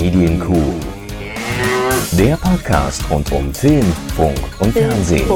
[0.00, 0.72] Medienkuh.
[2.12, 3.84] Der Podcast rund um Film,
[4.16, 5.28] Funk und Fernsehen.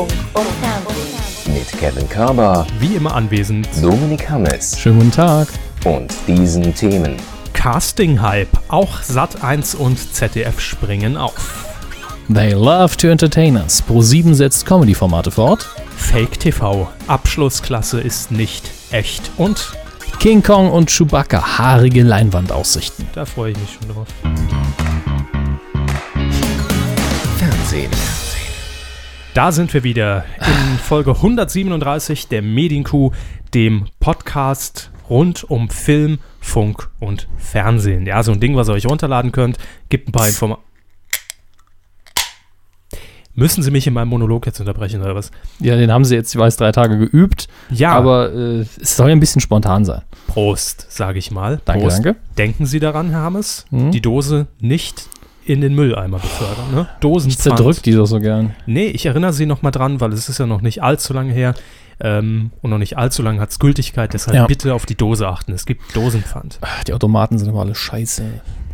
[1.47, 3.69] Mit Kevin Körber, Wie immer anwesend.
[3.83, 5.49] Dominik Hammes Schönen guten Tag.
[5.85, 7.17] und diesen Themen.
[7.53, 8.49] Casting-Hype.
[8.69, 11.67] Auch Sat1 und ZDF springen auf.
[12.33, 13.83] They love to entertain us.
[13.87, 15.69] Pro7 setzt Comedy-Formate fort.
[15.99, 16.89] Fake TV.
[17.07, 19.31] Abschlussklasse ist nicht echt.
[19.37, 19.75] Und
[20.21, 23.07] King Kong und Chewbacca, haarige Leinwandaussichten.
[23.15, 24.07] da freue ich mich schon drauf.
[27.75, 27.91] Fernsehen.
[29.35, 33.11] Da sind wir wieder in Folge 137 der Medienkuh,
[33.53, 38.07] dem Podcast rund um Film, Funk und Fernsehen.
[38.07, 39.59] Ja, so ein Ding, was ihr euch runterladen könnt.
[39.89, 40.63] Gibt ein paar Informationen.
[43.35, 45.33] Müssen Sie mich in meinem Monolog jetzt unterbrechen oder was?
[45.59, 47.49] Ja, den haben sie jetzt, ich weiß, drei Tage geübt.
[47.71, 50.03] Ja, Aber äh, es soll ja ein bisschen spontan sein.
[50.29, 51.61] Prost, sage ich mal.
[51.65, 52.05] Danke, Prost.
[52.05, 52.21] danke.
[52.39, 53.91] Denken Sie daran, Herr Hammes, Hm?
[53.91, 55.09] die Dose nicht
[55.47, 56.73] in den Mülleimer befördern.
[56.75, 56.89] Ne?
[56.95, 57.43] Ich Dosenpfand.
[57.57, 58.55] zerdrück die doch so gern.
[58.67, 61.33] Nee, ich erinnere Sie noch mal dran, weil es ist ja noch nicht allzu lange
[61.33, 61.55] her
[62.01, 64.13] ähm, und noch nicht allzu lange hat es Gültigkeit.
[64.15, 64.47] Deshalb Ja.
[64.47, 65.53] bitte auf die Dose achten.
[65.53, 66.59] Es gibt Dosenpfand.
[66.63, 68.23] Ach, Die Automaten sind aber alle scheiße.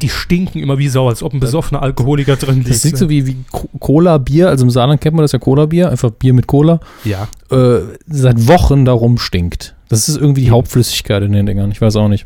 [0.01, 2.71] Die stinken immer wie Sau, als ob ein besoffener Alkoholiker drin liegt.
[2.71, 2.99] Das sieht ne?
[2.99, 6.33] so wie, wie Co- Cola-Bier, also im Saarland kennt man das ja Cola-Bier, einfach Bier
[6.33, 9.75] mit Cola, Ja, äh, seit Wochen darum stinkt.
[9.91, 12.25] Das ist irgendwie die Hauptflüssigkeit in den Dingern, ich weiß auch nicht.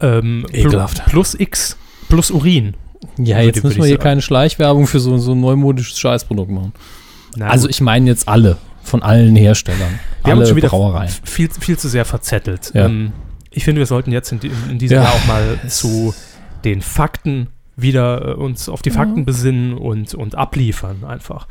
[0.00, 1.04] ähm, Ekelhaft.
[1.06, 1.76] Plus X,
[2.08, 2.74] plus Urin.
[3.18, 6.72] Ja, jetzt müssen wir hier keine Schleichwerbung für so, so ein neumodisches Scheißprodukt machen.
[7.36, 9.80] Na Also ich meine jetzt alle, von allen Herstellern.
[10.22, 11.10] wir haben alle uns schon wieder Brauereien.
[11.24, 12.70] viel, viel zu sehr verzettelt.
[12.74, 12.86] Ja.
[12.86, 13.12] Ähm,
[13.50, 14.40] ich finde, wir sollten jetzt in,
[14.70, 15.04] in diesem Ja.
[15.04, 16.14] Jahr auch mal zu
[16.64, 21.46] den Fakten wieder äh, uns auf die Fakten besinnen und, und abliefern einfach.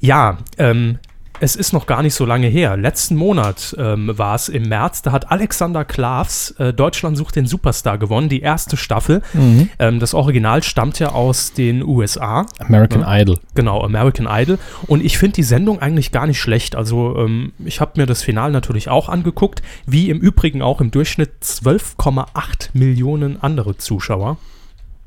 [0.00, 0.98] Ja, ähm,
[1.40, 2.76] es ist noch gar nicht so lange her.
[2.76, 7.46] Letzten Monat ähm, war es im März, da hat Alexander Klavs äh, Deutschland sucht den
[7.46, 9.22] Superstar gewonnen, die erste Staffel.
[9.32, 9.70] Mhm.
[9.78, 12.46] Ähm, das Original stammt ja aus den USA.
[12.58, 13.38] American Idol.
[13.54, 14.58] Genau, American Idol.
[14.86, 16.76] Und ich finde die Sendung eigentlich gar nicht schlecht.
[16.76, 20.90] Also ähm, ich habe mir das Finale natürlich auch angeguckt, wie im Übrigen auch im
[20.90, 24.36] Durchschnitt 12,8 Millionen andere Zuschauer.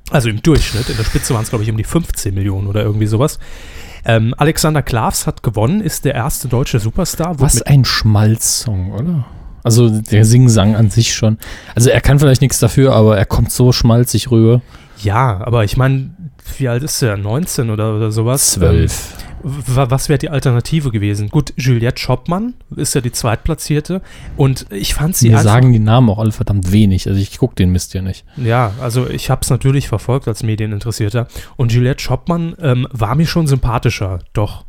[0.09, 0.89] Also im Durchschnitt.
[0.89, 3.39] In der Spitze waren es, glaube ich, um die 15 Millionen oder irgendwie sowas.
[4.05, 7.39] Ähm, Alexander Klavs hat gewonnen, ist der erste deutsche Superstar.
[7.39, 9.25] Was ein Schmalzsong, oder?
[9.63, 11.37] Also der Singsang an sich schon.
[11.75, 14.61] Also er kann vielleicht nichts dafür, aber er kommt so schmalzig rüber.
[15.03, 16.11] ja, aber ich meine,
[16.59, 17.17] wie alt ist er?
[17.17, 18.51] 19 oder, oder sowas?
[18.51, 19.13] Zwölf.
[19.43, 21.29] Ähm, wa- was wäre die Alternative gewesen?
[21.29, 24.01] Gut, Juliette Schoppmann ist ja die Zweitplatzierte.
[24.37, 27.07] Und ich fand sie Mir sagen die Namen auch alle verdammt wenig.
[27.07, 28.25] Also ich gucke den Mist ja nicht.
[28.37, 31.27] Ja, also ich habe es natürlich verfolgt als Medieninteressierter.
[31.57, 34.65] Und Juliette Schoppmann ähm, war mir schon sympathischer, doch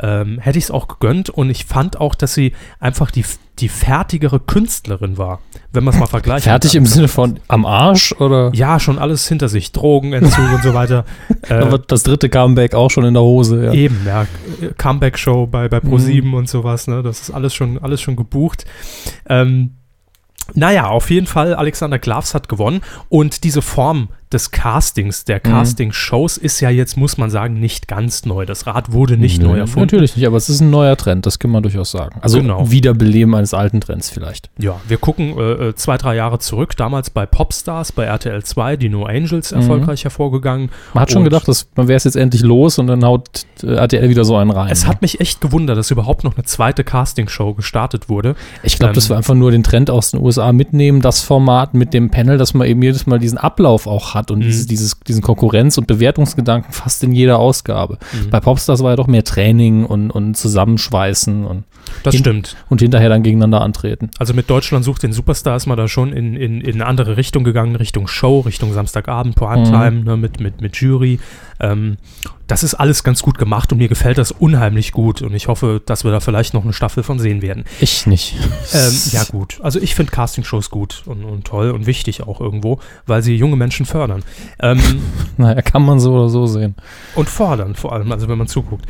[0.00, 1.30] ähm, hätte ich es auch gegönnt.
[1.30, 3.24] Und ich fand auch, dass sie einfach die,
[3.58, 5.40] die fertigere Künstlerin war,
[5.72, 6.44] wenn man es mal vergleicht.
[6.44, 8.50] Fertig im Sinne von am Arsch oder?
[8.54, 9.72] Ja, schon alles hinter sich.
[9.72, 11.04] Drogenentzug und so weiter.
[11.48, 13.64] Äh, Aber das dritte Comeback auch schon in der Hose.
[13.64, 13.72] Ja.
[13.72, 14.26] Eben, ja.
[14.78, 17.02] Comeback-Show bei, bei Pro7 und sowas, ne?
[17.02, 18.64] Das ist alles schon, alles schon gebucht.
[19.28, 19.72] Ähm,
[20.54, 26.36] naja, auf jeden Fall, Alexander Klavs hat gewonnen und diese Form des Castings, der Casting-Shows
[26.36, 28.46] ist ja jetzt, muss man sagen, nicht ganz neu.
[28.46, 29.80] Das Rad wurde nicht Nö, neu erfunden.
[29.80, 32.18] Natürlich nicht, aber es ist ein neuer Trend, das kann man durchaus sagen.
[32.20, 32.70] Also Genau.
[32.70, 34.50] Wiederbeleben eines alten Trends vielleicht.
[34.58, 38.76] Ja, wir gucken äh, äh, zwei, drei Jahre zurück, damals bei Popstars, bei RTL 2,
[38.76, 40.70] die No Angels erfolgreich hervorgegangen.
[40.94, 43.74] Man hat schon gedacht, dass man wäre es jetzt endlich los und dann haut äh,
[43.74, 44.70] RTL wieder so einen rein.
[44.70, 48.34] Es hat mich echt gewundert, dass überhaupt noch eine zweite Casting-Show gestartet wurde.
[48.62, 51.74] Ich glaube, Ähm, dass wir einfach nur den Trend aus den USA mitnehmen, das Format
[51.74, 54.42] mit dem Panel, dass man eben jedes Mal diesen Ablauf auch hat und Mhm.
[54.42, 57.98] dieses, dieses, diesen Konkurrenz- und Bewertungsgedanken fast in jeder Ausgabe.
[58.12, 58.30] Mhm.
[58.30, 61.64] Bei Popstars war ja doch mehr Training und, und Zusammenschweißen und,
[62.02, 62.56] Das stimmt.
[62.68, 64.10] und hinterher dann gegeneinander antreten.
[64.18, 67.16] Also mit Deutschland sucht den Superstar ist man da schon in, in, in eine andere
[67.16, 71.18] Richtung gegangen, Richtung Show, Richtung Samstagabend, Primetime, ne, mit, mit, mit Jury.
[71.60, 71.96] Ähm,
[72.52, 75.80] das ist alles ganz gut gemacht und mir gefällt das unheimlich gut und ich hoffe,
[75.86, 77.64] dass wir da vielleicht noch eine Staffel von sehen werden.
[77.80, 78.36] Ich nicht.
[78.74, 82.78] Ähm, ja gut, also ich finde Castingshows gut und, und toll und wichtig auch irgendwo,
[83.06, 84.22] weil sie junge Menschen fördern.
[84.60, 84.82] Ähm,
[85.38, 86.74] Naja, kann man so oder so sehen.
[87.14, 88.84] und fordern vor allem, also wenn man zuguckt.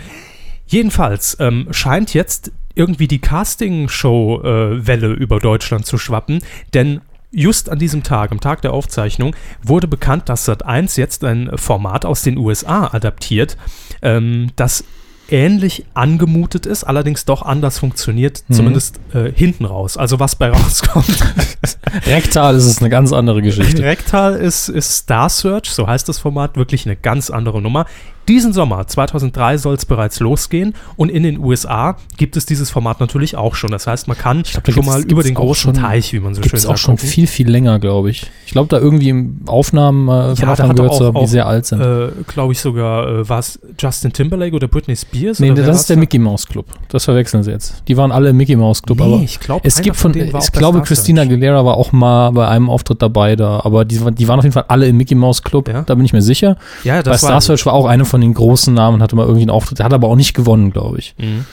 [0.66, 6.42] Jedenfalls ähm, scheint jetzt irgendwie die Castingshow-Welle über Deutschland zu schwappen,
[6.74, 7.00] denn
[7.32, 12.04] just an diesem Tag, am Tag der Aufzeichnung, wurde bekannt, dass Sat1 jetzt ein Format
[12.04, 13.56] aus den USA adaptiert,
[14.02, 14.84] ähm, das
[15.28, 18.54] ähnlich angemutet ist, allerdings doch anders funktioniert, Mhm.
[18.54, 19.96] zumindest äh, hinten raus.
[19.96, 21.24] Also was bei rauskommt.
[22.06, 23.82] Rektal ist es eine ganz andere Geschichte.
[23.82, 27.86] Rektal ist, ist Star Search, so heißt das Format, wirklich eine ganz andere Nummer.
[28.28, 33.00] Diesen Sommer, 2003, soll es bereits losgehen und in den USA gibt es dieses Format
[33.00, 33.70] natürlich auch schon.
[33.70, 36.20] Das heißt, man kann glaub, schon gibt's- mal gibt's über den großen schon- Teich, wie
[36.20, 37.08] man so schön sagt, auch schon gucken.
[37.08, 38.26] viel, viel länger, glaube ich.
[38.46, 41.46] Ich glaube, da irgendwie im Aufnahmen äh, von Ja, Anfang gehört zu haben, die sehr
[41.46, 41.80] alt sind.
[41.80, 45.40] Äh, Glaube ich sogar, äh, war es Justin Timberlake oder Britney Spears?
[45.40, 45.96] nee, das ist der?
[45.96, 46.66] Mickey Mouse Club.
[46.88, 47.82] Das verwechseln sie jetzt.
[47.88, 50.30] Die waren alle im Mickey Mouse Club, aber Nee, ich glaube, es gibt von, ich
[50.32, 51.22] bei glaube, Star Christina.
[51.22, 54.52] Aguilera war auch mal bei einem Auftritt dabei da, aber die, die waren auf jeden
[54.52, 55.82] Fall alle im Mickey Mouse Club, Ja.
[55.82, 56.56] da bin ich mir sicher.
[56.84, 57.40] Ja, Bei das Star war.
[57.40, 59.86] Search war auch eine von den großen Namen und hatte mal irgendwie einen Auftritt, der
[59.86, 61.14] hat aber auch nicht gewonnen, glaube ich.
[61.18, 61.44] Mhm.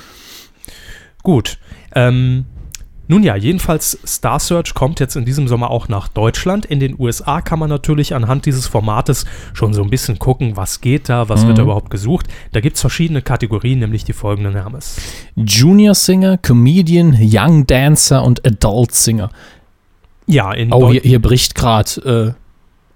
[1.24, 1.58] Gut.
[1.96, 2.46] Ähm,
[3.08, 6.66] nun ja, jedenfalls Star Search kommt jetzt in diesem Sommer auch nach Deutschland.
[6.68, 10.80] In den USA kann man natürlich anhand dieses Formates schon so ein bisschen gucken, was
[10.80, 11.48] geht da, was Mhm.
[11.48, 12.28] wird da überhaupt gesucht.
[12.52, 14.98] Da gibt es verschiedene Kategorien, nämlich die folgenden Hermes.
[15.36, 19.32] Junior Singer, Comedian, Young Dancer und Adult Singer.
[20.28, 22.40] Ja, in Oh, Deu- hier, hier bricht gerade äh,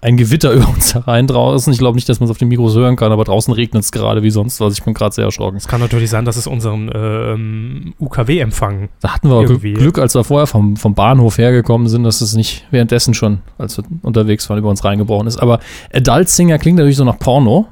[0.04, 1.72] ein Gewitter über uns herein draußen.
[1.72, 3.90] Ich glaube nicht, dass man es auf den Mikros hören kann, aber draußen regnet es
[3.90, 4.74] gerade wie sonst was.
[4.74, 5.56] Ich bin gerade sehr erschrocken.
[5.56, 8.90] es kann natürlich sein, dass es unseren ähm, UKW-Empfang.
[9.00, 9.72] Da hatten wir Irgendwie.
[9.72, 13.78] Glück, als wir vorher vom, vom Bahnhof hergekommen sind, dass es nicht währenddessen schon, als
[13.78, 15.38] wir unterwegs waren, über uns reingebrochen ist.
[15.38, 15.60] Aber
[15.92, 17.66] Adult Singer klingt natürlich so nach Porno.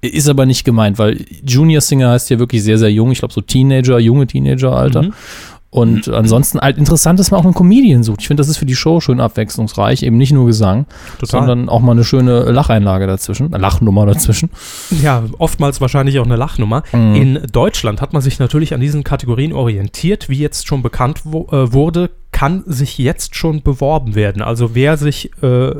[0.00, 3.10] Ist aber nicht gemeint, weil Junior Singer heißt ja wirklich sehr, sehr jung.
[3.10, 5.02] Ich glaube, so Teenager, junge Teenager-Alter.
[5.02, 5.12] Mhm.
[5.70, 8.22] Und ansonsten halt interessant, dass man auch einen Comedian sucht.
[8.22, 10.02] Ich finde, das ist für die Show schön abwechslungsreich.
[10.02, 10.86] Eben nicht nur Gesang,
[11.18, 11.40] Total.
[11.40, 14.50] sondern auch mal eine schöne Lacheinlage dazwischen, eine Lachnummer dazwischen.
[15.02, 16.82] Ja, oftmals wahrscheinlich auch eine Lachnummer.
[16.92, 17.14] Mhm.
[17.14, 20.30] In Deutschland hat man sich natürlich an diesen Kategorien orientiert.
[20.30, 24.42] Wie jetzt schon bekannt wo, äh, wurde, kann sich jetzt schon beworben werden.
[24.42, 25.72] Also wer sich äh,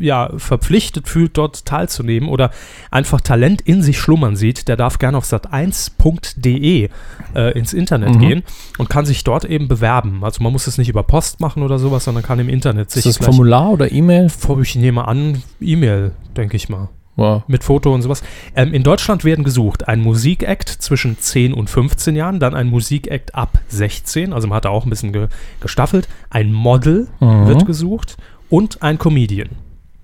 [0.00, 2.50] ja, verpflichtet fühlt, dort teilzunehmen oder
[2.90, 6.88] einfach Talent in sich schlummern sieht, der darf gerne auf sat1.de
[7.36, 8.18] äh, ins Internet Mhm.
[8.18, 8.42] gehen
[8.76, 10.24] und kann sich dort eben bewerben.
[10.24, 13.06] Also man muss es nicht über Post machen oder sowas, sondern kann im Internet sich
[13.06, 14.32] Ist das Formular oder E-Mail?
[14.62, 17.44] Ich nehme an, E-Mail, denke ich mal Ja.
[17.46, 18.22] mit Foto und sowas.
[18.56, 23.34] Ähm, in Deutschland werden gesucht ein Musikakt zwischen 10 und 15 Jahren, dann ein Musikakt
[23.34, 25.28] ab 16, also man hat da auch ein bisschen ge
[25.60, 27.46] gestaffelt, ein Model Mhm.
[27.46, 28.16] wird gesucht
[28.50, 29.50] und ein Comedian.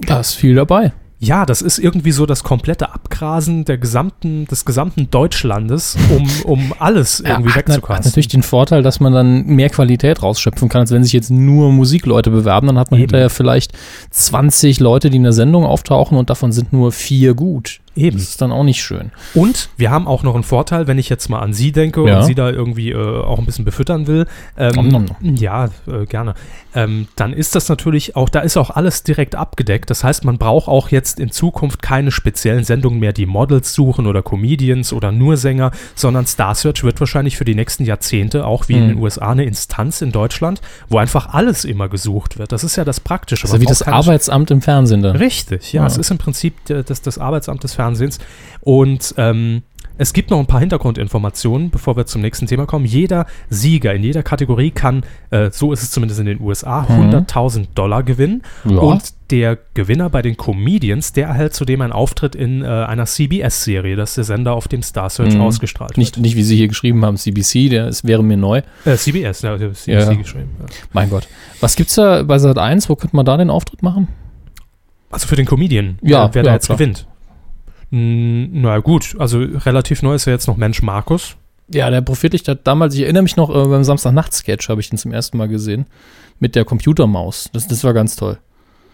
[0.01, 0.93] Da ist viel dabei.
[1.23, 6.75] Ja, das ist irgendwie so das komplette Abgrasen der gesamten, des gesamten Deutschlandes, um, um
[6.79, 8.09] alles irgendwie hat, hat wegzukasten.
[8.09, 11.73] natürlich den Vorteil, dass man dann mehr Qualität rausschöpfen kann, als wenn sich jetzt nur
[11.73, 12.69] Musikleute bewerben.
[12.69, 13.09] Dann hat man Eben.
[13.09, 13.73] hinterher vielleicht
[14.11, 17.81] 20 Leute, die in der Sendung auftauchen und davon sind nur vier gut.
[18.01, 18.17] Eben.
[18.19, 19.11] Das ist dann auch nicht schön.
[19.35, 22.19] Und wir haben auch noch einen Vorteil, wenn ich jetzt mal an Sie denke Ja.
[22.21, 24.27] und Sie da irgendwie äh, auch ein bisschen befüttern will.
[24.57, 26.35] Ähm, Nom, nom, Ja, äh, gerne.
[26.75, 29.91] Ähm, dann ist das natürlich auch, da ist auch alles direkt abgedeckt.
[29.91, 34.07] Das heißt, man braucht auch jetzt in Zukunft keine speziellen Sendungen mehr, die Models suchen
[34.07, 38.69] oder Comedians oder nur Sänger, sondern Star Search wird wahrscheinlich für die nächsten Jahrzehnte auch
[38.69, 38.89] wie in Mhm.
[38.91, 42.53] den USA eine Instanz in Deutschland, wo einfach alles immer gesucht wird.
[42.53, 43.45] Das ist ja das Praktische.
[43.45, 45.17] Also Man wie das Arbeitsamt im Fernsehen dann.
[45.17, 45.87] Richtig, ja, Ja.
[45.89, 47.90] Es ist im Prinzip das, das Arbeitsamt des Fernsehens.
[48.63, 49.63] Und ähm,
[49.99, 52.87] es gibt noch ein paar Hintergrundinformationen, bevor wir zum nächsten Thema kommen.
[52.87, 57.11] Jeder Sieger in jeder Kategorie kann, äh, so ist es zumindest in den USA, Mhm.
[57.11, 58.43] 100.000 Dollar gewinnen.
[58.65, 58.79] Ja.
[58.79, 63.95] Und der Gewinner bei den Comedians, der erhält zudem einen Auftritt in äh, einer CBS-Serie,
[63.95, 65.43] das der Sender auf dem Star Search Mhm.
[65.43, 66.23] ausgestrahlt Nicht, wird.
[66.25, 68.63] nicht wie Sie hier geschrieben haben, CBC, der ist, wäre mir neu.
[68.87, 70.15] Äh, CBS, ja, der CBS Ja.
[70.15, 70.49] geschrieben.
[70.61, 70.67] Ja.
[70.95, 71.29] Mein Gott.
[71.61, 72.89] Was gibt's da bei Sat 1?
[72.89, 74.09] Wo könnte man da den Auftritt machen?
[75.11, 76.79] Also für den Comedian, Ja, äh, wer da ja, jetzt klar.
[76.79, 77.07] gewinnt.
[77.91, 81.37] Na gut, also relativ neu ist ja jetzt noch Mensch Markus.
[81.73, 84.99] Ja, der Prophetlicht hat damals, ich erinnere mich noch, äh, beim Samstagnacht-Sketch habe ich den
[84.99, 85.87] zum ersten Mal gesehen.
[86.41, 87.51] Mit der Computermaus.
[87.53, 88.39] Das, das war ganz toll.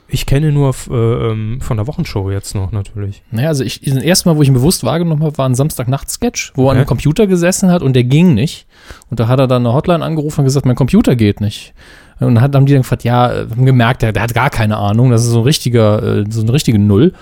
[0.09, 3.23] Ich kenne ihn nur äh, ähm, von der Wochenshow jetzt noch natürlich.
[3.31, 6.53] Naja, also ich, das erste Mal, wo ich ihn bewusst wahrgenommen habe, war ein Samstagnacht-Sketch,
[6.55, 8.67] wo er an einem Computer gesessen hat und der ging nicht.
[9.11, 11.75] Und da hat er dann eine Hotline angerufen und gesagt, mein Computer geht nicht.
[12.21, 14.51] Und dann hat- haben die dann gefragt, ja, äh, haben gemerkt, der, der hat gar
[14.51, 17.13] keine Ahnung, das ist so ein richtiger, äh, so eine richtige Null.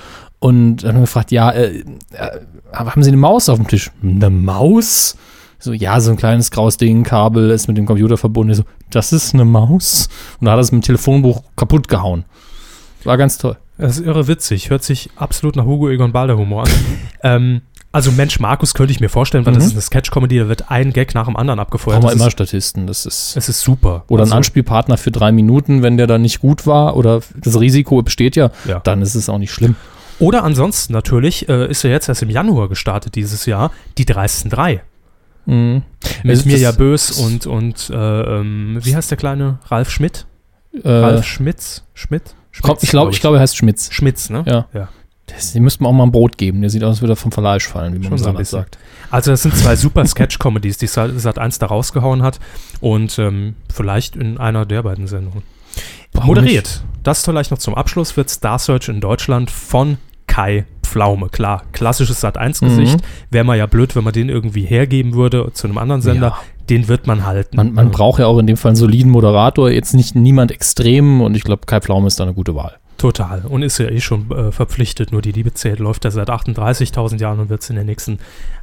[0.44, 1.78] Und dann haben wir gefragt, ja, äh,
[2.12, 2.30] äh,
[2.70, 3.90] haben Sie eine Maus auf dem Tisch?
[4.02, 5.16] Eine Maus?
[5.58, 8.50] So, ja, so ein kleines graues Ding, Kabel ist mit dem Computer verbunden.
[8.50, 10.10] Ich so, das ist eine Maus?
[10.40, 12.26] Und da hat er es mit dem Telefonbuch kaputt gehauen.
[13.04, 13.56] War ganz toll.
[13.78, 16.70] Das ist irre witzig, hört sich absolut nach Hugo Egon Balder Humor an.
[17.22, 17.60] ähm,
[17.90, 19.68] also Mensch Markus könnte ich mir vorstellen, weil das Mhm.
[19.68, 22.00] ist eine Sketch-Comedy, da wird ein Gag nach dem anderen abgefeuert.
[22.02, 22.86] Brauchen wir Das immer ist, Statisten.
[22.86, 23.34] Das ist.
[23.34, 24.04] es ist super.
[24.08, 27.58] Oder ein Also, Anspielpartner für drei Minuten, wenn der dann nicht gut war oder das
[27.58, 28.80] Risiko besteht ja, Ja.
[28.80, 29.76] dann ist es auch nicht schlimm.
[30.24, 34.50] Oder ansonsten natürlich äh, ist er jetzt erst im Januar gestartet dieses Jahr, die dreisten
[34.50, 34.82] drei.
[35.44, 35.82] Mhm.
[36.22, 39.58] Mit Also Mirja Bös und, und äh, ähm, wie heißt der kleine?
[39.66, 40.26] Ralf Schmidt?
[40.82, 41.84] Äh, Ralf Schmitz?
[41.92, 42.34] Schmidt?
[42.62, 43.92] komm, ich glaube, ich glaube, er heißt Schmitz.
[43.92, 44.44] Schmitz, ne?
[44.46, 44.66] Ja.
[44.72, 44.88] ja.
[45.26, 46.62] Das, die müssten wir auch mal ein Brot geben.
[46.62, 48.78] Der sieht aus, als würde er vom Fleisch fallen, wie man Schon so ein sagt.
[49.10, 52.40] Also das sind zwei super Sketch-Comedies, die Sat Sat 1 da rausgehauen hat
[52.80, 55.42] und ähm, vielleicht in einer der beiden Sendungen.
[56.12, 59.98] Warum Moderiert, das vielleicht noch zum Abschluss, wird Star Search in Deutschland von
[60.34, 61.62] Kai Pflaume, klar.
[61.70, 62.98] Klassisches Sat1-Gesicht.
[63.30, 66.26] Wäre mal ja blöd, wenn man den irgendwie hergeben würde zu einem anderen Sender.
[66.26, 66.38] Ja.
[66.68, 67.56] Den wird man halten.
[67.56, 71.20] Man, man braucht ja auch in dem Fall einen soliden Moderator, jetzt nicht niemand extrem
[71.20, 72.78] und ich glaube, Kai Pflaume ist da eine gute Wahl.
[72.98, 73.42] Total.
[73.48, 75.12] Und ist ja eh schon äh, verpflichtet.
[75.12, 78.18] Nur die Liebe zählt, läuft ja seit 38.000 Jahren und wird es in den nächsten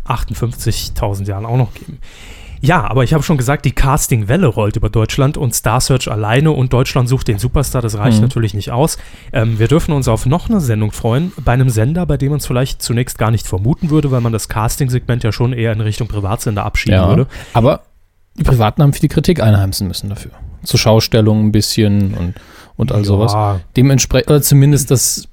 [0.07, 1.99] 58.000 Jahren auch noch geben.
[2.63, 6.51] Ja, aber ich habe schon gesagt, die Casting-Welle rollt über Deutschland und Star Search alleine
[6.51, 7.81] und Deutschland sucht den Superstar.
[7.81, 8.21] Das reicht Mhm.
[8.23, 8.97] natürlich nicht aus.
[9.33, 12.37] Ähm, wir dürfen uns auf noch eine Sendung freuen, bei einem Sender, bei dem man
[12.37, 15.81] es vielleicht zunächst gar nicht vermuten würde, weil man das Casting-Segment ja schon eher in
[15.81, 17.27] Richtung Privatsender abschieben würde.
[17.53, 17.81] Aber
[18.37, 20.31] die Privaten haben für die Kritik einheimsen müssen dafür.
[20.63, 22.35] Zur Schaustellung ein bisschen und,
[22.75, 23.33] und all sowas.
[23.33, 25.27] Ja, Dementsprechend, oder zumindest, dass,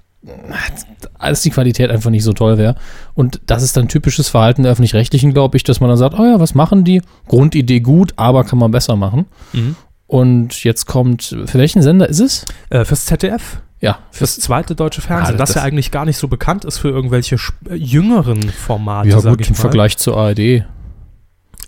[1.19, 2.77] als die Qualität einfach nicht so toll wäre.
[3.15, 6.25] Und das ist dann typisches Verhalten der Öffentlich-Rechtlichen, glaube ich, dass man dann sagt, oh
[6.25, 7.03] ja, was machen die?
[7.27, 9.27] Grundidee gut, aber kann man besser machen.
[9.53, 9.77] Mhm.
[10.07, 12.45] Und jetzt kommt, für welchen Sender ist es?
[12.71, 13.61] Äh, fürs ZDF.
[13.81, 16.79] Ja, Fürs zweite deutsche Fernsehen, Ah, das, das- ja eigentlich gar nicht so bekannt ist
[16.79, 17.37] für irgendwelche
[17.71, 19.55] äh, jüngeren Formate, ja gut, im.
[19.55, 20.65] Vergleich zur ARD.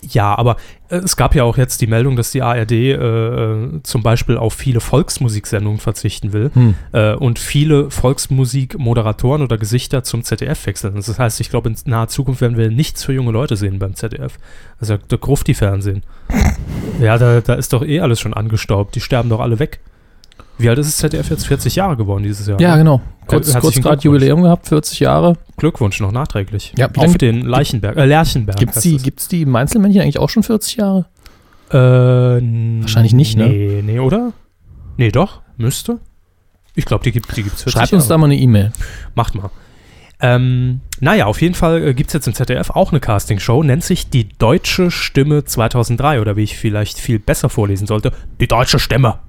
[0.03, 0.57] Ja, aber
[0.89, 4.37] äh, es gab ja auch jetzt die Meldung, dass die ARD äh, äh, zum Beispiel
[4.37, 6.75] auf viele Volksmusiksendungen verzichten will Hm.
[6.91, 10.95] äh, und viele Volksmusikmoderatoren oder Gesichter zum ZDF wechseln.
[10.95, 13.95] Das heißt, ich glaube, in naher Zukunft werden wir nichts für junge Leute sehen beim
[13.95, 14.37] ZDF.
[14.79, 16.03] Also der Grufti-Fernsehen.
[16.99, 18.95] ja, da, da ist doch eh alles schon angestaubt.
[18.95, 19.79] Die sterben doch alle weg.
[20.61, 21.47] Wie alt ist das ZDF jetzt?
[21.47, 22.59] 40 Jahre geworden dieses Jahr.
[22.61, 22.79] Ja, ne?
[22.79, 23.01] genau.
[23.27, 24.01] Kurz, herzlichen kurz gerade.
[24.03, 25.37] Jubiläum gehabt, 40 Jahre.
[25.57, 26.73] Glückwunsch noch nachträglich.
[26.77, 28.57] Ja, Auf den Leichenberg, äh, Lerchenberg.
[28.57, 29.03] Gibt es die, es.
[29.03, 31.05] gibt's die Einzelmännchen eigentlich auch schon 40 Jahre?
[31.69, 33.47] Äh, Wahrscheinlich nicht, ne?
[33.47, 34.33] Nee, nee, oder?
[34.97, 35.99] Nee, doch, müsste.
[36.75, 38.71] Ich glaube, die gibt die gibt's 40 Schreibt uns da mal eine E-Mail.
[39.15, 39.49] Macht mal.
[40.21, 43.83] Ähm, naja, auf jeden Fall äh, gibt es jetzt im ZDF auch eine Castingshow, nennt
[43.83, 48.77] sich Die Deutsche Stimme 2003 oder wie ich vielleicht viel besser vorlesen sollte, Die Deutsche
[48.77, 49.19] Stimme.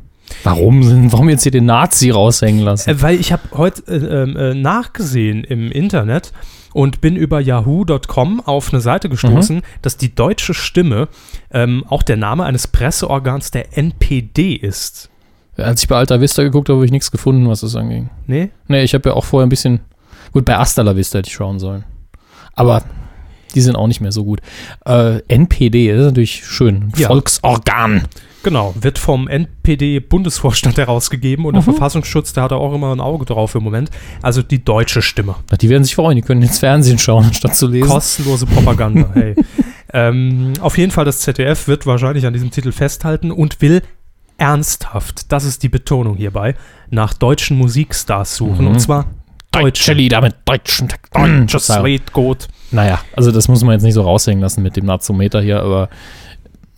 [0.44, 2.90] Warum, warum jetzt hier den Nazi raushängen lassen?
[2.90, 6.32] Äh, weil ich habe heute äh, ähm, äh, nachgesehen im Internet
[6.72, 9.62] und bin über yahoo.com auf eine Seite gestoßen, Mhm.
[9.82, 11.08] dass die deutsche Stimme
[11.50, 15.10] ähm, auch der Name eines Presseorgans der NPD ist.
[15.58, 18.08] Als ich bei Alta Vista geguckt habe, habe ich nichts gefunden, was das anging.
[18.26, 18.48] Nee?
[18.68, 19.80] Nee, ich habe ja auch vorher ein bisschen.
[20.32, 21.84] Gut, bei Asta La Vista hätte ich schauen sollen.
[22.54, 22.82] Aber
[23.54, 24.40] die sind auch nicht mehr so gut.
[24.86, 26.90] Äh, NPD, das ist natürlich schön.
[26.96, 27.08] Ja.
[27.08, 28.04] Volksorgan.
[28.42, 31.66] Genau, wird vom NPD-Bundesvorstand herausgegeben und der Mhm.
[31.66, 33.90] Verfassungsschutz, der hat da auch immer ein Auge drauf im Moment.
[34.20, 35.36] Also die deutsche Stimme.
[35.50, 37.88] Na, Die werden sich freuen, die können ins Fernsehen schauen, anstatt zu lesen.
[37.88, 39.34] Kostenlose Propaganda, hey.
[39.92, 43.82] ähm, auf jeden Fall, das ZDF wird wahrscheinlich an diesem Titel festhalten und will
[44.38, 46.54] ernsthaft, das ist die Betonung hierbei,
[46.90, 48.64] nach deutschen Musikstars suchen.
[48.64, 48.72] Mhm.
[48.72, 49.06] Und zwar
[49.52, 49.92] Deutsche.
[49.92, 50.88] Lieder mit deutschen.
[51.12, 51.68] Deutsches.
[51.84, 52.48] Lied, gut.
[52.70, 55.90] Naja, also das muss man jetzt nicht so raushängen lassen mit dem Nazometer hier, aber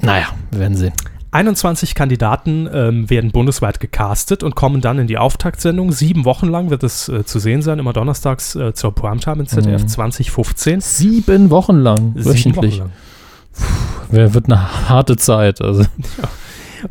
[0.01, 0.93] naja, wir werden sehen.
[1.35, 5.91] 21 Kandidaten ähm, werden bundesweit gecastet und kommen dann in die Auftaktsendung.
[5.93, 9.47] Sieben Wochen lang wird es äh, zu sehen sein, immer donnerstags äh, zur Primetime in
[9.47, 9.89] ZDF Mhm.
[9.89, 10.81] 2015.
[10.81, 12.75] Sieben Wochen lang, Sieben wöchentlich.
[12.81, 12.93] Wochen lang.
[14.11, 15.61] Wer wird eine harte Zeit.
[15.61, 15.85] Also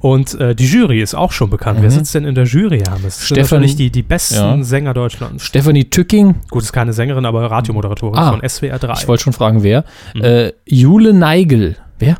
[0.01, 1.79] Und äh, die Jury ist auch schon bekannt.
[1.81, 1.93] Wer Mhm.
[1.93, 3.03] sitzt denn in der Jury, Hermes?
[3.03, 4.63] Das sind Stefan- natürlich die, die besten Ja.
[4.63, 5.45] Sänger Deutschlands.
[5.45, 8.31] Stephanie Tücking, Gut, ist keine Sängerin, aber Radiomoderatorin Ah.
[8.31, 8.93] von SWR 3.
[8.93, 9.85] ich wollte schon fragen, wer.
[10.15, 10.21] Mhm.
[10.23, 11.77] Äh, Jule Neigel.
[11.99, 12.17] Wer?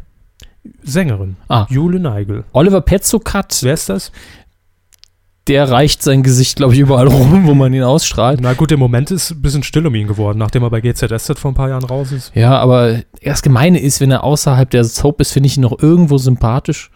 [0.84, 1.36] Sängerin.
[1.50, 1.66] Ah.
[1.70, 2.44] Jule Neigel.
[2.54, 4.12] Oliver Petzokat, Wer ist das?
[5.50, 8.40] der reicht sein Gesicht, glaube ich, überall rum, wo man ihn ausstrahlt.
[8.40, 11.38] Na gut, im Moment ist ein bisschen still um ihn geworden, nachdem er bei GZSZ
[11.38, 12.32] vor ein paar Jahren raus ist.
[12.34, 15.78] Ja, aber das Gemeine ist, wenn er außerhalb der Soap ist, finde ich ihn noch
[15.82, 16.92] irgendwo sympathisch.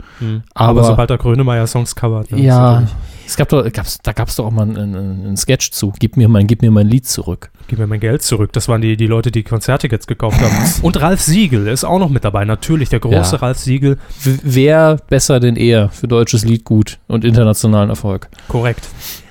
[0.53, 2.31] Aber, Aber- sobald er Grönemeyer Songs covert.
[2.31, 2.83] Ja,
[3.27, 5.91] es gab doch, gab's, da gab es doch auch mal einen, einen, Sketch zu.
[5.99, 7.51] Gib mir, mein, gib mir mein Lied zurück.
[7.67, 8.53] Gib mir mein Geld zurück.
[8.53, 10.55] Das waren die, die Leute, die Konzerttickets gekauft haben.
[10.81, 12.45] Und Ralf Siegel ist auch noch mit dabei.
[12.45, 13.41] Natürlich, der große Ja.
[13.41, 13.97] Ralf Siegel.
[14.23, 18.29] W wer besser denn er für deutsches Lied gut und internationalen Erfolg?
[18.47, 18.87] Korrekt.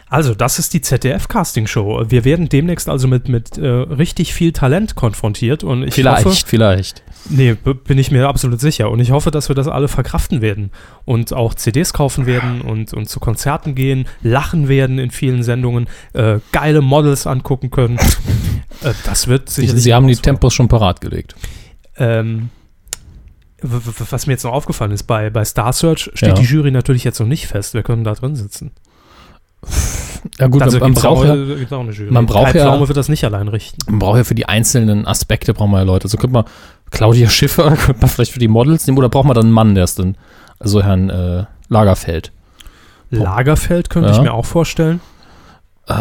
[0.08, 2.04] Also, das ist die ZDF-Casting-Show.
[2.08, 5.64] Wir werden demnächst also mit, mit äh, richtig viel Talent konfrontiert.
[5.64, 7.02] Und ich vielleicht, hoffe, vielleicht.
[7.28, 8.88] nee, bin ich mir absolut sicher.
[8.90, 10.70] Und ich hoffe, dass wir das alle verkraften werden
[11.04, 15.88] und auch CDs kaufen werden und, und zu Konzerten gehen, lachen werden in vielen Sendungen,
[16.12, 17.98] äh, geile Models angucken können.
[18.82, 19.82] äh, das wird sicherlich.
[19.82, 20.14] Sie haben die.
[20.14, 21.34] Tempos schon parat gelegt.
[21.96, 22.50] Ähm,
[23.60, 26.34] was mir jetzt noch aufgefallen ist, bei, bei Star Search steht Ja.
[26.34, 27.74] die Jury natürlich jetzt noch nicht fest.
[27.74, 28.70] Wir können da drin sitzen.
[30.40, 31.34] Ja gut, also man, braucht auch, ja,
[32.10, 33.78] man braucht Kai ja- Pflaume wird das nicht allein richten.
[33.90, 36.08] man braucht ja für die einzelnen Aspekte braucht man ja Leute.
[36.08, 36.44] So könnte man
[36.90, 39.74] Claudia Schiffer, könnte man vielleicht für die Models nehmen oder braucht man dann einen Mann,
[39.74, 40.16] der ist dann,
[40.58, 42.32] also Herrn äh, Lagerfeld.
[43.10, 44.16] Lagerfeld könnte Ja.
[44.16, 45.00] ich mir auch vorstellen.
[45.88, 45.94] Äh,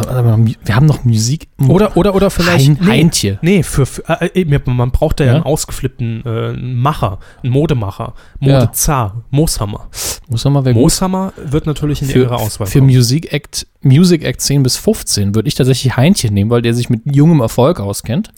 [0.64, 1.48] wir haben noch Musik.
[1.68, 2.68] Oder, oder, oder vielleicht.
[2.68, 3.38] Hein, Heintje.
[3.42, 5.36] Nee, für, für äh, äh, man braucht da ja, Ja?
[5.36, 8.14] einen ausgeflippten äh, Macher, einen Modemacher.
[8.40, 8.60] Ja.
[8.60, 9.88] Modezar, Mooshammer.
[10.28, 10.82] Mal, wer gut.
[10.82, 12.92] Mooshammer wird natürlich in Für, Auswahl für kommen.
[12.92, 16.90] Music Act, Music Act 10 bis 15 würde ich tatsächlich Heintje nehmen, weil der sich
[16.90, 18.32] mit jungem Erfolg auskennt.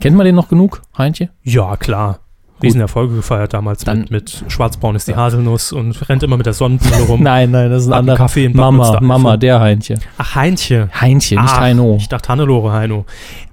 [0.00, 1.28] Kennt man den noch genug, Heintje?
[1.42, 2.20] Ja, klar.
[2.62, 6.52] Riesenerfolge gefeiert damals Dann- mit, mit Schwarzbraun ist die Haselnuss und rennt immer mit der
[6.52, 7.22] Sonnenbrille rum.
[7.24, 8.16] Nein, nein, das ist ein anderer.
[8.16, 9.00] Kaffee in Bad Mama.
[9.00, 9.98] Mama, der Heintje.
[10.18, 10.88] Ach, Heintje.
[11.00, 11.96] Heintje, nicht Ach, Heino.
[11.98, 13.04] Ich dachte Hannelore Heino.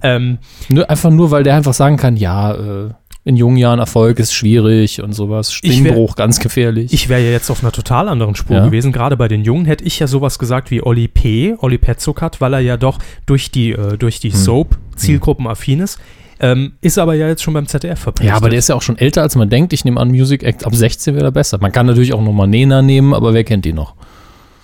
[0.02, 0.38] Ähm,
[0.68, 2.90] Nur, einfach nur, weil der einfach sagen kann, ja, äh,
[3.24, 5.52] in jungen Jahren Erfolg ist schwierig und sowas.
[5.52, 6.92] Springbruch, ganz gefährlich.
[6.94, 8.64] ich wäre ja jetzt auf einer total anderen Spur Ja.
[8.64, 8.90] gewesen.
[8.90, 12.54] Gerade bei den Jungen hätte ich ja sowas gesagt wie Olli P., Olli Petzokat, weil
[12.54, 14.38] er ja doch durch die, äh, durch die Hm.
[14.38, 15.98] Soap zielgruppenaffin ist.
[16.40, 18.30] Ähm, ist aber ja jetzt schon beim ZDF verpflichtet.
[18.30, 19.72] ja, aber der ist ja auch schon älter, als man denkt.
[19.72, 21.58] Ich nehme an, Music Act ab 16 wäre er besser.
[21.60, 23.94] Man kann natürlich auch nochmal Nena nehmen, aber wer kennt die noch?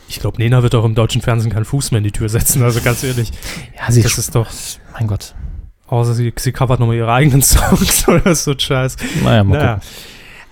[0.08, 2.62] Ich glaube, Nena wird auch im deutschen Fernsehen keinen Fuß mehr in die Tür setzen.
[2.62, 3.30] Also ganz ehrlich,
[3.76, 4.48] Ja, sie das ist doch,
[4.92, 5.34] Mein Gott.
[5.88, 8.96] außer sie, sie covert nochmal ihre eigenen Songs oder so Scheiß.
[9.24, 9.80] Naja, mal Naja.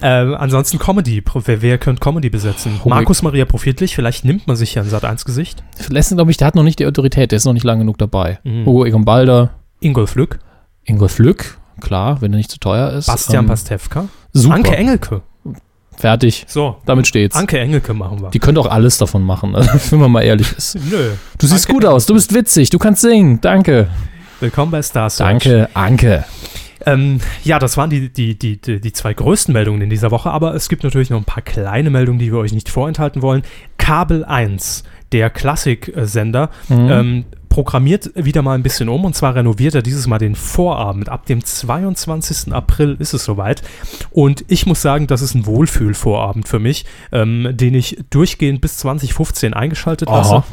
[0.04, 1.22] Ähm, ansonsten Comedy.
[1.44, 2.72] Wer, wer könnte Comedy besetzen?
[2.80, 5.62] Hugo- Markus Maria Profitlich, vielleicht nimmt man sich ja ein Sat1-Gesicht.
[5.78, 5.94] gucken.
[5.94, 7.30] Letzten, glaube ich, der hat noch nicht die Autorität.
[7.30, 8.40] Der ist noch nicht lang genug dabei.
[8.42, 8.66] Mhm.
[8.66, 10.40] Hugo Egon Balder, Ingolf Lück,
[10.84, 13.06] Ingolf Lück, klar, wenn er nicht zu teuer ist.
[13.06, 14.54] Bastian Ähm, Pastewka, Super.
[14.54, 15.22] Anke Engelke.
[15.96, 16.46] Fertig.
[16.48, 17.36] So, Damit steht's.
[17.36, 18.30] Anke Engelke machen wir.
[18.30, 20.74] Die könnte auch alles davon machen, also, wenn man mal ehrlich ist.
[20.90, 21.10] Nö.
[21.38, 23.40] Du siehst Anke gut aus, du bist witzig, du kannst singen.
[23.40, 23.88] Danke.
[24.40, 25.28] Willkommen bei Star Search.
[25.44, 26.24] Danke, Anke.
[26.84, 30.30] Ähm, ja, das waren die, die, die, die, die zwei größten Meldungen in dieser Woche,
[30.32, 33.42] aber es gibt natürlich noch ein paar kleine Meldungen, die wir euch nicht vorenthalten wollen.
[33.78, 36.90] Kabel 1, der Klassiksender, Mhm.
[36.90, 41.10] ähm, programmiert wieder mal ein bisschen um und zwar renoviert er dieses Mal den Vorabend.
[41.10, 42.50] Ab dem 22.
[42.50, 43.60] April ist es soweit
[44.10, 48.78] und ich muss sagen, das ist ein Wohlfühlvorabend für mich, ähm, den ich durchgehend bis
[48.78, 50.36] 2015 eingeschaltet lasse.
[50.36, 50.44] Aha.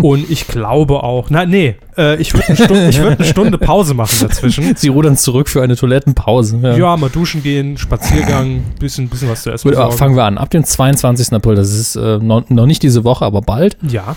[0.00, 4.16] Und ich glaube auch, na nee, äh, ich würde eine, würd eine Stunde Pause machen
[4.20, 4.72] dazwischen.
[4.76, 6.76] Sie rudern zurück für eine Toilettenpause.
[6.78, 9.72] Ja, mal duschen gehen, Spaziergang, bisschen, bisschen was zu essen.
[9.72, 10.38] Gut, fangen wir an.
[10.38, 11.32] Ab dem 22.
[11.32, 13.76] April, das ist äh, noch, noch nicht diese Woche, aber bald.
[13.82, 14.14] Ja.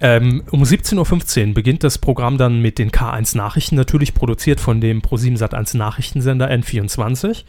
[0.00, 4.80] Ähm, um 17.15 Uhr beginnt das Programm dann mit den K1 Nachrichten, natürlich produziert von
[4.80, 7.44] dem Pro7 Sat1 Nachrichtensender N24.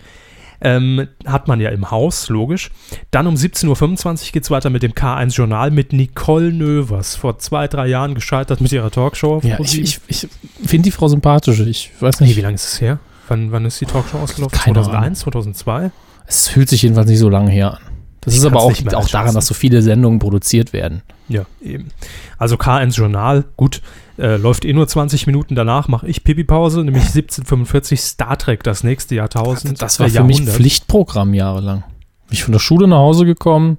[0.61, 2.71] Ähm, hat man ja im Haus, logisch.
[3.11, 7.39] Dann um 17.25 Uhr geht es weiter mit dem K1 Journal mit Nicole Növers, vor
[7.39, 9.39] zwei, drei Jahren gescheitert mit ihrer Talkshow.
[9.43, 10.27] Ja, ich, ich, ich
[10.65, 11.59] finde die Frau sympathisch.
[11.61, 12.35] Ich weiß nicht.
[12.35, 12.99] wie lange ist es her?
[13.29, 14.57] Wann, wann ist die Talkshow ausgelaufen?
[14.57, 15.91] Keine 2001, 2002?
[16.25, 17.88] Es fühlt sich jedenfalls nicht so lange her an.
[18.21, 21.01] Das Ich ist aber auch, mehr auch daran, dass so viele Sendungen produziert werden.
[21.29, 21.89] Ja, eben.
[22.37, 23.81] Also K1 Journal, gut,
[24.17, 28.83] äh, läuft eh nur 20 Minuten danach, mache ich Pipi-Pause, nämlich 1745 Star Trek, das
[28.83, 29.81] nächste Jahrtausend.
[29.81, 30.41] Das war äh, für mich.
[30.41, 31.83] Pflichtprogramm jahrelang.
[32.27, 33.77] Bin ich von der Schule nach Hause gekommen,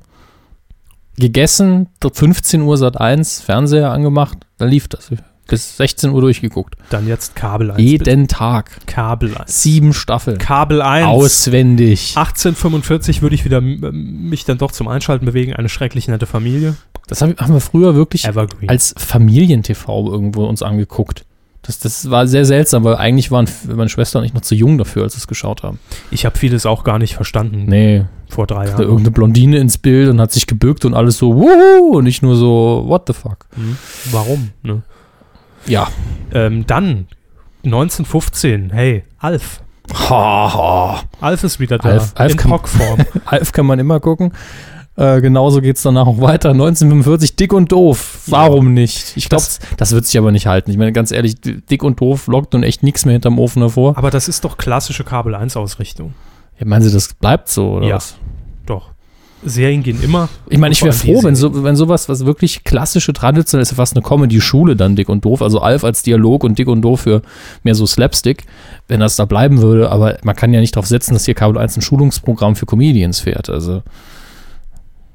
[1.17, 5.11] gegessen, 15 Uhr Sat 1, Fernseher angemacht, dann lief das.
[5.51, 6.77] Bis 16 Uhr durchgeguckt.
[6.89, 7.77] Dann jetzt Kabel 1.
[7.77, 7.91] bitte.
[8.11, 8.87] Jeden Tag.
[8.87, 9.63] Kabel 1.
[9.63, 10.39] Sieben Staffeln.
[10.39, 11.07] Kabel 1.
[11.07, 12.17] Auswendig.
[12.17, 15.53] 1845 würde ich wieder mich dann doch zum Einschalten bewegen.
[15.55, 16.77] Eine schrecklich nette Familie.
[17.09, 18.71] Das hab, haben wir früher wirklich Evergreen.
[18.71, 21.25] als Familien-TV irgendwo uns angeguckt.
[21.63, 24.79] Das, das war sehr seltsam, weil eigentlich waren meine Schwester und ich noch zu jung
[24.79, 25.79] dafür, als wir es geschaut haben.
[26.11, 28.81] ich habe vieles auch gar nicht verstanden Nee, vor drei Jahren.
[28.81, 32.35] irgendeine Blondine ins Bild und hat sich gebückt und alles so, wuhu, und nicht nur
[32.37, 33.47] so, what the fuck.
[33.57, 33.77] Hm.
[34.11, 34.51] Warum?
[34.63, 34.83] Ne?
[35.67, 35.89] Ja.
[36.33, 37.07] Ähm, dann
[37.65, 38.71] 1915.
[38.71, 39.63] Hey, Alf.
[39.93, 41.03] Ha, ha.
[41.21, 41.89] Alf ist wieder da.
[41.91, 42.99] Alf- Alf in Pockform.
[43.27, 44.33] Alf kann man immer gucken.
[44.97, 46.51] Äh, genauso geht es danach auch weiter.
[46.51, 48.21] 1945, dick und doof.
[48.27, 49.17] Warum nicht?
[49.17, 50.71] Ich glaube, Das- das, wird sich aber nicht halten.
[50.71, 53.97] Ich meine, ganz ehrlich, dick und doof lockt nun echt nichts mehr hinterm Ofen hervor.
[53.97, 56.15] Aber das ist doch klassische Kabel 1 Ausrichtung.
[56.59, 57.97] Ja, meinen Sie, das bleibt so, oder Ja.
[57.97, 58.17] was?
[58.67, 58.91] Doch.
[59.43, 60.29] Serien gehen immer.
[60.49, 63.77] Ich meine, ich wäre froh, wenn, so, wenn sowas, was wirklich klassische, traditionell ist, ja
[63.77, 67.01] fast eine Comedy-Schule dann, Dick und Doof, also Alf als Dialog und Dick und Doof
[67.03, 67.23] für
[67.63, 68.45] mehr so Slapstick,
[68.89, 71.59] wenn das da bleiben würde, aber man kann ja nicht darauf setzen, dass hier Kabel
[71.59, 73.83] 1 ein Schulungsprogramm für Comedians fährt, also,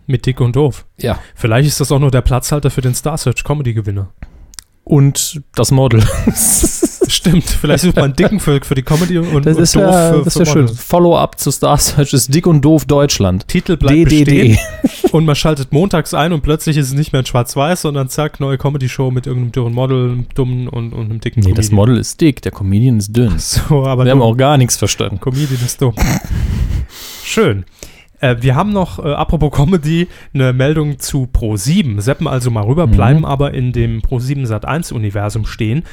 [0.08, 0.86] Mit Dick und Doof.
[0.98, 1.20] ja.
[1.36, 4.10] Vielleicht ist das auch nur der Platzhalter für den Star Search Comedy Gewinner.
[4.84, 6.04] Und das Model.
[7.12, 7.44] Stimmt.
[7.46, 10.24] Vielleicht sucht man Dicken für, für die Comedy und, Das und ist Doof ja, für,
[10.24, 10.68] das für ist ja schön.
[10.68, 13.48] Follow-up zu Star Search ist Dick und Doof Deutschland.
[13.48, 14.26] Titel bleibt DDD.
[14.26, 14.58] bestehen
[15.12, 18.40] und man schaltet montags ein und plötzlich ist es nicht mehr in schwarz-weiß, sondern zack,
[18.40, 21.76] neue Comedy-Show mit irgendeinem dürren Model, einem dummen und, und einem dicken Nee, das Comedian.
[21.76, 23.38] Model ist dick, der Comedian ist dünn.
[23.38, 24.28] So, aber Wir haben dumm.
[24.30, 25.20] auch gar nichts verstanden.
[25.20, 25.94] Comedian ist dumm.
[27.24, 27.66] Schön.
[28.22, 32.00] Äh, wir haben noch, äh, apropos Comedy, eine Meldung zu Pro7.
[32.02, 32.92] Seppen also mal rüber, Mhm.
[32.92, 35.84] bleiben aber in dem Pro7 Sat1-Universum stehen.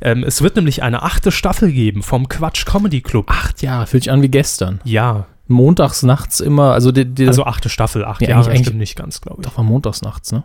[0.00, 3.30] Ähm, es wird nämlich eine achte Staffel geben vom Quatsch Comedy Club.
[3.30, 4.80] Acht Jahre, fühlt sich an wie gestern.
[4.84, 8.78] Ja, Montags nachts immer, also die, die, also achte Staffel, acht Ja, Jahre eigentlich- stimmt
[8.78, 9.48] nicht ganz, glaube ich.
[9.48, 10.44] doch war montags nachts, ne?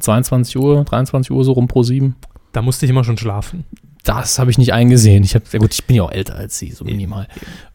[0.00, 2.14] 22 Uhr, 23 Uhr so rum pro 7.
[2.52, 3.64] Da musste ich immer schon schlafen.
[4.04, 5.22] Das habe ich nicht eingesehen.
[5.24, 7.26] Ich habe, ja gut, ich bin ja auch älter als sie, so minimal.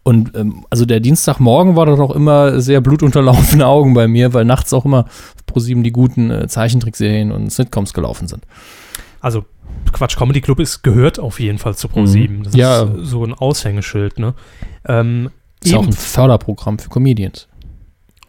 [0.03, 4.45] Und ähm, also der Dienstagmorgen war doch auch immer sehr blutunterlaufene Augen bei mir, weil
[4.45, 5.05] nachts auch immer
[5.45, 8.45] pro 7 die guten äh, Zeichentrickserien und Sitcoms gelaufen sind.
[9.19, 9.45] Also
[9.91, 12.43] Quatsch Comedy Club ist, gehört auf jeden Fall zu Pro7.
[12.43, 12.83] Das Ja.
[12.83, 14.33] ist so ein Aushängeschild, ne?
[14.87, 15.29] Ähm,
[15.63, 17.47] Ist ja auch ein Förderprogramm für Comedians.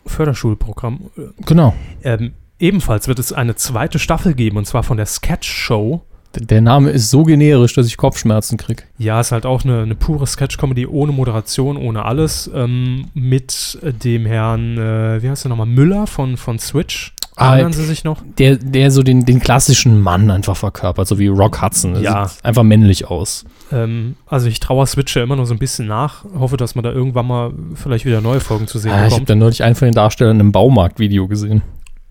[0.06, 1.10] Förderschulprogramm.
[1.46, 1.74] Genau.
[2.02, 6.02] Ähm, ebenfalls wird es eine zweite Staffel geben, und zwar von der Sketch Show.
[6.36, 8.82] Der Name ist so generisch, dass ich Kopfschmerzen kriege.
[8.98, 12.50] Ja, ist halt auch eine, eine pure Sketch-Comedy ohne Moderation, ohne alles.
[12.52, 17.13] Ähm, mit äh, dem Herrn, äh, wie heißt der nochmal, Müller von, von Switch.
[17.36, 18.22] Ah, Erinnern Sie sich noch?
[18.38, 22.00] Der, der so den, den klassischen Mann einfach verkörpert, so wie Rock Hudson.
[22.00, 22.28] Ja.
[22.28, 23.44] Sieht einfach männlich aus.
[23.72, 26.24] Ähm, also ich traue Switch ja immer noch so ein bisschen nach.
[26.38, 29.10] Hoffe, dass man da irgendwann mal vielleicht wieder neue Folgen zu sehen Ah, ich habe
[29.10, 29.30] bekommt.
[29.30, 31.62] da neulich einen von den Darstellern im Baumarkt-Video gesehen.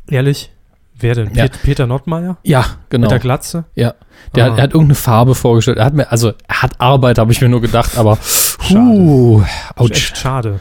[0.09, 0.51] Ehrlich?
[0.99, 1.33] Wer denn?
[1.33, 1.43] Ja.
[1.43, 2.37] Pet Peter Nottmeier?
[2.43, 3.05] Ja, genau.
[3.05, 3.63] Mit der Glatze?
[3.75, 3.93] Ja,
[4.35, 4.49] der, Ah.
[4.51, 5.77] hat, er hat irgendeine Farbe vorgestellt.
[5.77, 8.17] Er hat mir, also er hat Arbeit, habe ich mir nur gedacht, aber
[8.59, 10.59] puh, Ist ouch, echt schade.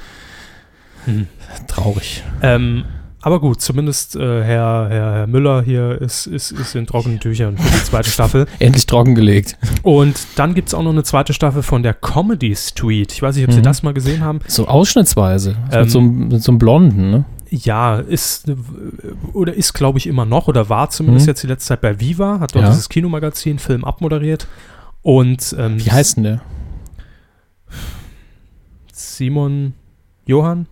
[1.05, 1.27] Hm.
[1.67, 2.23] traurig.
[2.43, 2.85] Ähm,
[3.23, 7.57] aber gut, zumindest äh, Herr, Herr, Herr Müller hier ist, ist, ist in trockenen Tüchern
[7.57, 8.47] für die zweite Staffel.
[8.59, 9.57] Endlich trockengelegt.
[9.83, 13.13] Und dann gibt es auch noch eine zweite Staffel von der Comedy Street.
[13.13, 13.65] Ich weiß nicht, ob Sie Mhm.
[13.65, 14.41] das mal gesehen haben.
[14.49, 15.57] So ausschnittsweise.
[15.71, 17.25] Ähm, mit, so, einem- mit so einem Blonden, ne?
[17.51, 18.51] Ja, ist
[19.35, 21.31] oder ist, glaube ich, immer noch oder war zumindest Mhm.
[21.31, 22.71] jetzt die letzte Zeit bei Viva, hat dort Ja.
[22.71, 24.47] dieses Kinomagazin Film abmoderiert.
[25.03, 26.41] Und ähm, Wie heißt denn der?
[28.93, 29.75] Simon
[30.27, 30.67] Johann?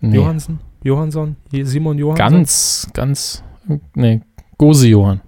[0.00, 0.16] Nee.
[0.16, 0.60] Johansen?
[0.84, 1.36] Johansson?
[1.50, 2.32] Simon Johansson?
[2.32, 3.42] Ganz, ganz,
[3.94, 4.20] nee,
[4.58, 5.20] Gose Johann.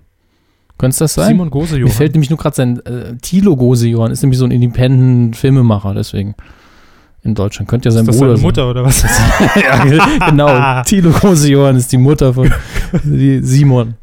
[0.78, 1.28] Könnte es das sein?
[1.28, 1.92] Simon Gose Mir Johann.
[1.92, 6.34] fällt nämlich nur gerade sein, äh, Thilo Gose Johann ist nämlich so ein Independent-Filmemacher, deswegen
[7.22, 7.68] in Deutschland.
[7.68, 8.46] Könnte ja sein ist das Bruder seine sein.
[8.46, 9.02] Mutter oder was?
[9.56, 10.82] ja, genau.
[10.84, 12.52] Thilo Gose Johann ist die Mutter von
[13.02, 13.94] Simon.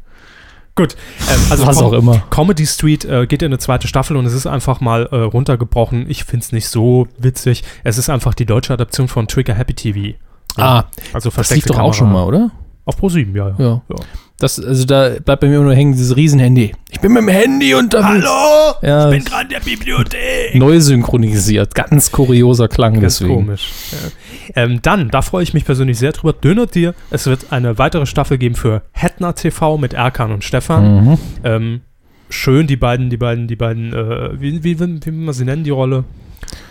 [0.76, 0.96] Gut,
[1.30, 2.24] ähm, also Was auch immer.
[2.30, 6.10] Comedy Street äh, geht in eine zweite Staffel und es ist einfach mal äh, runtergebrochen.
[6.10, 7.62] Ich finde es nicht so witzig.
[7.84, 10.16] Es ist einfach die deutsche Adaption von Trigger Happy TV.
[10.56, 11.92] Ah, also das lief doch auch Kamera.
[11.94, 12.50] schon mal, oder?
[12.84, 13.54] Auf Pro 7, ja, ja.
[13.58, 13.82] Ja.
[13.88, 13.96] Ja.
[14.38, 16.74] Das, also da bleibt bei mir immer nur hängen, dieses Riesenhandy.
[16.90, 18.26] Ich bin mit dem Handy unterwegs.
[18.26, 18.74] Hallo!
[18.82, 20.54] Ja, Ich bin gerade in der Bibliothek!
[20.54, 21.74] neu synchronisiert.
[21.74, 23.34] Ganz kurioser Klang Ganz deswegen.
[23.46, 23.70] komisch.
[23.92, 24.62] Ja.
[24.64, 26.32] Ähm, dann, da freue ich mich persönlich sehr drüber.
[26.32, 26.94] Dönertier.
[27.10, 31.04] Es wird eine weitere Staffel geben für Hetner TV mit Erkan und Stefan.
[31.04, 31.18] Mhm.
[31.44, 31.80] Ähm,
[32.28, 35.62] schön, die beiden, die beiden, die beiden, äh, wie, wie, wie, wie man sie nennen,
[35.64, 36.04] die Rolle?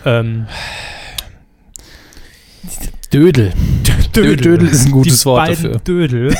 [0.06, 0.48] Ähm,
[3.13, 3.52] Dödel.
[4.15, 4.36] Dödel.
[4.38, 5.80] Dödel ist ein gutes die Wort beiden dafür.
[5.80, 6.36] Dödel.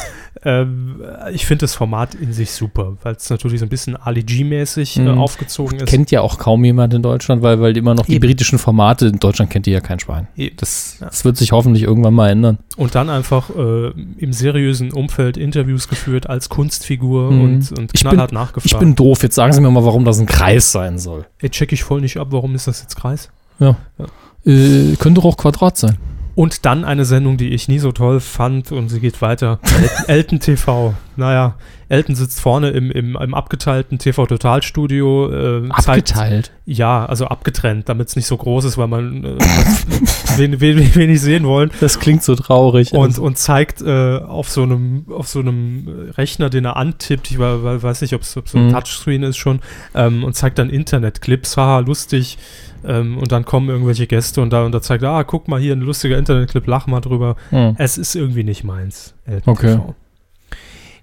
[0.45, 4.23] ähm, ich finde das Format in sich super, weil es natürlich so ein bisschen Ali
[4.23, 5.17] G-mäßig äh, Mhm.
[5.19, 5.86] aufgezogen ist.
[5.88, 8.25] Kennt ja auch kaum jemand in Deutschland, weil, weil immer noch die Eben.
[8.27, 10.27] britischen Formate, in Deutschland kennt die ja kein Schwein.
[10.57, 11.07] Das, Ja.
[11.07, 12.57] das wird sich hoffentlich irgendwann mal ändern.
[12.75, 17.41] Und dann einfach äh, im seriösen Umfeld Interviews geführt als Kunstfigur Mhm.
[17.41, 18.65] und, und Ich knallhart bin- nachgefragt.
[18.65, 21.25] Ich bin doof, jetzt sagen Sie mir mal, warum das ein Kreis sein soll.
[21.39, 23.29] Ey, check ich voll nicht ab, warum ist das jetzt Kreis?
[23.59, 25.97] Äh, könnte doch auch Quadrat sein.
[26.36, 29.60] Und dann eine Sendung, die ich nie so toll fand und sie geht weiter.
[30.08, 30.96] El Elton TV.
[31.15, 31.56] Naja,
[31.89, 35.32] Elton sitzt vorne im, im, im abgeteilten TV-Total-Studio.
[35.65, 36.52] Äh, zeigt- Abgeteilt.
[36.65, 39.38] Ja, also abgetrennt, damit es nicht so groß ist, weil man äh,
[40.38, 41.69] wen, wen, wenig sehen wollen.
[41.82, 42.93] Das klingt so traurig.
[42.93, 47.30] Und, Also, und zeigt äh, auf so einem auf so einem Rechner, den er antippt,
[47.32, 48.72] ich weiß nicht, ob es so ein Mhm.
[48.72, 49.60] Touchscreen ist schon,
[49.93, 52.38] ähm, und zeigt dann Internetclips, haha, lustig.
[52.86, 55.60] Ähm, und dann kommen irgendwelche Gäste und da, und da zeigt er, ah, guck mal
[55.60, 57.36] hier, ein lustiger Internetclip, lach mal drüber.
[57.50, 57.76] hm.
[57.78, 59.13] Es ist irgendwie nicht meins.
[59.26, 59.80] Elton Okay.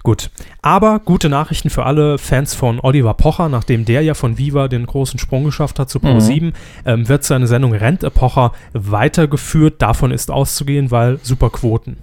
[0.02, 0.30] Gut.
[0.62, 4.86] Aber gute Nachrichten für alle Fans von Oliver Pocher, nachdem der ja von Viva den
[4.86, 6.54] großen Sprung geschafft hat zu Pro7,
[6.86, 9.82] ähm, wird seine Sendung Rente Pocher weitergeführt.
[9.82, 11.98] Davon ist auszugehen, weil super Quoten.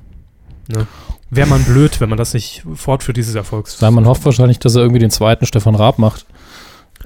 [0.68, 0.86] Ne?
[1.32, 3.82] Wäre man blöd, wenn man das nicht fortführt, dieses Erfolgs.
[3.82, 6.26] Ja, man hofft wahrscheinlich, dass er irgendwie den zweiten Stefan Raab macht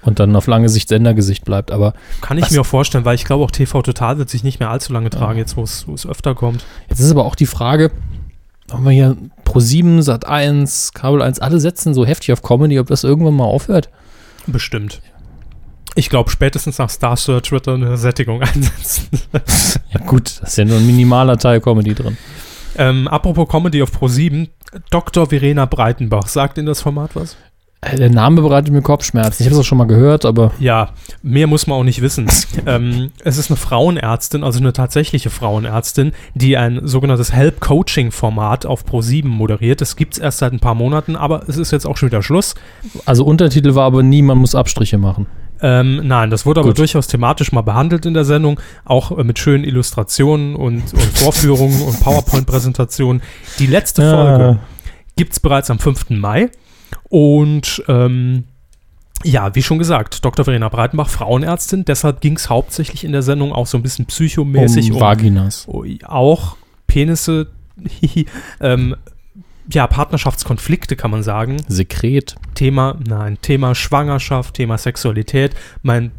[0.04, 1.72] und dann auf lange Sicht Sendergesicht bleibt.
[1.72, 4.60] Aber Kann ich mir auch vorstellen, weil ich glaube, auch TV Total wird sich nicht
[4.60, 6.66] mehr allzu lange tragen, jetzt wo es öfter kommt.
[6.90, 7.92] jetzt ist aber auch die Frage,
[8.72, 12.88] haben wir hier Pro7, Sat 1, Kabel 1, alle setzen so heftig auf Comedy, ob
[12.88, 13.90] das irgendwann mal aufhört.
[14.48, 15.02] Bestimmt.
[15.96, 19.10] Ich glaube, spätestens nach Star Search wird er eine Sättigung einsetzen.
[19.92, 22.18] Ja gut, da ist ja nur ein minimaler Teil Comedy drin.
[22.78, 24.48] Ähm, apropos Comedy auf Pro7,
[24.90, 25.28] Dr.
[25.28, 27.36] Verena Breitenbach, sagt Ihnen das Format was?
[27.82, 29.41] Äh, Der Name bereitet mir Kopfschmerzen.
[29.41, 30.89] Ich habe es auch schon mal gehört, aber Ja,
[31.24, 32.28] mehr muss man auch nicht wissen.
[32.65, 39.26] ähm, es ist eine Frauenärztin, also eine tatsächliche Frauenärztin, die ein sogenanntes Help-Coaching-Format auf Pro7
[39.26, 39.82] moderiert.
[39.82, 42.22] Das gibt es erst seit ein paar Monaten, aber es ist jetzt auch schon wieder
[42.22, 42.56] Schluss.
[43.06, 45.26] also Untertitel war aber nie, man muss Abstriche machen.
[45.63, 46.80] Ähm, nein, das wurde aber Gut.
[46.80, 51.82] durchaus thematisch mal behandelt in der Sendung, auch äh, mit schönen Illustrationen und, und Vorführungen
[51.82, 53.22] und PowerPoint-Präsentationen.
[53.60, 54.60] Die letzte Folge
[55.15, 56.10] gibt es bereits am 5.
[56.12, 56.50] Mai.
[57.12, 58.45] Und ähm,
[59.26, 60.45] ja, wie schon gesagt, Dr.
[60.45, 64.93] Verena Breitenbach, Frauenärztin, deshalb ging es hauptsächlich in der Sendung auch so ein bisschen psychomäßig
[64.93, 65.67] um Vaginas.
[65.67, 66.56] Oh, auch
[66.88, 67.47] Penisse,
[68.62, 68.95] ähm,
[69.69, 71.58] ja, Partnerschaftskonflikte kann man sagen.
[71.67, 72.38] Sekret.
[72.56, 75.54] Thema, nein, Thema Schwangerschaft, Thema Sexualität.
[75.84, 76.12] Mein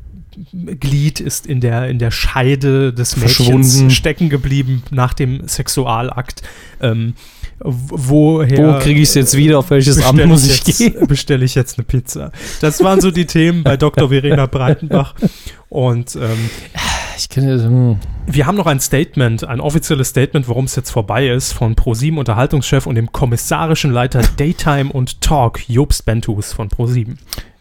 [0.53, 6.43] Glied ist in der, in der Scheide des Mädchens stecken geblieben nach dem Sexualakt.
[6.83, 7.15] Ähm,
[7.61, 9.59] woher Wo kriege ich es jetzt wieder?
[9.59, 10.95] Auf welches Amt muss ich jetzt, gehen?
[11.07, 12.33] Bestelle ich jetzt eine Pizza.
[12.61, 14.09] Das waren so die Themen bei Dr.
[14.09, 15.15] Verena Breitenbach.
[15.69, 16.51] Und ähm,
[17.17, 17.97] Ich kenne hm.
[18.27, 22.19] wir haben noch ein Statement, ein offizielles Statement, warum es jetzt vorbei ist, von ProSieben
[22.19, 27.19] Unterhaltungschef und dem kommissarischen Leiter Daytime und Talk, Jobst Bentus von ProSieben.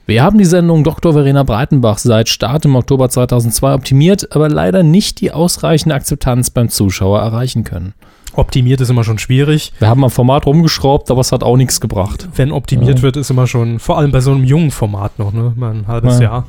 [0.08, 1.14] Wir haben die Sendung Dr.
[1.14, 6.70] Verena Breitenbach seit Start im Oktober 2002 optimiert, aber leider nicht die ausreichende Akzeptanz beim
[6.70, 7.94] Zuschauer erreichen können.
[8.34, 9.74] Optimiert ist immer schon schwierig.
[9.80, 12.30] Wir haben am Format rumgeschraubt, aber es hat auch nichts gebracht.
[12.36, 13.04] Wenn optimiert Ja.
[13.04, 15.54] wird, ist immer schon, vor allem bei so einem jungen Format noch, ne?
[15.56, 16.24] Mal ein halbes Ja.
[16.24, 16.48] Jahr.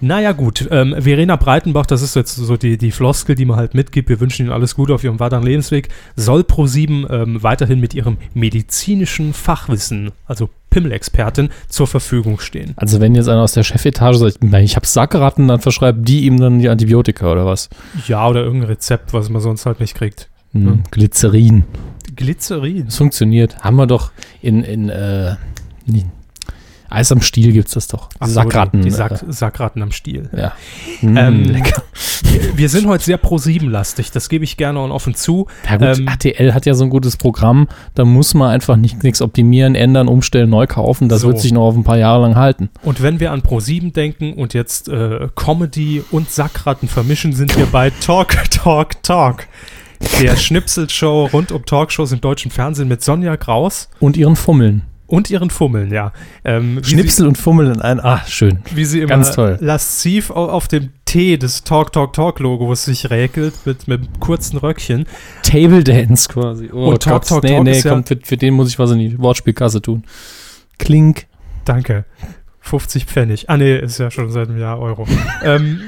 [0.00, 0.68] Naja, gut.
[0.70, 4.08] Ähm, Verena Breitenbach, das ist jetzt so die, die Floskel, die man halt mitgibt.
[4.08, 5.88] Wir wünschen Ihnen alles Gute auf Ihrem weiteren Lebensweg.
[6.14, 12.74] Soll ProSieben ähm, weiterhin mit ihrem medizinischen Fachwissen, also Pimmelexpertin, zur Verfügung stehen.
[12.76, 16.26] Also wenn jetzt einer aus der Chefetage sagt, "Nein, ich habe Sackratten, dann verschreibt die
[16.26, 17.68] ihm dann die Antibiotika oder was?
[18.06, 20.28] Ja, oder irgendein Rezept, was man sonst halt nicht kriegt.
[20.52, 20.72] Hm, Ja.
[20.90, 21.64] Glycerin.
[22.16, 22.86] Glycerin.
[22.86, 23.58] Das funktioniert.
[23.60, 24.10] Haben wir doch
[24.42, 25.36] in, in äh.
[26.90, 28.08] Eis am Stiel gibt es das doch.
[28.18, 28.80] Ach Sackratten.
[28.80, 30.30] Die, die Sack, Sackratten am Stiel.
[30.32, 30.52] äh, ja.
[31.00, 31.82] Hm, Ähm, lecker.
[32.56, 35.46] Wir sind heute sehr Pro-7-lastig, das gebe ich gerne und offen zu.
[35.68, 39.02] Ja gut, ähm, RTL hat ja so ein gutes Programm, da muss man einfach nicht
[39.02, 41.08] nichts optimieren, ändern, umstellen, neu kaufen.
[41.10, 41.28] Das So.
[41.28, 42.70] wird sich noch auf ein paar Jahre lang halten.
[42.82, 47.66] Und wenn wir an Pro7 denken und jetzt äh, Comedy und Sackratten vermischen, sind wir
[47.66, 49.46] bei Talk, Talk, Talk.
[50.20, 54.82] Der Schnipselshow rund um Talkshows im deutschen Fernsehen mit Sonja Kraus Und ihren Fummeln.
[55.06, 56.12] und ihren Fummeln, ja.
[56.44, 57.98] Ähm, Schnipsel und Fummeln in ein.
[58.00, 58.58] Ah, schön.
[58.70, 59.56] Sie, wie sie immer Ganz toll.
[59.60, 64.20] lasziv au- auf dem T des Talk, Talk, Talk Logos sich räkelt mit, mit einem
[64.20, 65.06] kurzen Röckchen.
[65.42, 66.68] Table Dance quasi.
[66.72, 68.78] Oh Und Talk, Talk, nee, Talk nee, ist ja- komm, für, für den muss ich
[68.78, 70.04] was in die Wortspielkasse tun.
[70.78, 71.26] Klink.
[71.64, 72.04] Danke.
[72.60, 73.48] 50 Pfennig.
[73.48, 75.06] Ah, nee, ist ja schon seit einem Jahr Euro.
[75.44, 75.80] ähm,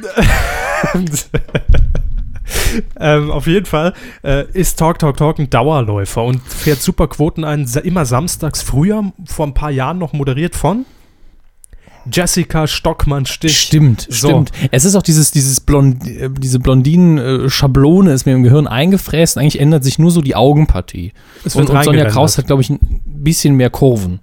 [2.98, 7.44] ähm, auf jeden Fall äh, ist Talk Talk Talk ein Dauerläufer und fährt super Quoten
[7.44, 10.84] ein, immer samstags früher, vor ein paar Jahren noch moderiert von
[12.10, 13.58] Jessica Stockmann-Stich.
[13.58, 14.28] Stimmt, So.
[14.28, 14.52] stimmt.
[14.70, 19.38] Es ist auch dieses, dieses Blond, äh, diese Blondinen-Schablone ist mir im Gehirn eingefräst.
[19.38, 21.12] Eigentlich ändert sich nur so die Augenpartie.
[21.44, 22.06] Es Und, wird und Sonja.
[22.06, 24.20] Kraus hat, glaube ich, ein bisschen mehr Kurven.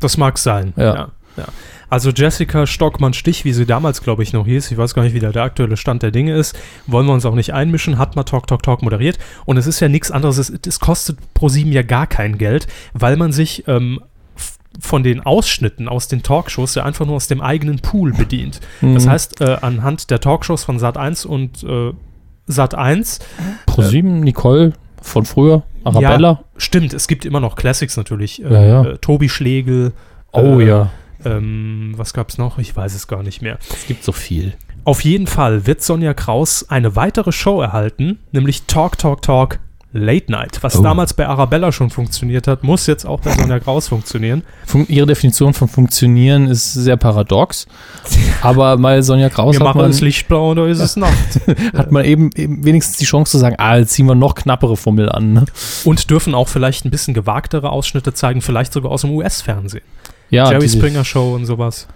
[0.00, 0.72] Das mag sein.
[0.76, 0.94] Ja.
[0.94, 1.08] Ja.
[1.36, 1.44] ja.
[1.88, 5.20] Also Jessica Stockmann-Stich, wie sie damals, glaube ich, noch hieß, ich weiß gar nicht, wie
[5.20, 8.24] da der aktuelle Stand der Dinge ist, wollen wir uns auch nicht einmischen, hat mal
[8.24, 9.18] Talk, Talk, Talk moderiert.
[9.44, 12.66] Und es ist ja nichts anderes, es, es kostet pro sieben ja gar kein Geld,
[12.92, 14.00] weil man sich ähm,
[14.80, 18.60] von den Ausschnitten aus den Talkshows ja einfach nur aus dem eigenen Pool bedient.
[18.82, 19.10] Das Mhm.
[19.10, 21.92] heißt, äh, anhand der Talkshows von Sat1 und äh,
[22.50, 23.20] Sat1
[23.66, 26.42] ProSieben, Nicole von früher, Arabella.
[26.56, 28.42] Stimmt, es gibt immer noch Classics natürlich.
[28.44, 28.84] Äh, Ja, ja.
[28.84, 29.92] Äh, Tobi Schlegel.
[30.32, 30.90] Oh äh, ja,
[31.24, 32.58] Ähm, was gab's noch?
[32.58, 33.58] Ich weiß es gar nicht mehr.
[33.72, 34.54] es gibt so viel.
[34.84, 39.58] Auf jeden Fall wird Sonja Kraus eine weitere Show erhalten, nämlich Talk, Talk, Talk
[39.92, 40.58] Late Night.
[40.62, 40.82] Was Oh.
[40.82, 44.42] damals bei Arabella schon funktioniert hat, muss jetzt auch bei Sonja Kraus funktionieren.
[44.66, 47.66] Fun ihre Definition von funktionieren ist sehr paradox.
[48.42, 51.40] Aber mal Sonja Kraus Wir hat machen man, es Lichtblau oder ist es Nacht?
[51.74, 54.76] hat man eben, eben wenigstens die Chance zu sagen, ah, jetzt ziehen wir noch knappere
[54.76, 55.32] Fummel an.
[55.32, 55.44] Ne?
[55.84, 59.84] Und dürfen auch vielleicht ein bisschen gewagtere Ausschnitte zeigen, vielleicht sogar aus dem US-Fernsehen.
[60.30, 61.88] Ja, Jerry Springer Show und sowas.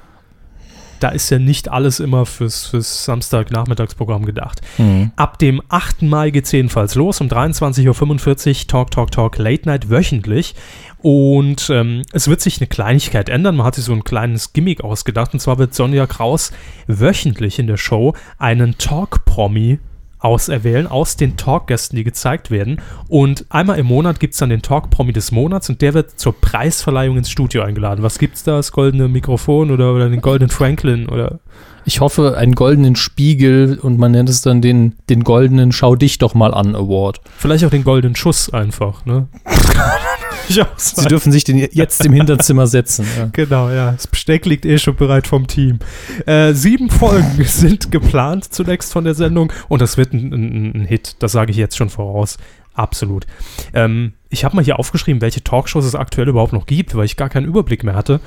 [1.00, 4.60] Da ist ja nicht alles immer fürs, fürs Samstagnachmittagsprogramm gedacht.
[4.76, 5.12] Mhm.
[5.16, 6.02] Ab dem 8.
[6.02, 10.54] Mai geht es jedenfalls los, um 23.45 Uhr, Talk, Talk, Talk, Late Night wöchentlich.
[10.98, 13.56] Und ähm, es wird sich eine Kleinigkeit ändern.
[13.56, 15.32] Man hat sich so ein kleines Gimmick ausgedacht.
[15.32, 16.52] Und zwar wird Sonja Kraus
[16.86, 19.78] wöchentlich in der Show einen Talk-Promi
[20.20, 22.80] auserwählen aus den Talkgästen, die gezeigt werden.
[23.08, 26.38] Und einmal im Monat gibt es dann den Talk-Promi des Monats und der wird zur
[26.38, 28.02] Preisverleihung ins Studio eingeladen.
[28.02, 28.56] Was gibt's da?
[28.56, 31.40] Das goldene Mikrofon oder, oder den goldenen Franklin oder
[31.84, 36.18] Ich hoffe, einen goldenen Spiegel und man nennt es dann den, den goldenen Schau dich
[36.18, 37.20] doch mal an Award.
[37.38, 39.28] vielleicht auch den goldenen Schuss einfach, ne?
[40.48, 43.06] Ich auch Sie dürfen sich den jetzt im Hinterzimmer setzen.
[43.16, 43.28] Ja.
[43.32, 43.92] Genau, ja.
[43.92, 45.78] Das Besteck liegt eh schon bereit vom Team.
[46.26, 50.84] Äh, sieben Folgen sind geplant zunächst von der Sendung und das wird ein, ein, ein
[50.84, 51.16] Hit.
[51.20, 52.38] Das sage ich jetzt schon voraus.
[52.74, 53.26] Absolut.
[53.74, 57.16] Ähm, ich habe mal hier aufgeschrieben, welche Talkshows es aktuell überhaupt noch gibt, weil ich
[57.16, 58.20] gar keinen Überblick mehr hatte.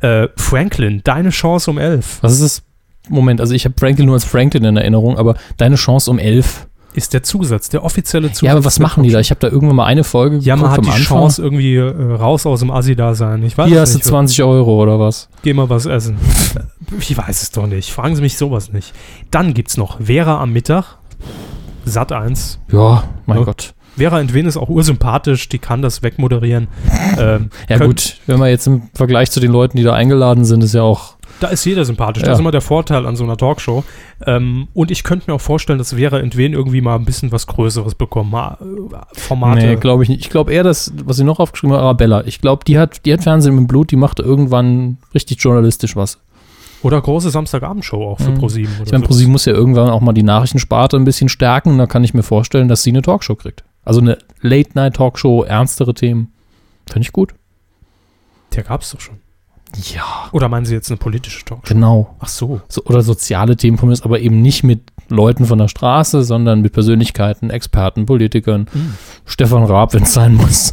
[0.00, 2.18] Äh, Franklin, deine Chance um elf.
[2.20, 2.62] Was ist das?
[3.08, 6.66] Moment, also ich habe Franklin nur als Franklin in Erinnerung, aber deine Chance um elf.
[6.98, 8.42] Ist der Zusatz, der offizielle Zusatz.
[8.42, 9.18] Ja, aber was machen die da?
[9.20, 11.02] Ich habe da irgendwann mal eine Folge Ja, man hat die Anfang.
[11.20, 13.42] Chance irgendwie äh, raus aus dem Assi-Dasein.
[13.44, 14.06] Ich weiß Hier es hast du nicht.
[14.08, 15.28] 20 Euro oder was?
[15.42, 16.18] Geh mal was essen.
[17.00, 17.90] ich weiß es doch nicht.
[17.90, 18.92] Fragen Sie mich sowas nicht.
[19.30, 20.98] Dann gibt's noch Vera am Mittag.
[21.84, 22.60] Sat 1.
[22.70, 23.44] Ja, mein Ja.
[23.44, 23.74] Gott.
[23.96, 26.68] Vera Entwen ist auch ursympathisch, die kann das wegmoderieren.
[27.18, 30.62] ähm, Ja gut, wenn man jetzt im Vergleich zu den Leuten, die da eingeladen sind,
[30.62, 32.22] ist ja auch Da ist jeder sympathisch.
[32.22, 32.32] Das Ja.
[32.34, 33.84] ist immer der Vorteil an so einer Talkshow.
[34.26, 37.46] Ähm, und ich könnte mir auch vorstellen, dass Vera Entwen irgendwie mal ein bisschen was
[37.46, 38.30] Größeres bekommen.
[38.32, 39.64] Mal, äh, Formate.
[39.66, 40.20] Nee, glaube ich nicht.
[40.20, 42.24] Ich glaube eher, dass, was sie noch aufgeschrieben hat, Arabella.
[42.26, 46.18] Ich glaube, die hat, die hat Fernsehen im Blut, die macht irgendwann richtig journalistisch was.
[46.82, 48.38] Oder große Samstagabendshow auch für Mhm.
[48.38, 48.72] ProSieben.
[48.84, 49.08] Ich meine, so.
[49.08, 51.70] ProSieben muss ja irgendwann auch mal die Nachrichtensparte ein bisschen stärken.
[51.70, 53.64] Und da kann ich mir vorstellen, dass sie eine Talkshow kriegt.
[53.84, 56.32] Also eine Late-Night-Talkshow, ernstere Themen.
[56.88, 57.34] Finde ich gut.
[58.54, 59.16] Der gab's doch schon.
[59.94, 61.72] Ja, Oder meinen Sie jetzt eine politische Talkshow?
[61.74, 62.16] genau.
[62.20, 62.60] Ach so.
[62.68, 66.22] So, oder soziale Themen von mir, ist, aber eben nicht mit Leuten von der Straße,
[66.24, 68.68] sondern mit Persönlichkeiten, Experten, Politikern.
[68.72, 68.94] Mhm.
[69.26, 70.72] Stefan Raab, wenn es sein muss.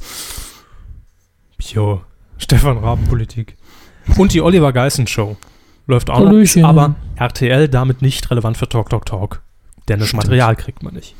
[1.60, 2.02] Jo.
[2.38, 3.56] Stefan Raben Politik.
[4.18, 5.38] Und die Oliver Geissen Show.
[5.88, 6.62] Läuft auch Hallöchen.
[6.64, 6.70] noch.
[6.70, 9.42] Aber RTL damit nicht relevant für Talk Talk Talk.
[9.88, 10.24] Denn das Stimmt.
[10.24, 11.16] Material kriegt man nicht.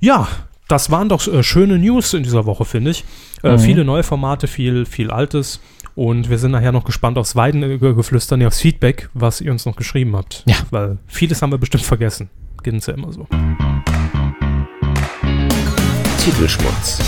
[0.00, 0.28] Ja,
[0.68, 3.04] das waren doch äh, schöne News in dieser Woche, finde ich.
[3.42, 3.58] Äh, Mhm.
[3.58, 5.60] Viele neue Formate, viel, viel Altes.
[5.96, 9.76] Und wir sind nachher noch gespannt aufs Weidengeflüster, nee, aufs Feedback, was ihr uns noch
[9.76, 10.42] geschrieben habt.
[10.46, 10.56] Ja.
[10.70, 12.28] Weil vieles haben wir bestimmt vergessen.
[12.62, 13.26] Geht uns ja immer so.
[16.18, 16.98] Titelschmutz.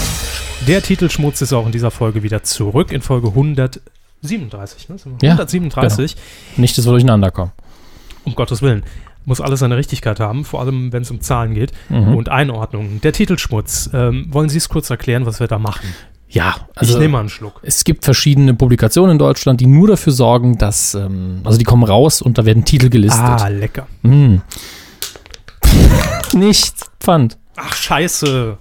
[0.66, 4.88] Der Titelschmutz ist auch in dieser Folge wieder zurück, in Folge 137.
[4.88, 4.98] Ne?
[4.98, 5.28] Sind wir?
[5.28, 6.16] Ja, 137.
[6.56, 7.52] Nicht, dass wir durcheinander kommen.
[8.24, 8.84] Um Gottes Willen.
[9.26, 12.14] Muss alles seine Richtigkeit haben, vor allem wenn es um Zahlen geht Mhm.
[12.16, 13.02] und Einordnungen.
[13.02, 13.90] Der Titelschmutz.
[13.92, 15.88] Ähm, wollen Sie es kurz erklären, was wir da machen?
[16.30, 17.60] Ja, also ich nehme mal einen Schluck.
[17.62, 21.84] es gibt verschiedene Publikationen in Deutschland, die nur dafür sorgen, dass, ähm, also die kommen
[21.84, 23.22] raus und da werden Titel gelistet.
[23.24, 23.86] Ah, lecker.
[24.02, 24.42] Mm.
[26.34, 27.38] Nicht Pfand.
[27.56, 28.58] Ach, scheiße.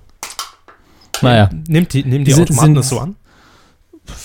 [1.21, 3.15] Naja, Nehmt die, nehmen die Sind- Automaten sind- das so an?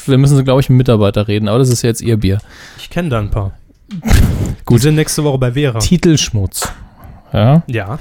[0.06, 2.38] wir müssen, glaube ich, mit Mitarbeiter reden, aber das ist ja jetzt ihr Bier.
[2.78, 3.52] Ich kenne da ein paar.
[4.64, 4.78] Gut.
[4.78, 5.78] Die sind nächste Woche bei Vera.
[5.80, 6.68] Titelschmutz.
[7.32, 7.62] Ja.
[7.66, 7.98] Ja.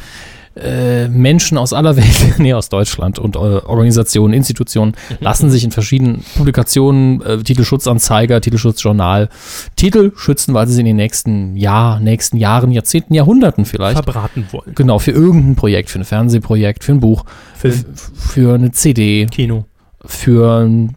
[0.53, 5.71] Äh, Menschen aus aller Welt, nee, aus Deutschland und äh, Organisationen, Institutionen lassen sich in
[5.71, 9.29] verschiedenen Publikationen, äh, Titelschutzanzeiger, Titelschutzjournal,
[9.77, 14.45] Titel schützen, weil sie sie in den nächsten Jahr, nächsten Jahren, Jahrzehnten, Jahrhunderten vielleicht, Verbraten
[14.51, 14.75] wollen.
[14.75, 17.23] genau, für irgendein Projekt, für ein Fernsehprojekt, für ein Buch,
[17.55, 19.63] Film, f- für eine CD, Kino.
[20.05, 20.95] für ein,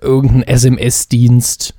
[0.00, 1.74] irgendeinen SMS-Dienst,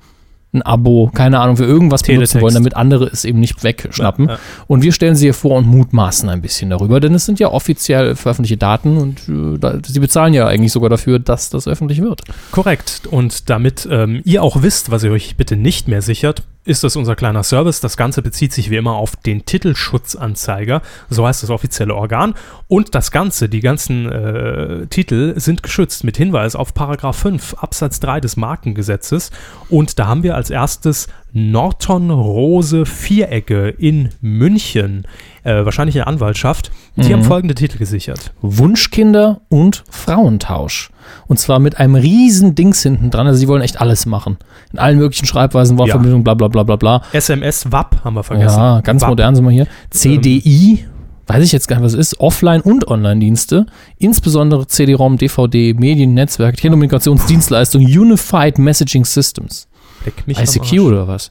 [0.52, 2.42] ein Abo, keine Ahnung, für irgendwas benutzen Teletext.
[2.42, 4.26] wollen, damit andere es eben nicht wegschnappen.
[4.26, 4.38] Ja, ja.
[4.66, 7.48] Und wir stellen sie hier vor und mutmaßen ein bisschen darüber, denn es sind ja
[7.48, 12.02] offiziell veröffentlichte Daten und äh, da, sie bezahlen ja eigentlich sogar dafür, dass das öffentlich
[12.02, 12.22] wird.
[12.50, 13.02] Korrekt.
[13.08, 16.96] Und damit ähm, ihr auch wisst, was ihr euch bitte nicht mehr sichert, ist das
[16.96, 17.80] unser kleiner Service.
[17.80, 22.34] Das Ganze bezieht sich wie immer auf den Titelschutzanzeiger, so heißt das offizielle Organ.
[22.68, 28.00] Und das Ganze, die ganzen äh, Titel sind geschützt mit Hinweis auf Paragraph 5 Absatz
[28.00, 29.30] 3 des Markengesetzes.
[29.68, 35.06] Und da haben wir als erstes Norton Rose Vierecke in München,
[35.44, 36.70] äh, wahrscheinlich eine Anwaltschaft.
[37.00, 37.12] Die Mhm.
[37.14, 38.32] haben folgende Titel gesichert.
[38.42, 40.90] Wunschkinder und Frauentausch.
[41.26, 43.26] Und zwar mit einem riesen Dings hinten dran.
[43.26, 44.38] Also sie wollen echt alles machen.
[44.72, 47.02] In allen möglichen Schreibweisen, Wortverbindungen, bla bla bla bla bla.
[47.12, 48.58] SMS WAP haben wir vergessen.
[48.58, 49.10] Ja, ganz WAP.
[49.10, 49.66] modern sind wir hier.
[49.90, 50.84] CDI,
[51.26, 52.20] weiß ich jetzt gar nicht, was es ist.
[52.20, 53.66] Offline- und Online-Dienste.
[53.98, 59.68] Insbesondere CD-ROM, DVD, Medien, Netzwerk, Telekommunikationsdienstleistungen, Unified Messaging Systems.
[60.04, 61.30] Leck mich ICQ oder was?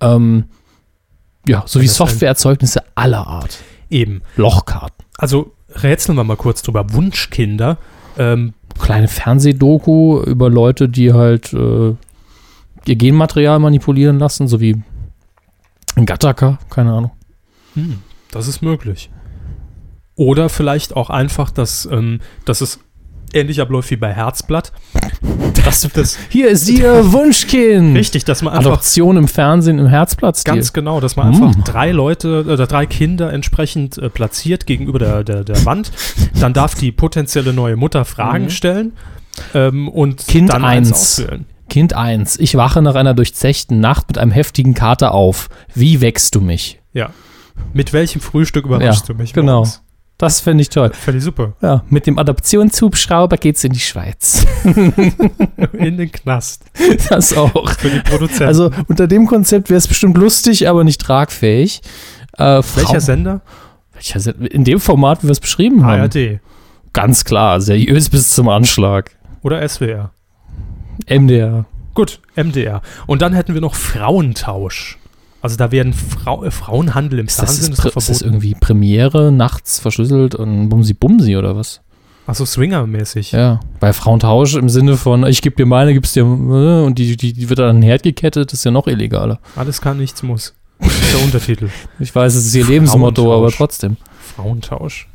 [0.00, 0.44] Ähm,
[1.48, 3.58] ja, sowie Softwareerzeugnisse aller Art.
[3.90, 4.22] Eben.
[4.36, 5.04] Lochkarten.
[5.18, 6.92] Also rätseln wir mal kurz drüber.
[6.92, 7.78] Wunschkinder.
[8.18, 11.94] Ähm, Kleine Fernsehdoku über Leute, die halt äh,
[12.86, 14.82] ihr Genmaterial manipulieren lassen, so wie
[15.96, 17.10] ein Gattaker, keine Ahnung.
[17.74, 19.10] hm, das ist möglich.
[20.14, 22.80] Oder vielleicht auch einfach, dass, ähm, dass es
[23.32, 24.72] ähnlich abläuft wie bei Herzblatt.
[25.64, 27.96] Das, das, Hier ist ihr Wunschkind.
[27.96, 30.44] richtig, dass man einfach Adoption im Fernsehen im Herzplatz.
[30.44, 31.42] Ganz genau, dass man Mm.
[31.42, 35.90] einfach drei Leute oder drei Kinder entsprechend äh, platziert gegenüber der, der, der Wand.
[36.40, 38.50] Dann darf die potenzielle neue Mutter Fragen Mhm.
[38.50, 38.92] stellen
[39.54, 40.92] ähm, und Kind dann eins.
[40.92, 41.46] auswählen.
[41.68, 42.38] Kind 1.
[42.38, 45.48] Ich wache nach einer durchzechten Nacht mit einem heftigen Kater auf.
[45.74, 46.80] Wie wächst du mich?
[46.92, 47.10] Ja.
[47.72, 49.32] Mit welchem Frühstück überraschst Ja, du mich?
[49.32, 49.66] genau.
[50.18, 50.92] Das fände ich toll.
[51.14, 51.52] Ich super.
[51.60, 54.46] Ja, mit dem Adoptionshubschrauber geht's in die Schweiz.
[54.64, 56.64] In den Knast.
[57.10, 57.70] Das auch.
[57.72, 58.44] Für die Produzenten.
[58.44, 61.82] Also unter dem Konzept wäre es bestimmt lustig, aber nicht tragfähig.
[62.38, 63.42] Äh, welcher Sender?
[63.92, 64.50] welcher Sender?
[64.50, 66.00] In dem Format, wie wir es beschrieben haben.
[66.00, 66.40] ARD.
[66.94, 69.10] Ganz klar, seriös bis zum Anschlag.
[69.42, 70.12] Oder SWR.
[71.08, 71.66] MDR.
[71.92, 72.80] Gut, MDR.
[73.06, 74.98] Und dann hätten wir noch Frauentausch.
[75.46, 78.20] Also da werden Frau, äh, Frauenhandel im Ist das, Fernsehen ist, ist doch ist das
[78.20, 81.82] irgendwie Premiere, nachts verschlüsselt und Bumsi Bumsi oder was?
[82.26, 83.30] Achso, Swinger-mäßig.
[83.30, 87.16] Ja, bei Frauentausch im Sinne von, ich gebe dir meine, gibst dir, äh, und die,
[87.16, 89.38] die, die wird dann an den Herd gekettet, das ist ja noch illegaler.
[89.54, 90.52] Alles kann, nichts muss.
[90.80, 91.70] Das ist der Untertitel.
[92.00, 93.98] Ich weiß, es ist ihr Lebensmotto, aber trotzdem.
[94.34, 95.06] Frauentausch.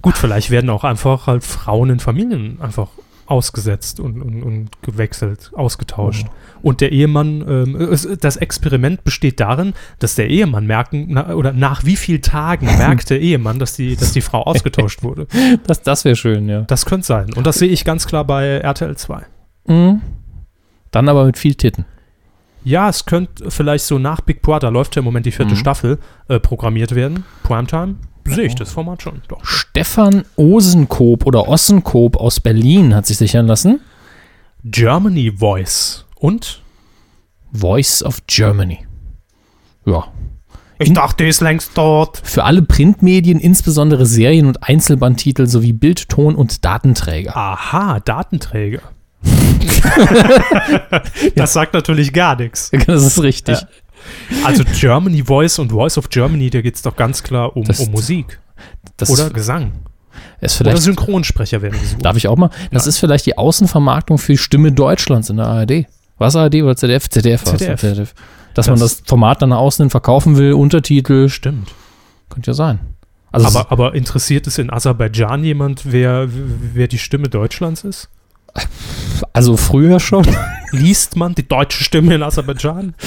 [0.00, 2.88] Gut, vielleicht werden auch einfach halt Frauen in Familien einfach
[3.26, 6.26] ausgesetzt und, und, und gewechselt, ausgetauscht.
[6.62, 11.52] Und der Ehemann, ähm, es, das Experiment besteht darin, dass der Ehemann merken, na, oder
[11.52, 15.26] nach wie vielen Tagen merkt der Ehemann, dass die, dass die Frau ausgetauscht wurde.
[15.66, 16.62] Das, das wäre schön, ja.
[16.62, 17.32] Das könnte sein.
[17.34, 19.22] Und das sehe ich ganz klar bei RTL 2.
[19.66, 20.00] Mhm.
[20.90, 21.86] Dann aber mit viel Titten.
[22.64, 25.58] Ja, es könnte vielleicht so nach Big Brother, läuft ja im Moment die vierte Mhm.
[25.58, 25.98] Staffel,
[26.28, 27.24] äh, programmiert werden.
[27.42, 27.96] Primetime.
[28.26, 29.22] Sehe ich das Format schon.
[29.28, 29.44] Doch.
[29.44, 33.80] Stefan Osenkoop oder Ossenkoop aus Berlin hat sich sichern lassen.
[34.64, 36.06] Germany Voice.
[36.16, 36.62] Und?
[37.52, 38.86] Voice of Germany.
[39.86, 40.08] Ja.
[40.78, 42.20] Ich dachte, die ist längst tot.
[42.24, 47.36] Für alle Printmedien, insbesondere Serien- und Einzelbandtitel sowie Bild, Ton und Datenträger.
[47.36, 48.82] Aha, Datenträger.
[51.36, 52.70] das sagt natürlich gar nichts.
[52.86, 53.60] Das ist richtig.
[53.60, 53.68] Ja.
[54.44, 57.80] Also Germany Voice und Voice of Germany, da geht es doch ganz klar um, Das-
[57.80, 58.38] um Musik.
[58.96, 59.72] Das oder Gesang.
[60.40, 62.04] ist Oder vielleicht, Synchronsprecher werden gesucht.
[62.04, 62.50] darf ich auch mal?
[62.70, 62.90] Das Ja.
[62.90, 65.86] ist vielleicht die Außenvermarktung für die Stimme Deutschlands in der ARD.
[66.18, 67.08] Was ARD oder ZDF?
[67.08, 67.44] ZDF.
[67.46, 67.80] war's, ZDF.
[67.80, 68.14] ZDF.
[68.54, 71.72] Dass man Das- das Format dann nach außen verkaufen will, Untertitel, Stimmt.
[72.30, 72.78] könnte ja sein.
[73.32, 78.08] Also aber, aber interessiert es in Aserbaidschan jemand, wer, wer die Stimme Deutschlands ist?
[79.32, 80.24] also früher schon.
[80.70, 82.94] Liest man die deutsche Stimme in Aserbaidschan?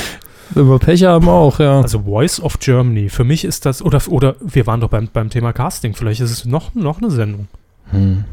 [0.51, 1.81] Wenn wir Pech haben auch, ja.
[1.81, 3.09] Also Voice of Germany.
[3.09, 6.31] Für mich ist das, oder, oder wir waren doch beim, beim Thema Casting, vielleicht ist
[6.31, 7.47] es noch, noch eine Sendung,
[7.91, 8.25] Hm.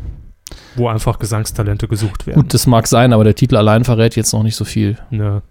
[0.77, 2.43] wo einfach Gesangstalente gesucht werden.
[2.43, 4.99] Gut, das mag sein, aber der Titel allein verrät jetzt noch nicht so viel.
[5.11, 5.43] Ja.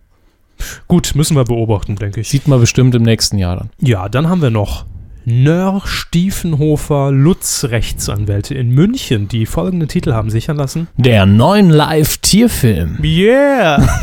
[0.88, 2.30] Gut, müssen wir beobachten, denke ich.
[2.30, 3.70] Sieht man bestimmt im nächsten Jahr dann.
[3.80, 4.86] Ja, dann haben wir noch
[5.26, 10.88] Nörr Stiefenhofer Lutz Rechtsanwälte in München, die folgenden Titel haben sichern lassen.
[10.98, 13.00] Der neuen Live-Tierfilm.
[13.04, 13.88] Yeah!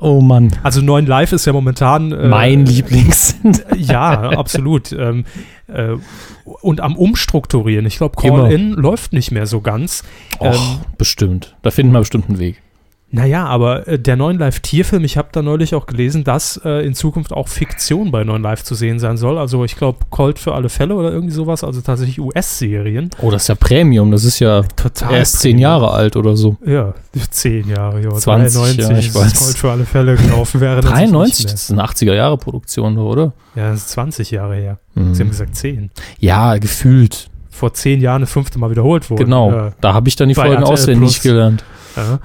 [0.00, 0.52] Oh Mann.
[0.62, 3.36] Also 9 Live ist ja momentan äh, mein Lieblings.
[3.76, 4.92] Ja, absolut.
[4.92, 5.24] ähm,
[5.66, 5.96] äh,
[6.44, 7.84] und am Umstrukturieren.
[7.86, 8.16] Ich glaube.
[8.20, 10.04] Call-In läuft nicht mehr so ganz.
[10.38, 11.56] Och, Ähm, bestimmt.
[11.62, 12.62] Da finden wir bestimmt einen Weg.
[13.10, 16.84] Naja, aber äh, der 9 Live Tierfilm, ich habe da neulich auch gelesen, dass äh,
[16.86, 19.38] in Zukunft auch Fiktion bei 9 Live zu sehen sein soll.
[19.38, 23.08] Also ich glaube, Colt für alle Fälle oder irgendwie sowas, also tatsächlich US-Serien.
[23.22, 24.10] Oh, das ist ja Premium.
[24.10, 25.14] Das ist ja Total.
[25.14, 25.58] erst zehn.
[25.58, 26.56] Jahre alt oder so.
[26.64, 26.94] Ja,
[27.30, 28.10] zehn Jahre, ja.
[28.10, 29.38] 20, ja, ich weiß.
[29.38, 30.82] Colt für alle Fälle gelaufen wäre.
[30.82, 31.46] das 93?
[31.46, 33.32] nicht Das ist eine 80er-Jahre-Produktion, oder?
[33.56, 34.78] Ja, das ist 20 Jahre her.
[34.94, 35.14] Mhm.
[35.14, 35.90] Sie haben gesagt zehn.
[36.20, 37.30] Ja, gefühlt.
[37.50, 39.24] Vor zehn Jahren das fünfte Mal wiederholt wurde.
[39.24, 39.50] Genau.
[39.50, 39.72] Ja.
[39.80, 41.22] Da habe ich dann die Bei Folgen RTL auswendig Plus.
[41.22, 41.64] gelernt.
[41.98, 42.20] Ja.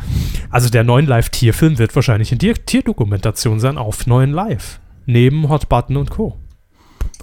[0.49, 4.79] Also der neuen Live-Tierfilm wird wahrscheinlich eine Tier Tierdokumentation sein auf neuen Live.
[5.05, 6.37] Neben Hot Button und Co.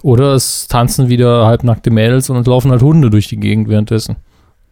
[0.03, 4.17] Oder es tanzen wieder halbnackte Mädels und es laufen halt Hunde durch die Gegend währenddessen.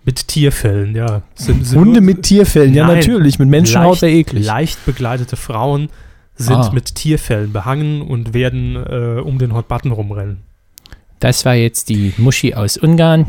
[0.05, 1.21] Mit Tierfällen, ja.
[1.36, 2.97] Sind, sind Hunde mit Tierfällen, ja Nein.
[2.97, 3.38] natürlich.
[3.38, 4.45] Mit Menschenhaut wäre eklig.
[4.45, 5.89] leicht begleitete Frauen
[6.36, 6.71] sind Ah.
[6.73, 10.38] mit Tierfällen behangen und werden äh, um den Hot Button rumrennen.
[11.19, 13.25] Das war jetzt die Muschi aus Ungarn.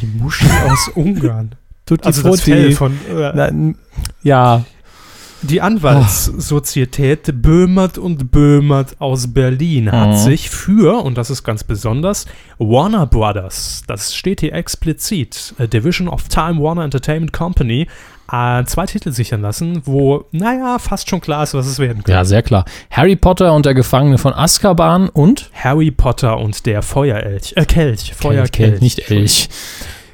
[0.00, 1.56] Die Muschi aus Ungarn.
[1.96, 3.50] Tutti Also Fell von äh, Na,
[4.22, 4.64] ja,
[5.42, 10.16] Die Anwaltssozietät Böhmert und Böhmert aus Berlin hat Mhm.
[10.16, 12.26] sich für, und das ist ganz besonders,
[12.58, 17.88] Warner Brothers, das steht hier explizit, Division of Time Warner Entertainment Company,
[18.30, 22.12] äh, zwei Titel sichern lassen, wo, naja, fast schon klar ist, was es werden könnte.
[22.12, 22.64] ja, sehr klar.
[22.90, 28.14] Harry Potter und der Gefangene von Azkaban und Harry Potter und der Feuerelch, äh, Kelch,
[28.14, 28.52] Feuerkelch.
[28.52, 29.48] Kelch, nicht Elch.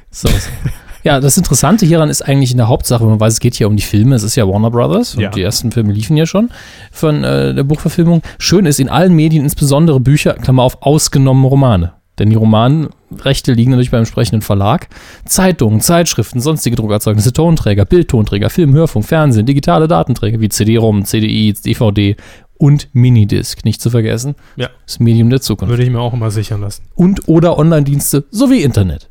[0.09, 0.27] So.
[1.03, 3.67] ja, das Interessante hieran ist eigentlich in der Hauptsache, wenn man weiß, es geht hier
[3.67, 5.29] um die Filme, es ist ja Warner Brothers und Ja.
[5.29, 6.49] die ersten Filme liefen ja schon
[6.91, 8.21] von äh, der Buchverfilmung.
[8.37, 11.93] Schön ist in allen Medien, insbesondere Bücher, Klammer auf, ausgenommen Romane.
[12.19, 14.89] Denn die Romanrechte liegen natürlich beim entsprechenden Verlag.
[15.25, 22.17] Zeitungen, Zeitschriften, sonstige Druckerzeugnisse, Tonträger, Bildtonträger, Film, Hörfunk, Fernsehen, digitale Datenträger wie CD-ROM, CDI, DVD
[22.57, 24.35] und Minidisc, nicht zu vergessen.
[24.57, 24.67] Ja.
[24.85, 25.69] Das Medium der Zukunft.
[25.69, 26.83] Würde ich mir auch immer sichern lassen.
[26.93, 29.08] Und oder Online-Dienste sowie Internet.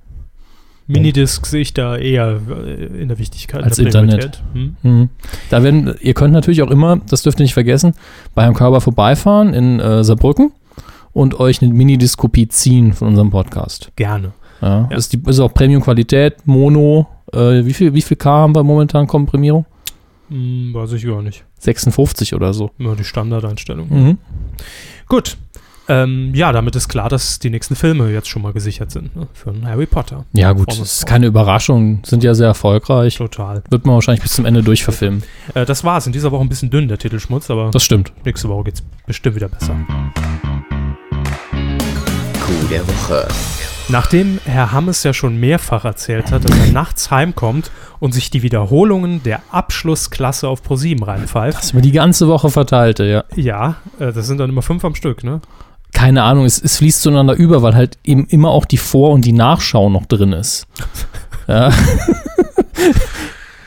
[0.88, 3.62] Minidisc sehe ich da eher äh, in der Wichtigkeit.
[3.62, 4.42] Als der Internet.
[4.54, 4.76] Hm?
[4.82, 5.08] Mhm.
[5.50, 7.94] Da werden, ihr könnt natürlich auch immer, das dürft ihr nicht vergessen,
[8.34, 10.52] bei einem Körper vorbeifahren in äh, Saarbrücken
[11.12, 13.92] und euch eine Mini-Diskopie ziehen von unserem Podcast.
[13.96, 14.32] Gerne.
[14.60, 14.96] Ja, Ja.
[14.96, 17.06] Ist, die, ist auch Premium-Qualität, Mono.
[17.32, 19.66] Äh, wie, viel, wie viel K haben wir momentan Komprimierung?
[20.30, 21.44] Hm, weiß ich gar nicht.
[21.58, 22.70] 56 oder so.
[22.78, 23.88] Nur die Standardeinstellung.
[23.90, 24.18] Mhm.
[25.08, 25.36] Gut.
[25.90, 29.16] Ähm, ja, damit ist klar, dass die nächsten Filme jetzt schon mal gesichert sind.
[29.16, 29.26] Ne?
[29.32, 30.26] Für einen Harry Potter.
[30.34, 33.16] Ja, gut, das ist keine Überraschung, sind ja sehr erfolgreich.
[33.16, 33.62] Total.
[33.70, 35.22] Wird man wahrscheinlich bis zum Ende durchverfilmen.
[35.54, 36.06] Äh, das war's.
[36.06, 38.12] In dieser Woche ein bisschen dünn, der Titelschmutz, aber Das stimmt.
[38.24, 39.74] nächste Woche geht's bestimmt wieder besser.
[42.44, 43.26] Coup der Woche.
[43.90, 47.70] Nachdem Herr Hammes ja schon mehrfach erzählt hat, dass er nachts heimkommt
[48.00, 51.58] und sich die Wiederholungen der Abschlussklasse auf ProSieben reinpfeift.
[51.58, 53.24] Das mir die ganze Woche verteilte, ja.
[53.34, 55.40] Ja, äh, das sind dann immer fünf am Stück, ne?
[55.92, 59.24] Keine Ahnung, es, es fließt zueinander über, weil halt eben immer auch die Vor- und
[59.24, 60.66] die Nachschau noch drin ist.
[61.50, 61.72] Ja.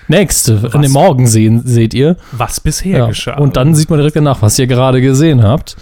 [0.07, 0.75] Nächste, Was?
[0.75, 2.17] an dem Morgen sehen, seht ihr.
[2.31, 3.07] Was bisher Ja.
[3.07, 3.37] geschah.
[3.37, 5.77] Und dann sieht man direkt danach, was ihr gerade gesehen habt.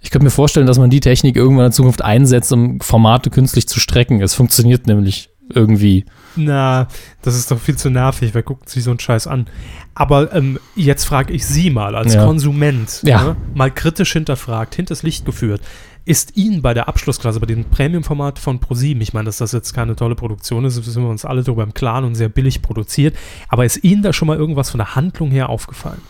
[0.00, 3.68] Ich könnte mir vorstellen, dass man die Technik irgendwann in Zukunft einsetzt, um Formate künstlich
[3.68, 4.20] zu strecken.
[4.20, 6.04] Es funktioniert nämlich irgendwie.
[6.38, 6.86] Na,
[7.22, 8.30] das ist doch viel zu nervig.
[8.32, 9.46] Wer guckt sich so einen Scheiß an?
[9.94, 12.24] Aber ähm, jetzt frage ich Sie mal als Ja.
[12.24, 13.22] Konsument, Ja.
[13.22, 15.60] ne, mal kritisch hinterfragt, hinters Licht geführt.
[16.04, 19.74] Ist Ihnen bei der Abschlussklasse, bei dem Premium-Format von ProSieben, ich meine, dass das jetzt
[19.74, 23.14] keine tolle Produktion ist, sind wir uns alle darüber im Klaren und sehr billig produziert,
[23.48, 26.00] aber ist Ihnen da schon mal irgendwas von der Handlung her aufgefallen?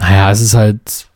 [0.00, 1.06] Naja, es ist halt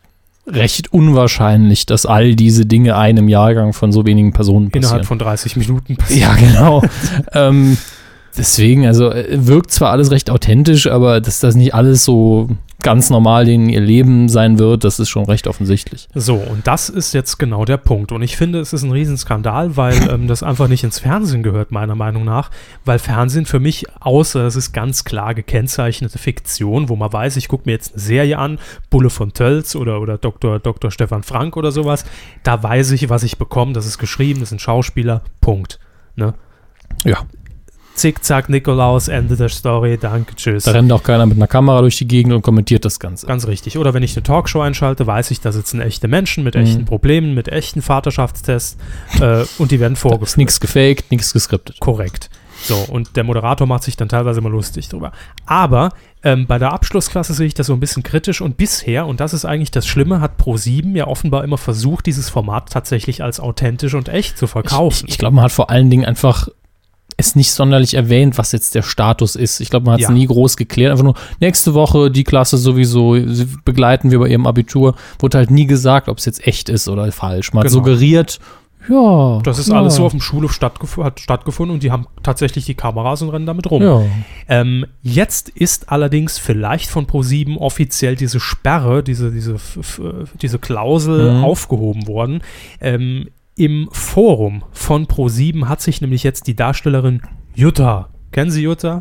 [0.47, 4.85] recht unwahrscheinlich, dass all diese Dinge einem Jahrgang von so wenigen Personen passieren.
[4.85, 6.21] Innerhalb von 30 Minuten passiert.
[6.21, 6.83] Ja, genau.
[7.33, 7.77] ähm,
[8.37, 12.49] deswegen, also äh, wirkt zwar alles recht authentisch, aber dass das nicht alles so
[12.83, 16.09] ganz normal in ihr Leben sein wird, das ist schon recht offensichtlich.
[16.15, 18.13] So, und das ist jetzt genau der Punkt.
[18.13, 21.73] Und ich finde, es ist ein Riesenskandal, weil ähm, das einfach nicht ins Fernsehen gehört,
[21.73, 22.51] meiner Meinung nach.
[22.85, 27.49] Weil Fernsehen für mich, außer es ist ganz klar gekennzeichnete Fiktion, wo man weiß, ich
[27.49, 28.59] gucke mir jetzt eine Serie an,
[28.89, 30.61] Bulle von Tölz oder, oder Dr.
[30.61, 30.91] Dr.
[30.91, 32.05] Stefan Frank oder sowas,
[32.45, 33.73] da weiß ich, was ich bekomme.
[33.73, 35.81] Das ist geschrieben, das sind Schauspieler, Punkt.
[36.15, 36.35] Ne?
[37.05, 37.25] Ja.
[37.97, 40.65] Zickzack, Nikolaus, Ende der Story, danke, tschüss.
[40.65, 43.27] Da rennt auch keiner mit einer Kamera durch die Gegend und kommentiert das Ganze.
[43.27, 43.79] Ganz richtig.
[43.79, 46.61] Oder wenn ich eine Talkshow einschalte, weiß ich, da sitzen echte Menschen mit Mhm.
[46.63, 48.77] echten Problemen, mit echten Vaterschaftstests
[49.21, 50.37] äh, und die werden Da ist vorgeführt.
[50.39, 51.81] nichts gefaked, nichts geskriptet.
[51.81, 52.31] Korrekt.
[52.63, 55.13] So, und der Moderator macht sich dann teilweise immer lustig drüber.
[55.45, 55.91] Aber
[56.25, 59.35] ähm, bei der Abschlussklasse sehe ich das so ein bisschen kritisch und bisher, und das
[59.35, 63.93] ist eigentlich das Schlimme, hat Pro7 ja offenbar immer versucht, dieses Format tatsächlich als authentisch
[63.95, 65.05] und echt zu verkaufen.
[65.07, 66.49] Ich, ich glaube, man hat vor allen Dingen einfach
[67.19, 69.61] es nicht sonderlich erwähnt, was jetzt der Status ist.
[69.61, 70.13] Ich glaube, man hat es Ja.
[70.13, 70.91] nie groß geklärt.
[70.93, 73.17] Einfach nur, nächste Woche die Klasse sowieso
[73.65, 74.95] begleiten wir bei ihrem Abitur.
[75.19, 77.53] Wurde halt nie gesagt, ob es jetzt echt ist oder falsch.
[77.55, 77.79] Man hat Genau.
[77.85, 78.39] suggeriert,
[78.89, 79.41] ja.
[79.43, 82.67] das ist ja, alles so auf dem Schulhof stattgef hat stattgefunden und die haben tatsächlich
[82.67, 83.83] die Kameras und rennen damit rum.
[83.83, 84.03] Ja.
[84.49, 89.57] Ähm, jetzt ist allerdings vielleicht von Pro7 offiziell diese Sperre, diese, diese,
[90.43, 91.45] diese Klausel Mhm.
[91.45, 92.43] aufgehoben worden.
[92.81, 93.29] Ähm,
[93.59, 97.23] Im Forum von Pro7 hat sich nämlich jetzt die Darstellerin
[97.55, 98.11] Jutta.
[98.31, 99.01] Kennen Sie Jutta?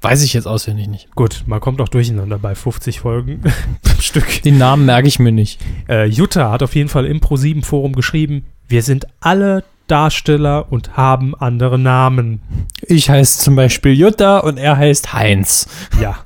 [0.00, 1.14] Weiß ich jetzt auswendig nicht.
[1.14, 3.42] Gut, man kommt auch durcheinander bei 50 Folgen
[4.00, 4.42] Stück.
[4.42, 5.60] Den Namen merke ich mir nicht.
[5.90, 11.34] Äh, Jutta hat auf jeden Fall im Pro7-Forum geschrieben, wir sind alle Darsteller und haben
[11.34, 12.40] andere Namen.
[12.82, 15.68] Ich heiße zum Beispiel Jutta und er heißt Heinz.
[16.00, 16.16] Ja.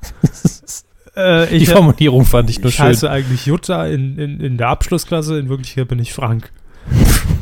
[1.15, 2.87] äh, Die ich, Formulierung fand ich nur Ich schön.
[2.87, 6.53] heiße eigentlich Jutta in, in, in der Abschlussklasse, in Wirklichkeit bin ich Frank.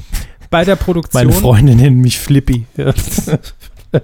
[0.51, 1.27] Bei der Produktion.
[1.27, 2.67] Meine Freunde nennen mich Flippy.
[2.77, 2.93] Ja.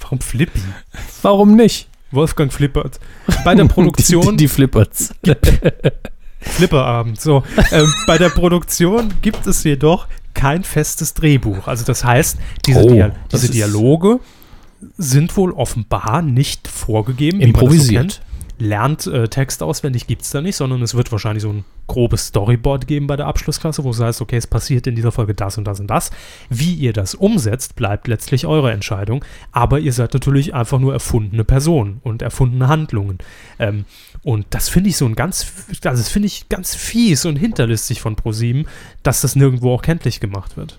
[0.00, 0.60] Warum Flippy?
[1.22, 1.88] Warum nicht?
[2.10, 2.98] Wolfgang Flippert.
[3.44, 4.22] Bei der Produktion.
[4.22, 5.14] Die, die, die Flipperts.
[6.40, 7.20] Flipperabend.
[7.20, 7.42] So.
[7.72, 11.66] ähm, bei der Produktion gibt es jedoch kein festes Drehbuch.
[11.66, 14.20] Also, das heißt, diese, Oh, Dia das diese Dialoge
[14.96, 17.40] sind wohl offenbar nicht vorgegeben.
[17.40, 18.22] wie man das so Improvisiert.
[18.58, 22.26] Lernt äh, Text auswendig gibt es da nicht, sondern es wird wahrscheinlich so ein grobes
[22.26, 25.58] Storyboard geben bei der Abschlussklasse, wo es heißt, okay, es passiert in dieser Folge das
[25.58, 26.10] und das und das.
[26.50, 31.44] Wie ihr das umsetzt, bleibt letztlich eure Entscheidung, aber ihr seid natürlich einfach nur erfundene
[31.44, 33.18] Personen und erfundene Handlungen.
[33.58, 33.84] Ähm,
[34.22, 35.46] und das finde ich so ein ganz,
[35.84, 38.66] also das finde ich ganz fies und hinterlistig von ProSieben,
[39.02, 40.78] dass das nirgendwo auch kenntlich gemacht wird.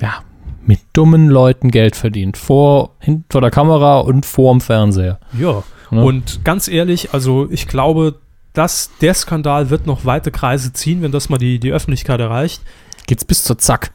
[0.00, 0.24] Ja,
[0.66, 2.36] mit dummen Leuten Geld verdient.
[2.36, 5.18] Vor, hin, vor der Kamera und vor dem Fernseher.
[5.38, 5.62] Ja.
[5.90, 6.02] Ne?
[6.04, 8.16] Und ganz ehrlich, also ich glaube,
[8.52, 12.62] dass der Skandal wird noch weite Kreise ziehen, wenn das mal die, die Öffentlichkeit erreicht.
[13.06, 13.92] Geht's bis zur Zack.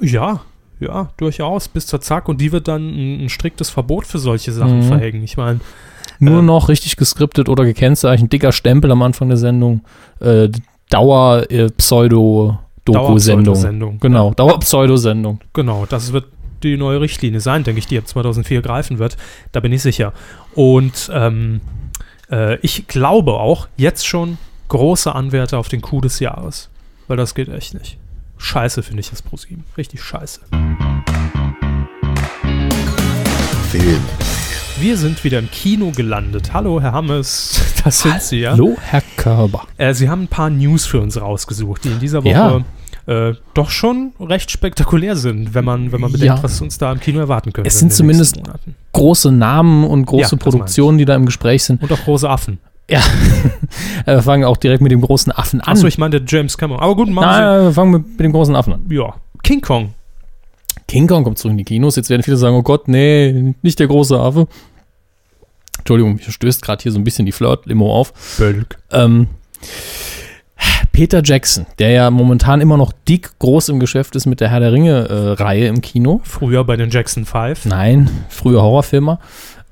[0.00, 0.40] Ja,
[0.80, 2.28] ja, durchaus, bis zur Zack.
[2.28, 4.82] Und die wird dann ein, ein striktes Verbot für solche Sachen Mhm.
[4.88, 5.22] verhängen.
[5.22, 5.60] Ich meine,
[6.18, 6.46] Nur Ähm.
[6.46, 8.32] noch richtig geskriptet oder gekennzeichnet.
[8.32, 9.80] Dicker Stempel am Anfang der Sendung.
[10.20, 10.50] Äh,
[10.90, 11.68] Dauer äh.
[12.84, 15.40] Genau, Dauer-Pseudo-Sendung.
[15.52, 16.26] Genau, das wird
[16.64, 19.16] die neue Richtlinie sein, denke ich, die ab 2004 greifen wird.
[19.52, 20.12] Da bin ich sicher.
[20.54, 21.60] Und ähm,
[22.30, 24.38] äh, ich glaube auch jetzt schon
[24.68, 26.68] große Anwärter auf den Coup des Jahres.
[27.08, 27.98] Weil das geht echt nicht.
[28.38, 29.64] Scheiße finde ich das ProSieben.
[29.76, 30.40] Richtig scheiße.
[33.70, 34.00] Film,
[34.80, 36.52] Wir sind wieder im Kino gelandet.
[36.52, 37.60] Hallo, Herr Hammes.
[37.84, 38.52] Das sind Sie, ja?
[38.52, 39.66] Hallo, Herr Körber.
[39.76, 42.62] Äh, Sie haben ein paar News für uns rausgesucht, die in dieser Ja.
[43.06, 46.42] Äh, doch schon recht spektakulär sind, wenn man, wenn man bedenkt, Ja.
[46.42, 47.66] was uns da im Kino erwarten könnte.
[47.66, 48.40] Es in sind zumindest-.
[48.92, 51.82] Große Namen und Ja, große meine Produktionen, die da im Gespräch sind.
[51.82, 52.58] Und auch große Affen.
[52.88, 53.00] Ja,
[54.06, 55.72] Äh, wir fangen auch direkt mit dem großen Affen an.
[55.72, 56.82] Achso, ich meine der James Cameron.
[56.82, 58.86] Aber gut, machen Nein, wir fangen mit, mit dem großen Affen an.
[58.90, 59.14] Ja.
[59.42, 59.94] King Kong.
[60.88, 61.96] King Kong kommt zurück in die Kinos.
[61.96, 64.46] Jetzt werden viele sagen, oh Gott, nee, nicht der große Affe.
[65.78, 68.12] Entschuldigung, mir stößt gerade hier so ein bisschen die Flirt-Limo auf.
[68.38, 68.78] Bölk.
[68.90, 69.28] Ähm,
[70.92, 74.60] Peter Jackson, der ja momentan immer noch dick groß im Geschäft ist mit der Herr
[74.60, 76.20] der Ringe-Reihe im Kino.
[76.22, 77.64] Früher bei den Jackson 5.
[77.64, 79.18] Nein, früher Horrorfilmer.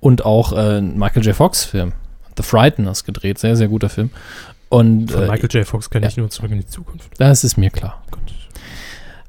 [0.01, 1.37] Und auch äh, Michael J.
[1.37, 1.93] Fox-Film.
[2.39, 4.11] The Frighteners gedreht, sehr, sehr guter Film.
[4.71, 5.67] Und Von äh, Michael J.
[5.67, 6.09] Fox kenne ja.
[6.09, 7.11] ich nur zurück in die Zukunft.
[7.19, 8.03] das ist mir klar.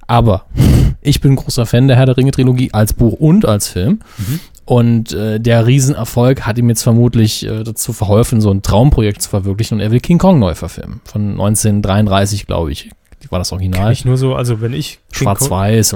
[0.07, 0.45] Aber
[1.01, 3.99] ich bin ein großer Fan der Herr der Ringe-Trilogie als Buch und als Film.
[4.17, 4.39] Mhm.
[4.72, 9.30] Und äh, der Riesenerfolg hat ihm jetzt vermutlich äh, dazu verholfen, so ein Traumprojekt zu
[9.30, 9.76] verwirklichen.
[9.76, 11.01] Und er will King Kong neu verfilmen.
[11.03, 12.89] Von 1933, glaube ich.
[13.30, 13.91] War das Kenn Original?
[13.91, 15.93] ich nur so, also wenn ich Schwarz-Weiß.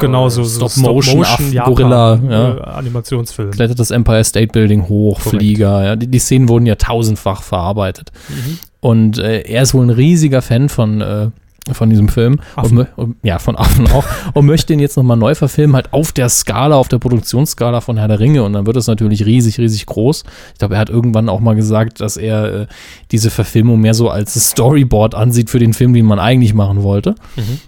[0.00, 2.18] Genau, so, so Stop-Motion, Affen, Gorilla.
[2.28, 2.56] Ja.
[2.56, 3.52] äh, Animationsfilm.
[3.52, 5.42] Klettert das Empire State Building hoch, Korrekt.
[5.42, 5.84] Flieger.
[5.84, 5.94] Ja.
[5.94, 8.10] Die, die Szenen wurden ja tausendfach verarbeitet.
[8.28, 8.58] Mhm.
[8.80, 11.30] Und äh, er ist wohl ein riesiger Fan von, äh,
[11.72, 12.40] von diesem Film.
[12.56, 12.86] Und, Affen.
[12.96, 14.04] und, ja, von Affen auch.
[14.34, 17.96] und möchte ihn jetzt nochmal neu verfilmen, halt auf der Skala, auf der Produktionsskala von
[17.96, 18.42] Herr der Ringe.
[18.42, 20.24] Und dann wird es natürlich riesig, riesig groß.
[20.52, 22.66] Ich glaube, er hat irgendwann auch mal gesagt, dass er äh,
[23.10, 27.14] diese Verfilmung mehr so als Storyboard ansieht für den Film, den man eigentlich machen wollte.
[27.36, 27.60] Mhm.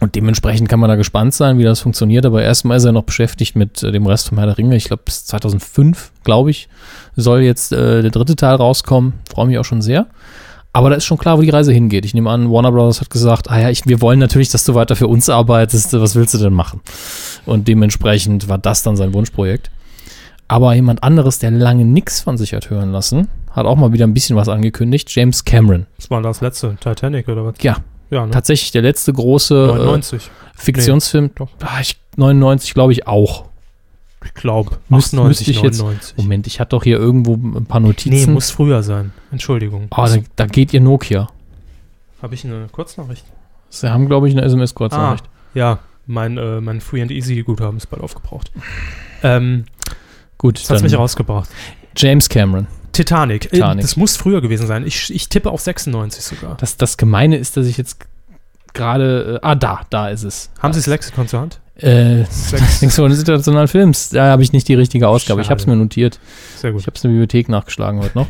[0.00, 2.24] Und dementsprechend kann man da gespannt sein, wie das funktioniert.
[2.24, 4.74] Aber erstmal ist er noch beschäftigt mit äh, dem Rest vom Herr der Ringe.
[4.74, 6.68] Ich glaube, bis 2005, glaube ich,
[7.16, 9.12] soll jetzt äh, der dritte Teil rauskommen.
[9.30, 10.06] Freue mich auch schon sehr.
[10.72, 12.04] Aber da ist schon klar, wo die Reise hingeht.
[12.04, 14.74] Ich nehme an, Warner Brothers hat gesagt, ah ja, ich, wir wollen natürlich, dass du
[14.74, 15.92] weiter für uns arbeitest.
[16.00, 16.80] Was willst du denn machen?
[17.44, 19.70] Und dementsprechend war das dann sein Wunschprojekt.
[20.46, 24.06] Aber jemand anderes, der lange nichts von sich hat hören lassen, hat auch mal wieder
[24.06, 25.08] ein bisschen was angekündigt.
[25.14, 25.86] James Cameron.
[25.96, 26.76] Was war das letzte?
[26.80, 27.54] Titanic oder was?
[27.62, 27.78] Ja,
[28.10, 28.32] Ja, ne?
[28.32, 30.30] tatsächlich der letzte große äh, 99.
[30.56, 31.30] Fiktionsfilm.
[31.34, 31.48] doch.
[31.60, 33.49] Ah, ich, 99 glaube ich auch.
[34.24, 34.78] Ich glaube.
[34.88, 36.16] Müsst- 98, müsste ich jetzt- 99.
[36.18, 38.32] Moment, ich hatte doch hier irgendwo ein paar Nee, Notizen.
[38.34, 39.12] muss früher sein.
[39.32, 39.86] Entschuldigung.
[39.90, 41.28] Ah, da, da geht ihr Nokia.
[42.22, 43.24] Habe ich eine Kurznachricht?
[43.70, 45.24] Sie haben, glaube ich, eine SMS-Kurznachricht.
[45.54, 48.50] Ja, mein, äh, mein Free and Easy Guthaben ist bald aufgebraucht.
[49.22, 49.64] Ähm,
[50.38, 51.48] Gut, das hat mich rausgebracht.
[51.96, 52.66] James Cameron.
[52.92, 53.46] Titanic.
[53.46, 53.82] Äh, Titanic.
[53.82, 54.86] Das muss früher gewesen sein.
[54.86, 56.56] Ich, ich tippe auf 96 sogar.
[56.56, 57.98] Das, das Gemeine ist, dass ich jetzt
[58.74, 59.40] gerade.
[59.42, 60.50] Äh, ah, da, da ist es.
[60.60, 61.60] Haben Sie das Lexikon zur Hand?
[61.76, 62.24] Äh.
[62.52, 64.10] Lexikon des internationalen Films.
[64.10, 65.40] Da habe ich nicht die richtige Ausgabe.
[65.40, 65.76] Ich habe es Schade.
[65.76, 66.18] mir notiert.
[66.56, 66.80] Sehr gut.
[66.82, 68.28] Ich habe es in der Bibliothek nachgeschlagen heute noch.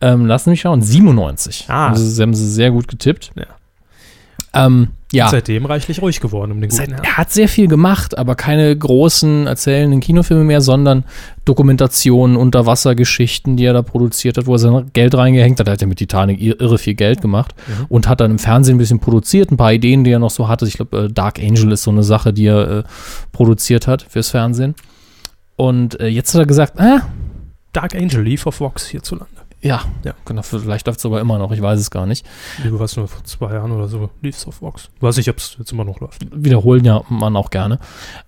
[0.00, 0.82] ähm, lassen Sie mich schauen.
[0.82, 1.66] 97.
[1.68, 1.88] Ah.
[1.88, 3.30] Also, Sie haben sie sehr gut getippt.
[3.36, 3.46] Ja.
[4.66, 5.28] Ähm, ja.
[5.28, 7.04] Seitdem reichlich ruhig geworden um den Seit, guten Herrn.
[7.04, 11.04] er hat sehr viel gemacht, aber keine großen erzählenden Kinofilme mehr, sondern
[11.44, 15.68] Dokumentationen, Unterwassergeschichten, die er da produziert hat, wo er sein Geld reingehängt hat.
[15.68, 17.86] Er hat ja mit Titanic ir- irre viel Geld gemacht Mhm.
[17.88, 20.48] und hat dann im Fernsehen ein bisschen produziert, ein paar Ideen, die er noch so
[20.48, 20.66] hatte.
[20.66, 22.82] Ich glaube, äh, Dark Angel ist so eine Sache, die er äh,
[23.32, 24.74] produziert hat fürs Fernsehen.
[25.56, 27.02] Und äh, jetzt hat er gesagt, ah,
[27.72, 29.28] Dark Angel lief auf Vox hierzulande.
[29.64, 30.14] Ja, Ja.
[30.24, 32.24] genau, vielleicht läuft es aber immer noch, ich weiß es gar nicht.
[32.62, 34.90] Liebe was nur vor zwei Jahren oder so lief es auf Vox.
[35.00, 36.26] Weiß ich, ob es jetzt immer noch läuft.
[36.32, 37.78] wiederholen ja man auch gerne.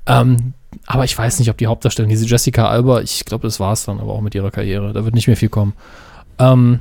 [0.06, 0.54] Ähm,
[0.86, 3.84] aber ich weiß nicht, ob die Hauptdarstellerin, diese Jessica Alba, ich glaube, das war es
[3.84, 4.92] dann aber auch mit ihrer Karriere.
[4.92, 5.74] Da wird nicht mehr viel kommen.
[6.38, 6.80] Ähm,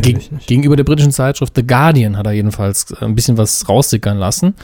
[0.00, 4.18] geg gegenüber der britischen Zeitschrift The Guardian hat er jedenfalls äh, ein bisschen was raussickern
[4.18, 4.54] lassen.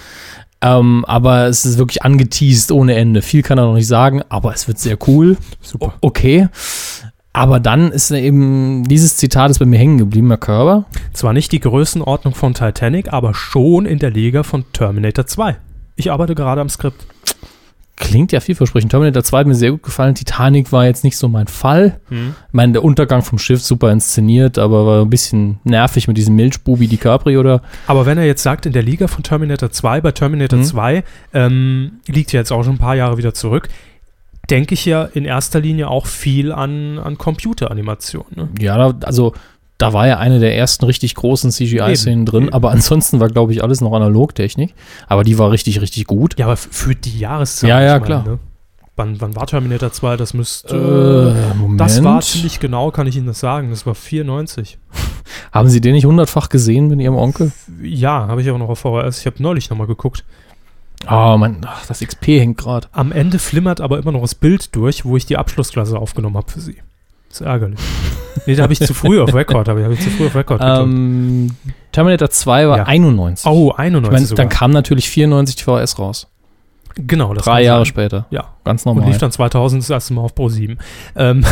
[0.61, 3.21] Ähm, aber es ist wirklich angeteased ohne Ende.
[3.21, 5.37] Viel kann er noch nicht sagen, aber es wird sehr cool.
[5.61, 5.95] Super.
[6.01, 6.49] O okay.
[7.35, 10.85] Aber dann ist eben, dieses Zitat ist bei mir hängen geblieben, Herr Körber.
[11.15, 15.57] Zwar nicht die Größenordnung von Titanic, aber schon in der Liga von Terminator 2.
[15.97, 17.07] Ich arbeite gerade am Skript.
[17.97, 18.91] Klingt ja vielversprechend.
[18.91, 20.15] Terminator 2 hat mir sehr gut gefallen.
[20.15, 22.01] Titanic war jetzt nicht so mein Fall.
[22.11, 22.17] Ich
[22.51, 26.89] meine, der Untergang vom Schiff super inszeniert, aber war ein bisschen nervig mit diesem Milchbubi
[26.89, 30.59] DiCaprio oder Aber wenn er jetzt sagt, in der Liga von Terminator 2, bei Terminator
[30.59, 30.65] Mhm.
[30.65, 33.69] 2, ähm, liegt ja jetzt auch schon ein paar Jahre wieder zurück,
[34.51, 38.27] denke ich ja in erster Linie auch viel an, an Computeranimation.
[38.35, 38.49] Ne?
[38.59, 39.33] ja, also
[39.79, 43.65] da war ja eine der ersten richtig großen CGI-Szenen drin, aber ansonsten war, glaube ich,
[43.65, 44.75] alles noch Analogtechnik.
[45.09, 46.39] Aber die war richtig, richtig gut.
[46.39, 47.69] Ja, aber für die Jahreszeit.
[47.69, 48.25] Ja, ja, ich klar.
[48.25, 48.39] Ne?
[48.95, 50.17] Wann, wann war Terminator 2?
[50.17, 50.77] Das müsste.
[50.77, 51.81] Äh, Moment.
[51.81, 53.71] das war ziemlich genau, kann ich Ihnen das sagen.
[53.71, 54.79] Das war 94.
[55.51, 57.53] Haben Sie den nicht hundertfach gesehen mit Ihrem Onkel?
[57.83, 59.21] Ja, habe ich auch noch auf VHS.
[59.21, 60.25] Ich habe neulich nochmal geguckt.
[61.11, 62.89] Oh, mein, ach, das XP hängt gerade.
[62.93, 66.51] Am Ende flimmert aber immer noch das Bild durch, wo ich die Abschlussklasse aufgenommen habe
[66.51, 66.77] für Sie.
[67.29, 67.81] Das ist ärgerlich.
[68.47, 70.35] nee, da habe ich zu früh auf Rekord, habe ich, hab ich zu früh auf
[70.35, 70.61] Rekord.
[70.63, 71.51] Ähm,
[71.93, 72.85] Terminator 2 war Ja.
[72.85, 73.47] 91.
[73.47, 74.45] Oh, ich 91 meine, sogar.
[74.45, 76.27] dann kam natürlich 94 die VHS raus.
[76.95, 77.87] Genau, das Drei Jahre sein.
[77.87, 78.27] später.
[78.31, 79.09] Ja, Ganz und normal.
[79.11, 80.79] lief dann 2000 das erste Mal auf Pro 7.
[81.17, 81.45] Ähm,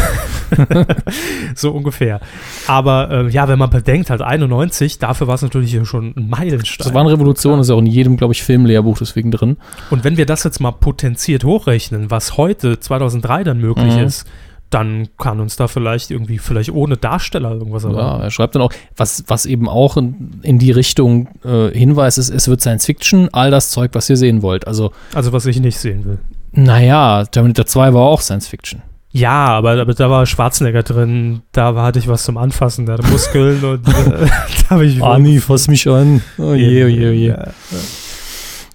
[1.55, 2.21] so ungefähr.
[2.67, 6.85] Aber äh, ja, wenn man bedenkt, halt 91, dafür war es natürlich schon ein Meilenstein.
[6.85, 9.57] Das war eine Revolution, das ist ja auch in jedem, glaube ich, Filmlehrbuch deswegen drin.
[9.91, 14.03] Und wenn wir das jetzt mal potenziert hochrechnen, was heute 2003 dann möglich Mhm.
[14.05, 14.27] ist,
[14.71, 18.23] dann kann uns da vielleicht irgendwie, vielleicht ohne Darsteller irgendwas Ja, erwarten.
[18.23, 22.31] er schreibt dann auch, was, was eben auch in, in die Richtung äh, hinweist, ist,
[22.31, 24.67] es wird Science Fiction, all das Zeug, was ihr sehen wollt.
[24.69, 26.19] Also, Also was ich nicht sehen will.
[26.53, 28.83] naja, Terminator 2 war auch Science Fiction.
[29.13, 33.09] Ja, aber, aber da war Schwarzenegger drin, da hatte ich was zum Anfassen, da hatte
[33.09, 33.93] Muskeln und äh,
[34.69, 36.23] da habe ich Ani, fass mich an.
[36.39, 37.27] Oh je, oh je, oh je.
[37.31, 37.49] Ja.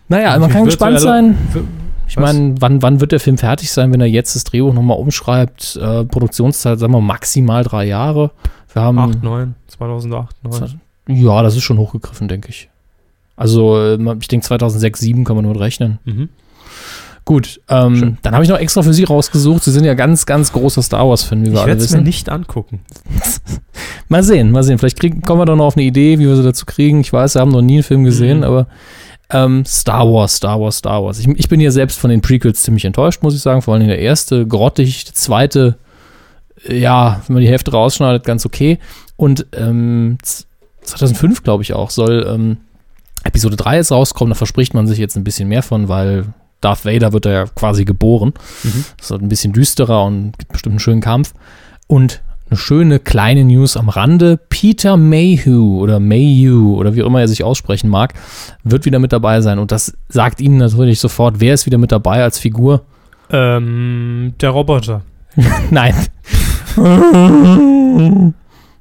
[0.10, 1.38] Naja, man kann gespannt sein.
[2.08, 4.97] Ich meine, wann, wann wird der Film fertig sein, wenn er jetzt das Drehbuch nochmal
[4.97, 5.76] umschreibt?
[5.82, 8.32] Äh, Produktionszeit, sagen wir maximal drei Jahre.
[8.74, 8.99] Wir haben.
[8.99, 10.80] 8, 9, 2008, 9.
[11.08, 12.70] Ja, das ist schon hochgegriffen, denke ich.
[13.36, 15.99] Also, äh, ich denke 2006, 2007 kann man nur rechnen.
[16.06, 16.30] Mhm.
[17.26, 19.64] Gut, ähm, dann habe ich noch extra für Sie rausgesucht.
[19.64, 21.97] Sie sind ja ganz, ganz großer Star Wars-Fan, wie wir Ich alle werde es mir
[21.97, 22.03] wissen.
[22.03, 22.82] nicht angucken.
[24.10, 24.78] Mal sehen, mal sehen.
[24.78, 27.01] Vielleicht kriegen, kommen wir dann noch auf eine Idee, wie wir sie dazu kriegen.
[27.01, 28.43] Ich weiß, wir haben noch nie einen Film gesehen, Mhm.
[28.43, 28.68] aber
[29.32, 31.19] ähm, Star Wars, Star Wars, Star Wars.
[31.19, 33.61] Ich, ich bin ja selbst von den Prequels ziemlich enttäuscht, muss ich sagen.
[33.61, 35.78] Vor allem der erste, grottig, der zweite,
[36.67, 38.80] äh, ja, wenn man die Hälfte rausschneidet, ganz okay.
[39.17, 40.45] Und ähm, z-
[40.84, 42.57] 2005, glaube ich auch, soll ähm,
[43.23, 44.32] Episode 3 jetzt rauskommen.
[44.32, 46.26] Da verspricht man sich jetzt ein bisschen mehr von, weil
[46.61, 48.34] Darth Vader wird da ja quasi geboren.
[48.63, 48.86] Mhm.
[48.97, 51.34] Das ist halt ein bisschen düsterer und gibt bestimmt einen schönen Kampf.
[51.88, 54.38] Und eine schöne kleine News am Rande.
[54.38, 58.14] Peter Mayhew oder Mayhew oder wie auch immer er sich aussprechen mag,
[58.64, 59.60] wird wieder mit dabei sein.
[59.60, 62.86] Und das sagt Ihnen natürlich sofort, wer ist wieder mit dabei als Figur?
[63.32, 65.02] Ähm, der Roboter.
[65.72, 65.96] Nein.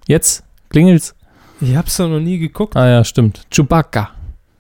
[0.07, 1.15] Jetzt klingelt's.
[1.61, 2.77] Ich hab's doch noch nie geguckt.
[2.77, 3.47] Ah ja, stimmt.
[3.51, 4.11] Chewbacca.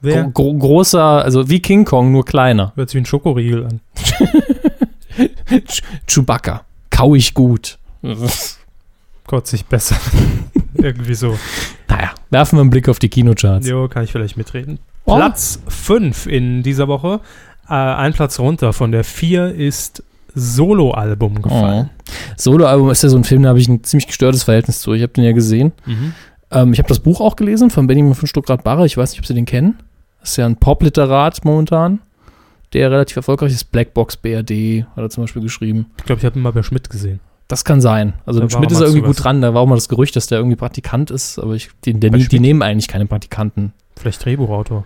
[0.00, 0.24] Wer?
[0.24, 2.72] Gro gro großer, also wie King Kong, nur kleiner.
[2.76, 3.80] Hört sich wie ein Schokoriegel an.
[5.66, 6.62] Ch Chewbacca.
[6.90, 7.78] Kau ich gut.
[9.26, 9.96] Kotzt sich besser.
[10.74, 11.38] Irgendwie so.
[11.88, 13.66] Naja, werfen wir einen Blick auf die Kinocharts.
[13.66, 14.78] Jo, kann ich vielleicht mitreden.
[15.04, 15.16] Oh.
[15.16, 17.20] Platz 5 in dieser Woche.
[17.68, 20.02] Äh, ein Platz runter von der 4 ist
[20.34, 21.90] Solo-Album gefallen.
[21.90, 22.12] Oh.
[22.36, 24.92] Solo-Album ist ja so ein Film, da habe ich ein ziemlich gestörtes Verhältnis zu.
[24.92, 25.72] Ich habe den ja gesehen.
[25.86, 26.14] Mhm.
[26.50, 28.86] Ähm, ich habe das Buch auch gelesen von Benjamin von Stuckrad-Barre.
[28.86, 29.78] Ich weiß nicht, ob Sie den kennen.
[30.20, 32.00] Das ist ja ein Pop-Literat momentan,
[32.72, 33.70] der relativ erfolgreich ist.
[33.70, 35.86] Blackbox BRD hat er zum Beispiel geschrieben.
[35.98, 37.20] Ich glaube, ich habe ihn mal bei Schmidt gesehen.
[37.48, 38.14] Das kann sein.
[38.24, 39.42] Also Da Schmidt ist irgendwie gut dran.
[39.42, 41.38] Da war auch mal das Gerücht, dass der irgendwie Praktikant ist.
[41.38, 43.72] Aber ich, die, der, die nehmen eigentlich keine Praktikanten.
[43.96, 44.84] Vielleicht Drehbuchautor.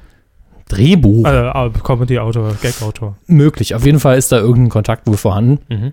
[0.69, 1.27] Drehbuch.
[1.27, 3.17] Äh, Comedy-Autor, Gag-Autor.
[3.27, 3.75] Möglich.
[3.75, 5.61] Auf jeden Fall ist da irgendein Kontakt wohl vorhanden.
[5.69, 5.93] Mhm.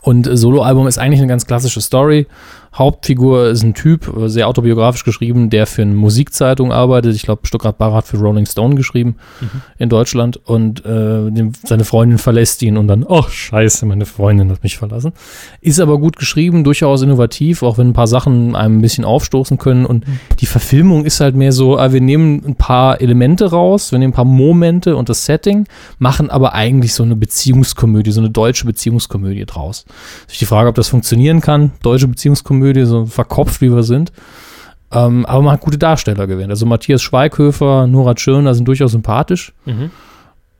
[0.00, 2.26] Und äh, Soloalbum ist eigentlich eine ganz klassische Story.
[2.74, 7.14] Hauptfigur ist ein Typ, äh, sehr autobiografisch geschrieben, der für eine Musikzeitung arbeitet.
[7.14, 9.48] Ich glaube, Stuttgart Barre hat für Rolling Stone geschrieben Mhm.
[9.78, 10.38] in Deutschland.
[10.44, 14.78] Und äh, dem, seine Freundin verlässt ihn und dann, ach scheiße, meine Freundin hat mich
[14.78, 15.12] verlassen.
[15.60, 19.58] Ist aber gut geschrieben, durchaus innovativ, auch wenn ein paar Sachen einem ein bisschen aufstoßen
[19.58, 19.84] können.
[19.84, 20.04] Und
[20.40, 24.12] die Verfilmung ist halt mehr so, ah, wir nehmen ein paar Elemente raus, wir nehmen
[24.12, 25.66] ein paar Momente und das Setting,
[25.98, 29.84] machen aber eigentlich so eine Beziehungskomödie, so eine deutsche Beziehungskomödie draus.
[30.28, 31.72] Ist die Frage, ob das funktionieren kann.
[31.82, 34.12] Deutsche Beziehungskomödie, so verkopft wie wir sind.
[34.92, 36.50] Ähm, aber man hat gute Darsteller gewählt.
[36.50, 39.52] Also Matthias Schweighöfer, Nora Tschirner sind durchaus sympathisch.
[39.64, 39.90] Mhm.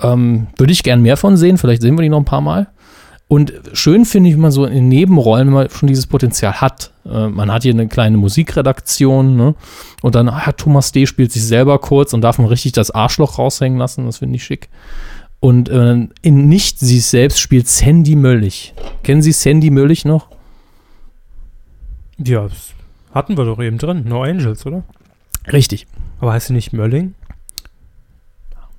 [0.00, 1.58] Ähm, Würde ich gern mehr von sehen.
[1.58, 2.68] Vielleicht sehen wir die noch ein paar Mal.
[3.28, 6.92] Und schön finde ich, wenn man so in Nebenrollen wenn man schon dieses Potenzial hat.
[7.06, 9.54] Äh, man hat hier eine kleine Musikredaktion, ne?
[10.02, 11.06] Und dann hat Thomas D.
[11.06, 14.04] spielt sich selber kurz und darf man richtig das Arschloch raushängen lassen.
[14.04, 14.68] Das finde ich schick.
[15.40, 18.74] Und äh, in Nicht sie selbst spielt Sandy Möllig.
[19.02, 20.28] Kennen Sie Sandy Möllig noch?
[22.18, 22.72] Ja, das
[23.14, 24.04] hatten wir doch eben drin.
[24.06, 24.82] No Angels, oder?
[25.52, 25.86] Richtig.
[26.20, 27.14] Aber heißt sie nicht Mölling?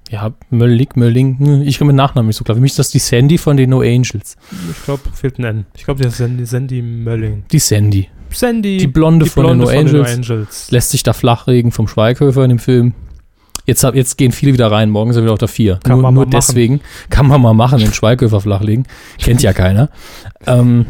[0.09, 1.39] Ja, Möllig, Mölling.
[1.39, 2.55] hm, Ich komme mit Nachnamen nicht so klar.
[2.55, 4.37] Für mich ist das die Sandy von den No Angels.
[4.69, 5.65] Ich glaube, fehlt ein N.
[5.75, 7.45] Ich glaube, der ist Sandy, Sandy Mölling.
[7.51, 8.09] Die Sandy.
[8.29, 8.77] Sandy.
[8.77, 9.91] Die Blonde, von, den No von Angels.
[10.11, 10.71] den No Angels.
[10.71, 12.93] lässt sich da flachregen vom Schweighöfer in dem Film.
[13.65, 15.79] Jetzt, hab, jetzt gehen viele wieder rein, morgen sind wir wieder auf der 4.
[15.83, 16.31] Kann nur man nur mal machen.
[16.47, 18.85] deswegen kann man mal machen, den Schweighöfer flachlegen.
[19.19, 19.89] Kennt ja keiner.
[20.45, 20.85] Ähm,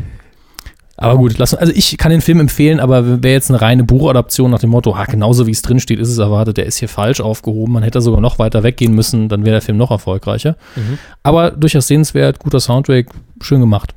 [1.04, 4.52] aber gut, lass, also ich kann den Film empfehlen, aber wäre jetzt eine reine Buchadaption
[4.52, 6.90] nach dem Motto, ah, genauso wie es drin steht, ist es erwartet, der ist hier
[6.90, 10.56] falsch aufgehoben, man hätte sogar noch weiter weggehen müssen, dann wäre der Film noch erfolgreicher.
[10.76, 10.98] Mhm.
[11.22, 13.08] Aber durchaus sehenswert, guter Soundtrack,
[13.42, 13.94] schön gemacht.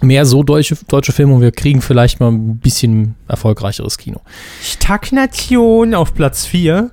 [0.00, 4.20] Mehr so deutsche, deutsche Filme und wir kriegen vielleicht mal ein bisschen erfolgreicheres Kino.
[4.60, 6.90] Stagnation auf Platz 4.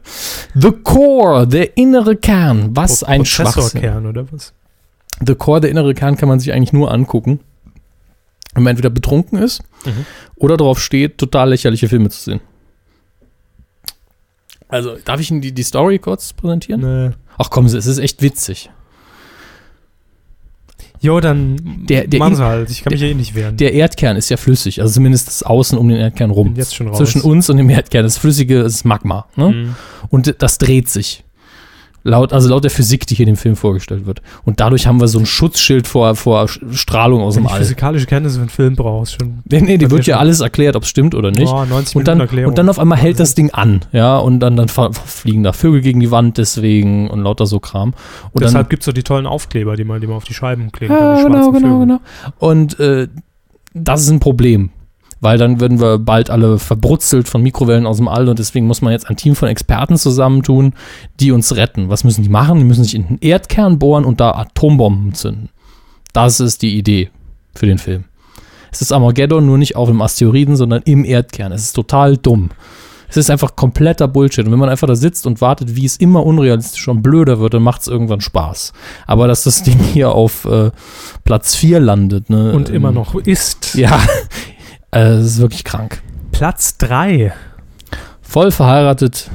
[0.54, 2.70] The Core, der innere Kern.
[2.74, 3.64] Was ein Schwachsinn.
[3.64, 4.54] Prozessorkern, oder was?
[5.26, 7.40] The Core, der innere Kern, kann man sich eigentlich nur angucken,
[8.54, 10.06] wenn man entweder betrunken ist Mhm.
[10.36, 12.42] oder darauf steht, total lächerliche Filme zu sehen.
[14.68, 16.82] Also, darf ich Ihnen die, die Story kurz präsentieren?
[17.10, 17.16] Nee.
[17.38, 18.70] Ach komm, es ist echt witzig.
[21.02, 22.70] Jo, dann Der- der machen sie halt.
[22.70, 23.58] Ich kann mich ja eh nicht wehren.
[23.58, 26.50] Der Erdkern ist ja flüssig, also zumindest das Außen um den Erdkern rum.
[26.50, 26.98] bin jetzt schon raus.
[26.98, 29.26] Zwischen uns und dem Erdkern, das flüssige ist Magma.
[29.36, 29.50] Ne?
[29.50, 29.76] Mhm.
[30.10, 31.24] Und das dreht sich.
[32.04, 34.22] Laut, also laut der Physik, die hier in dem Film vorgestellt wird.
[34.44, 37.60] Und dadurch haben wir so ein Schutzschild vor, vor Strahlung aus Wenn dem All.
[37.60, 39.40] physikalische Kenntnisse für einen Film brauchst, schon.
[39.46, 41.52] Nee, nee, die wird ja alles erklärt, ob es stimmt oder nicht.
[41.52, 42.50] Oh, 90 und, dann, Minuten Erklärung.
[42.50, 45.82] und dann auf einmal hält das Ding an, ja, und dann, dann fliegen da Vögel
[45.82, 47.94] gegen die Wand deswegen und lauter so Kram.
[48.32, 50.72] Und Deshalb gibt es so die tollen Aufkleber, die man, die man auf die Scheiben
[50.72, 51.80] kleben ja, genau, genau, Vögel.
[51.80, 52.00] genau.
[52.40, 53.08] Und äh,
[53.74, 54.72] das ist ein Problem,
[55.22, 58.82] weil dann würden wir bald alle verbrutzelt von Mikrowellen aus dem All und deswegen muss
[58.82, 60.74] man jetzt ein Team von Experten zusammentun,
[61.20, 61.90] die uns retten.
[61.90, 62.58] Was müssen die machen?
[62.58, 65.50] Die müssen sich in den Erdkern bohren und da Atombomben zünden.
[66.12, 67.10] Das ist die Idee
[67.56, 68.06] für den Film.
[68.72, 71.52] Es ist Armageddon nur nicht auf dem Asteroiden, sondern im Erdkern.
[71.52, 72.50] Es ist total dumm.
[73.12, 74.46] Es ist einfach kompletter Bullshit.
[74.46, 77.54] Und wenn man einfach da sitzt und wartet, wie es immer unrealistischer und blöder wird,
[77.54, 78.72] dann macht es irgendwann Spaß.
[79.06, 80.72] Aber dass das Ding hier auf äh,
[81.26, 82.54] Platz 4 landet, ne?
[82.54, 83.76] Und ähm, immer noch ist.
[83.76, 84.00] Ja,
[84.92, 86.02] äh, das ist wirklich krank.
[86.32, 87.34] Platz 3.
[88.22, 89.30] Voll verheiratet,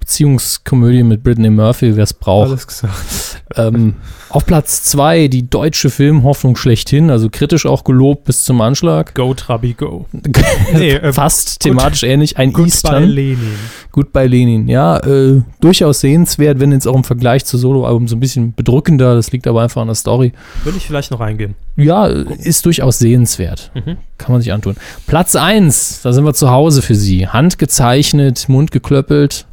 [0.00, 2.50] Beziehungskomödie mit Brittany Murphy, wer es braucht.
[2.50, 3.42] Alles gesagt.
[3.56, 3.94] Ähm,
[4.28, 9.14] auf Platz 2 die deutsche Filmhoffnung schlechthin, also kritisch auch gelobt bis zum Anschlag.
[9.14, 10.06] Go, Trabi, go.
[10.74, 12.36] Nee, äh, Fast thematisch ähnlich.
[12.36, 13.04] Ein Eastern.
[13.04, 13.56] Lenin.
[13.94, 18.16] Gut bei Lenin, ja, äh, durchaus sehenswert, wenn jetzt auch im Vergleich zu Soloalbum so
[18.16, 20.32] ein bisschen bedrückender, das liegt aber einfach an der Story.
[20.64, 21.54] Würde ich vielleicht noch eingehen.
[21.76, 23.70] Ja, ist durchaus sehenswert.
[23.74, 23.98] Mhm.
[24.18, 24.74] Kann man sich antun.
[25.06, 27.28] Platz 1, da sind wir zu Hause für Sie.
[27.28, 29.46] Handgezeichnet, Mund geklöppelt.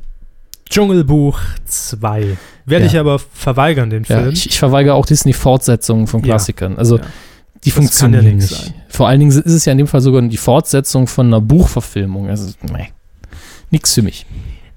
[0.71, 2.37] Dschungelbuch 2.
[2.65, 2.91] Werde Ja.
[2.91, 4.31] ich aber verweigern, den Ja, Film.
[4.33, 6.25] ich, ich verweigere auch Disney-Fortsetzungen von Ja.
[6.25, 6.77] Klassikern.
[6.77, 7.03] Also, Ja.
[7.63, 8.47] die Das funktionieren ja nicht.
[8.49, 8.73] sein.
[8.89, 12.27] Vor allen Dingen ist es ja in dem Fall sogar die Fortsetzung von einer Buchverfilmung.
[12.27, 12.89] Also, nee,
[13.71, 14.25] nix für mich.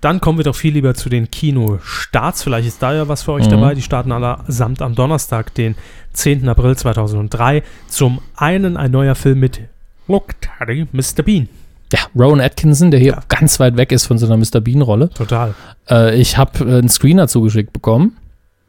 [0.01, 2.43] Dann kommen wir doch viel lieber zu den Kinostarts.
[2.43, 3.51] Vielleicht ist da ja was für euch Mhm.
[3.53, 3.75] dabei.
[3.75, 5.77] Die starten allesamt am Donnerstag, den
[6.13, 6.49] 10.
[6.49, 7.63] April 2003.
[7.89, 9.61] Zum einen ein neuer Film mit
[10.07, 11.23] Look, Teddy, Mr.
[11.25, 11.49] Bean.
[11.93, 13.23] Ja, Rowan Atkinson, der hier Ja.
[13.29, 14.61] ganz weit weg ist von seiner Mr.
[14.61, 15.09] Bean-Rolle.
[15.11, 15.55] Total.
[15.89, 18.17] Äh, ich habe äh, einen Screener zugeschickt bekommen.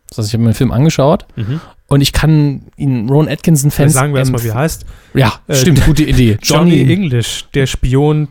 [0.09, 1.59] Das heißt, ich habe mir den Film angeschaut Mhm.
[1.87, 3.91] und ich kann ihn Rowan Atkinson-Fans.
[3.93, 4.85] sagen wir erstmal, wie er heißt.
[5.15, 6.37] Ja, Äh, stimmt, gute Idee.
[6.41, 8.27] Johnny Johnny, English, der Spion,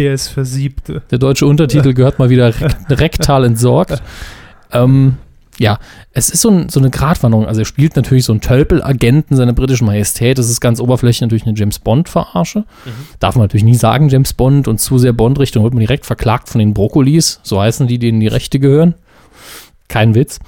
[0.00, 1.02] der es versiebte.
[1.10, 4.02] der deutsche Untertitel gehört mal wieder rek rektal entsorgt.
[4.72, 5.16] Ähm,
[5.58, 5.78] ja,
[6.12, 7.46] es ist so, ein, so eine Gratwanderung.
[7.46, 10.38] Also er spielt natürlich so einen Tölpel-Agenten seiner britischen Majestät.
[10.38, 12.64] Das ist ganz oberflächlich natürlich eine James Bond-Verarsche.
[13.18, 16.48] Darf man natürlich nie sagen, James Bond und zu sehr Bond-Richtung wird man direkt verklagt
[16.48, 17.40] von den Brokkolis.
[17.42, 18.94] So heißen die, denen die Rechte gehören.
[19.88, 20.38] Kein Witz.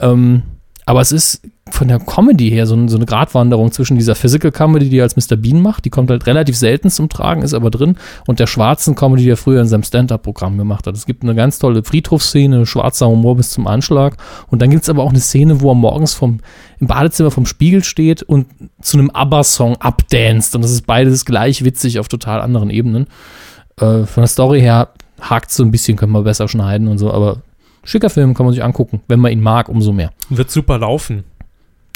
[0.00, 0.42] Ähm,
[0.90, 4.88] aber es ist von der Comedy her so, so eine Gratwanderung zwischen dieser Physical Comedy,
[4.88, 5.36] die er als Mr.
[5.36, 7.94] Bean macht, die kommt halt relativ selten zum Tragen, ist aber drin,
[8.26, 10.96] und der schwarzen Comedy, die er früher in seinem Stand-Up-Programm gemacht hat.
[10.96, 14.16] Es gibt eine ganz tolle Friedhofsszene, schwarzer Humor bis zum Anschlag.
[14.48, 16.40] Und dann gibt es aber auch eine Szene, wo er morgens vom,
[16.80, 18.46] im Badezimmer vom Spiegel steht und
[18.82, 20.56] zu einem ABBA-Song abdanzt.
[20.56, 23.06] Und das ist beides gleich witzig auf total anderen Ebenen.
[23.76, 24.88] Äh, von der Story her
[25.20, 27.42] hakt so ein bisschen, können wir besser schneiden und so, aber
[27.90, 29.00] schicker Film kann man sich angucken.
[29.08, 30.10] Wenn man ihn mag, umso mehr.
[30.28, 31.24] Wird super laufen.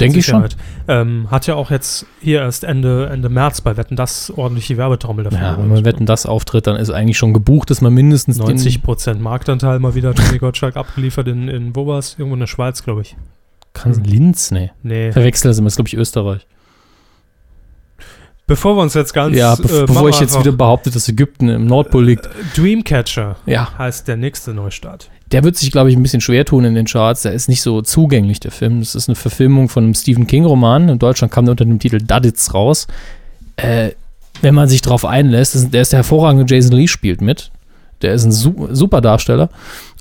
[0.01, 0.45] Denke ich schon.
[0.89, 5.23] Ähm, hat ja auch jetzt hier erst Ende, Ende März bei Wetten das ordentliche Werbetrommel
[5.25, 5.39] dafür.
[5.39, 8.59] Ja, wenn man Wetten, das auftritt, dann ist eigentlich schon gebucht, dass man mindestens den-
[8.59, 12.17] 90% Marktanteil mal wieder Tommy Gottschalk abgeliefert in, in wo war's?
[12.19, 13.17] Irgendwo in der Schweiz, glaube ich.
[13.73, 14.51] Kann Linz?
[14.51, 14.73] Nee.
[14.83, 15.13] Nee.
[15.13, 16.45] Verwechsel das immer, das ist, glaube ich, Österreich.
[18.47, 19.37] Bevor wir uns jetzt ganz.
[19.37, 22.29] ja, äh, bev machen bevor ich jetzt wieder behaupte, dass Ägypten im Nordpol liegt.
[22.57, 25.09] Dreamcatcher Ja, heißt der nächste Neustart.
[25.33, 27.23] der wird sich, glaube ich, ein bisschen schwer tun in den Charts.
[27.23, 28.81] Der ist nicht so zugänglich, der Film.
[28.81, 30.89] Das ist eine Verfilmung von einem Stephen King-Roman.
[30.91, 32.87] In Deutschland kam der unter dem Titel Duddits raus.
[33.57, 33.93] Äh,
[34.43, 37.51] wenn man sich darauf einlässt, ist, der ist der hervorragende Jason Lee spielt mit.
[38.03, 39.49] Der ist ein su super Darsteller.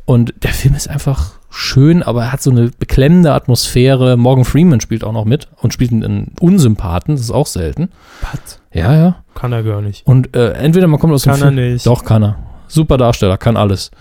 [0.05, 4.17] Und der Film ist einfach schön, aber er hat so eine beklemmende Atmosphäre.
[4.17, 7.89] Morgan Freeman spielt auch noch mit und spielt einen Unsympathen, das ist auch selten.
[8.21, 8.59] Pat.
[8.71, 9.15] Ja, ja.
[9.35, 10.05] Kann er gar nicht.
[10.05, 11.73] Und äh, entweder man kommt aus Kann dem er Film.
[11.73, 11.85] nicht.
[11.85, 12.37] Doch, kann er.
[12.67, 13.91] Super Darsteller, kann alles.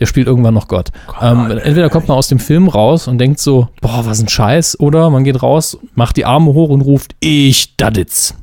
[0.00, 0.90] Der spielt irgendwann noch Gott.
[1.20, 4.78] Ähm, entweder kommt man aus dem Film raus und denkt so, boah, was ein Scheiß,
[4.78, 8.34] oder man geht raus, macht die Arme hoch und ruft, ich Daditz.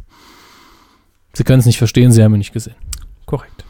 [1.34, 2.76] Sie können es nicht verstehen, Sie haben ihn nicht gesehen.
[3.26, 3.65] Korrekt.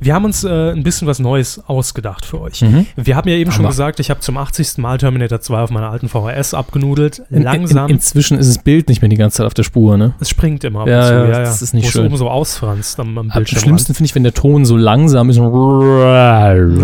[0.00, 2.62] Wir haben uns äh, ein bisschen was Neues ausgedacht für euch.
[2.62, 2.86] Mhm.
[2.96, 3.68] Wir haben ja eben schon Hammer.
[3.70, 4.78] gesagt, ich habe zum 80.
[4.78, 7.22] Mal Terminator 2 auf meiner alten VHS abgenudelt.
[7.30, 7.88] In- Langsam.
[7.88, 10.14] In, inzwischen ist das Bild nicht mehr die ganze Zeit auf der Spur, ne?
[10.20, 11.12] es springt immer Ja, zu.
[11.14, 12.02] ja, Ja, das ist nicht Wo schön.
[12.02, 13.60] es oben so ausfranst am, am Am Bildschirm.
[13.60, 15.52] schlimmsten finde ich, wenn der Ton so langsam ist und,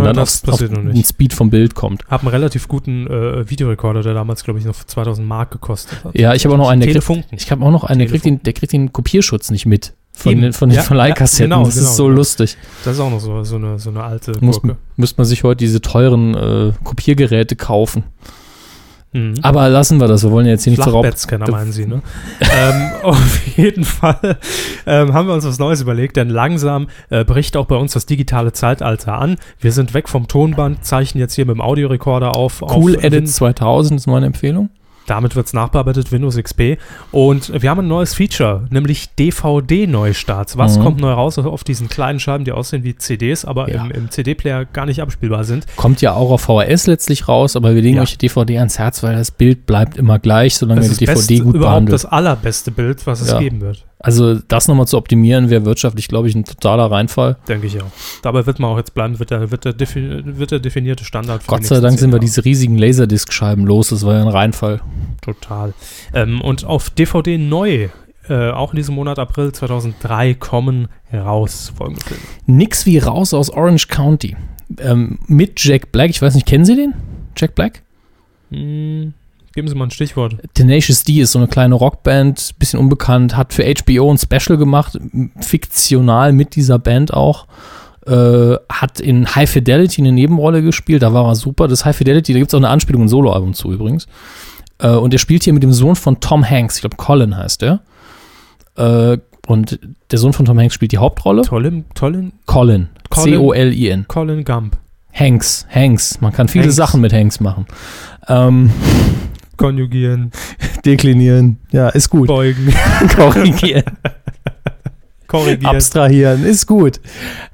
[0.05, 1.05] dann auf, auf den.
[1.05, 2.03] Speed vom Bild kommt.
[2.09, 6.19] Hab einen relativ guten äh, Videorekorder, der damals, glaube ich, noch 2000 Mark gekostet hat.
[6.19, 7.39] Ja, ich habe auch noch einen, der kriegt, Telefunken.
[7.39, 9.93] ich habe auch noch einen, der kriegt, den, der kriegt den Kopierschutz nicht mit.
[10.17, 10.43] Von Eben.
[10.43, 11.51] den, von den Ja, Verleihkassetten.
[11.51, 12.17] ja, genau, das genau, ist so genau.
[12.17, 12.57] lustig.
[12.85, 14.77] Das ist auch noch so, so, eine, so eine alte Muss, Gurke.
[14.97, 18.05] müsste man sich heute diese teuren äh, Kopiergeräte kaufen.
[19.15, 19.35] Mhm.
[19.43, 21.07] Aber lassen wir das, wir wollen jetzt hier nicht zur Raub.
[21.49, 22.03] Meinen Sie, ne?
[22.41, 24.39] ähm, auf jeden Fall
[24.87, 28.07] ähm, haben wir uns was Neues überlegt, denn langsam äh, bricht auch bei uns das
[28.07, 29.37] digitale Zeitalter an.
[29.61, 32.61] Wir sind weg vom Tonband, zeichnen jetzt hier mit dem Audiorekorder auf.
[32.63, 34.71] Cool auf Edit 2000 ist meine Empfehlung.
[35.07, 36.79] Damit wird es nachbearbeitet, Windows XP.
[37.13, 40.57] Und wir haben ein neues Feature, nämlich DVD-Neustarts.
[40.57, 40.83] Was Mhm.
[40.83, 43.85] kommt neu raus auf diesen kleinen Scheiben, die aussehen wie CDs, aber Ja.
[43.85, 45.67] im, im CD-Player gar nicht abspielbar sind?
[45.77, 48.03] Kommt ja auch auf VHS letztlich raus, aber wir legen Ja.
[48.03, 51.15] euch die DVD ans Herz, weil das Bild bleibt immer gleich, solange Das die DVD
[51.15, 51.95] beste, gut überhaupt behandelt.
[51.95, 53.39] das allerbeste Bild, was es Ja.
[53.39, 53.85] geben wird.
[54.05, 57.39] Also das nochmal zu optimieren, wäre wirtschaftlich, glaube ich, ein totaler Reinfall.
[57.49, 57.91] Denke ich auch.
[58.21, 61.43] Dabei wird man auch jetzt bleiben, wird der, wird der, defi wird der definierte Standard.
[61.43, 64.83] für Gott sei Dank sind wir diese riesigen Laserdisc-Scheiben los, das war ja ein Reinfall.
[65.23, 65.73] Total.
[66.13, 67.89] Ähm, und auf DVD neu,
[68.29, 72.23] äh, auch in diesem Monat April 2003, kommen raus folgende Filme.
[72.45, 74.37] Nix wie raus aus Orange County.
[74.81, 76.93] Ähm, mit Jack Black, ich weiß nicht, kennen Sie den?
[77.39, 77.83] Jack Black?
[78.51, 79.15] Hm,
[79.55, 80.37] geben Sie mal ein Stichwort.
[80.55, 84.99] Tenacious D ist so eine kleine Rockband, bisschen unbekannt, hat für HBO ein Special gemacht,
[85.41, 87.47] fiktional mit dieser Band auch.
[88.07, 91.69] Äh, hat in High Fidelity eine Nebenrolle gespielt, da war er super.
[91.69, 94.07] Das High Fidelity, da gibt es auch eine Anspielung, ein Soloalbum zu übrigens.
[94.79, 97.63] Äh, und er spielt hier mit dem Sohn von Tom Hanks, ich glaube Colin heißt
[97.63, 97.81] der.
[98.77, 99.79] Äh, und
[100.11, 101.43] der Sohn von Tom Hanks spielt die Hauptrolle.
[101.43, 102.89] Colin, Colin, Colin.
[103.11, 103.33] Colin.
[103.33, 104.07] C-O-L-I-N.
[104.09, 104.77] Colin Gump.
[105.13, 105.67] Hanks.
[105.71, 106.21] Hanks.
[106.21, 106.77] Man kann viele Hanks.
[106.77, 107.67] Sachen mit Hanks machen.
[108.29, 108.71] Ähm,
[109.57, 110.31] Konjugieren,
[110.85, 111.59] deklinieren.
[111.73, 112.29] Ja, ist gut.
[112.29, 112.73] beugen,
[113.17, 113.85] Korrigieren.
[115.27, 116.45] korrigieren, Abstrahieren.
[116.45, 117.01] Ist gut.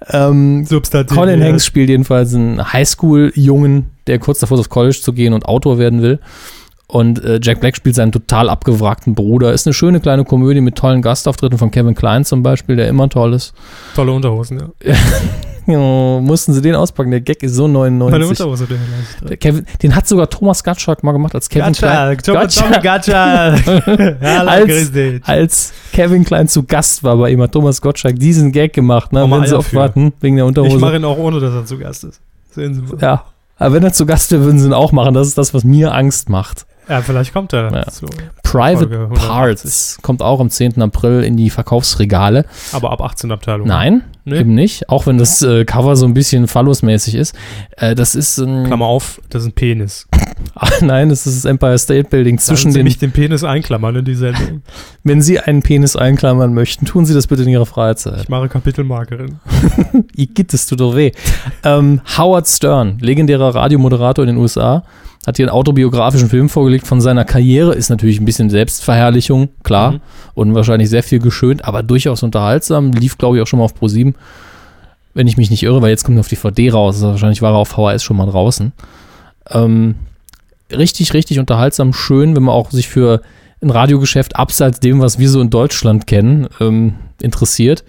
[0.09, 1.29] Ähm, substantivieren.
[1.29, 5.47] Colin Hanks spielt jedenfalls einen Highschool-Jungen, der kurz davor ist, auf College zu gehen und
[5.47, 6.19] Autor werden will.
[6.87, 9.53] Und äh, Jack Black spielt seinen total abgewrackten Bruder.
[9.53, 13.09] Ist eine schöne kleine Komödie mit tollen Gastauftritten von Kevin Klein zum Beispiel, der immer
[13.09, 13.55] toll ist.
[13.95, 14.95] Tolle Unterhosen, ja.
[15.67, 17.11] Mussten sie den auspacken?
[17.11, 18.31] Der Gag ist so Meine 99.
[18.41, 19.31] Unterhose, der vielleicht.
[19.31, 22.19] Der Kevin, den hat sogar Thomas Gottschalk mal gemacht als Kevin Klein.
[22.19, 23.55] Tommy Gacha.
[24.21, 25.23] Hallo, Als- grüß dich.
[25.25, 29.31] Als Kevin Klein zu Gast war bei ihm, hat Thomas Gottschalk diesen Gag gemacht, ne?
[29.31, 29.59] Wenn sie für.
[29.59, 30.79] aufwarten, wegen der Ich Unterhose.
[30.79, 32.21] mache ihn auch ohne, dass er zu Gast ist.
[32.53, 32.97] Sehen Sie mal.
[33.01, 33.25] ja.
[33.57, 35.13] Aber wenn er zu Gast wäre, würden sie ihn auch machen.
[35.13, 36.65] Das ist das, was mir Angst macht.
[36.91, 37.87] Ja, vielleicht kommt er Ja.
[37.87, 38.07] zu.
[38.43, 39.29] Private Folge 180.
[39.29, 40.83] Parts kommt auch am 10.
[40.83, 42.45] April in die Verkaufsregale.
[42.73, 43.69] Aber ab 18 Abteilung.
[43.69, 44.41] Nein, Nee.
[44.41, 44.89] eben nicht.
[44.89, 47.35] Auch wenn das äh, Cover so ein bisschen phallusmäßig ist.
[47.77, 48.65] Äh, das ist ein.
[48.67, 50.09] Klammer auf, das ist ein Penis.
[50.81, 52.85] Nein, das ist das Empire State Building Zwischen Sie den.
[52.85, 54.63] mich den Penis einklammern in die Sendung.
[55.05, 58.23] Wenn Sie einen Penis einklammern möchten, tun Sie das bitte in Ihrer Freizeit.
[58.23, 59.39] Ich mache Kapitelmarkerin.
[60.17, 61.13] Igitt, das tut doch weh.
[61.65, 64.85] ähm, Howard Stern, legendärer Radiomoderator in den USA,
[65.27, 67.75] hat hier einen autobiografischen Film vorgelegt von seiner Karriere.
[67.75, 69.93] Ist natürlich ein bisschen Selbstverherrlichung, klar.
[69.93, 70.01] Mhm.
[70.35, 72.93] Und wahrscheinlich sehr viel geschönt, aber durchaus unterhaltsam.
[72.93, 74.15] Lief, glaube ich, auch schon mal auf Pro7.
[75.13, 76.97] Wenn ich mich nicht irre, weil jetzt kommt er auf DVD raus.
[76.97, 78.73] Also wahrscheinlich war er auf VHS schon mal draußen.
[79.51, 79.97] Ähm,
[80.73, 83.23] richtig, richtig unterhaltsam, schön, wenn man auch sich für
[83.63, 87.85] ein Radiogeschäft abseits dem, was wir so in Deutschland kennen, ähm, interessiert.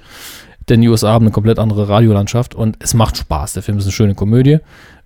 [0.69, 3.53] Denn die USA haben eine komplett andere Radiolandschaft und es macht Spaß.
[3.53, 4.59] Der Film ist eine schöne Komödie.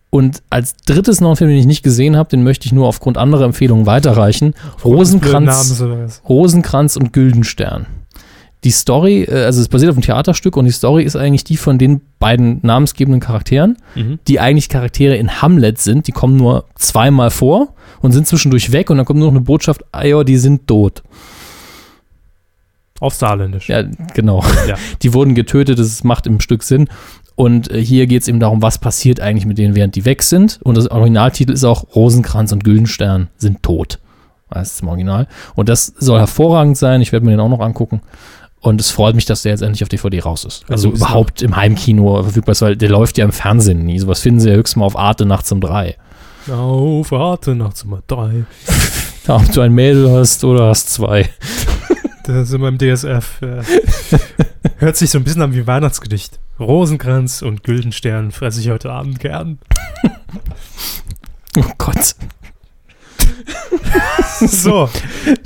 [0.09, 2.87] Und als drittes noch ein Film, den ich nicht gesehen habe, den möchte ich nur
[2.87, 4.53] aufgrund anderer Empfehlungen weiterreichen.
[4.83, 5.83] Rosenkranz?
[6.27, 7.85] Rosenkranz und Güldenstern.
[8.65, 11.55] Die Story, äh, also es basiert auf einem Theaterstück und die Story ist eigentlich die
[11.55, 14.19] von den beiden namensgebenden Charakteren, Mhm.
[14.27, 16.07] die eigentlich Charaktere in Hamlet sind.
[16.07, 19.45] Die kommen nur zweimal vor und sind zwischendurch weg und dann kommt nur noch eine
[19.45, 21.03] Botschaft, ah ja, die sind tot.
[22.99, 23.69] Auf Saarländisch.
[23.69, 24.43] Ja, genau.
[24.67, 24.75] Ja.
[25.01, 26.87] Die wurden getötet, das macht im Stück Sinn.
[27.35, 30.23] Und äh, hier geht es eben darum, was passiert eigentlich mit denen, während die weg
[30.23, 30.59] sind.
[30.63, 33.99] Und das Originaltitel ist auch Rosenkranz und Güldenstern sind tot.
[34.49, 35.27] Das ist im Original.
[35.55, 37.01] Und das soll hervorragend sein.
[37.01, 38.01] Ich werde mir den auch noch angucken.
[38.65, 40.63] Und es freut mich, dass der jetzt endlich auf DVD raus ist.
[40.67, 43.99] Also Also überhaupt im Heimkino verfügbar ist, weil der läuft ja im Fernsehen nie.
[43.99, 45.97] Sowas finden sie ja höchstens mal auf Arte nachts um drei.
[46.49, 48.45] Auf Warte nachts um drei.
[49.27, 51.29] Ja, ob du ein Mädel hast oder hast zwei.
[52.23, 53.39] Das ist immer im DSF.
[53.41, 53.61] Ja.
[54.77, 56.39] Hört sich so ein bisschen an wie ein Weihnachtsgedicht.
[56.59, 59.59] Rosenkranz und Güldenstern fresse ich heute Abend gern.
[61.55, 62.15] Oh Gott.
[64.39, 64.89] So,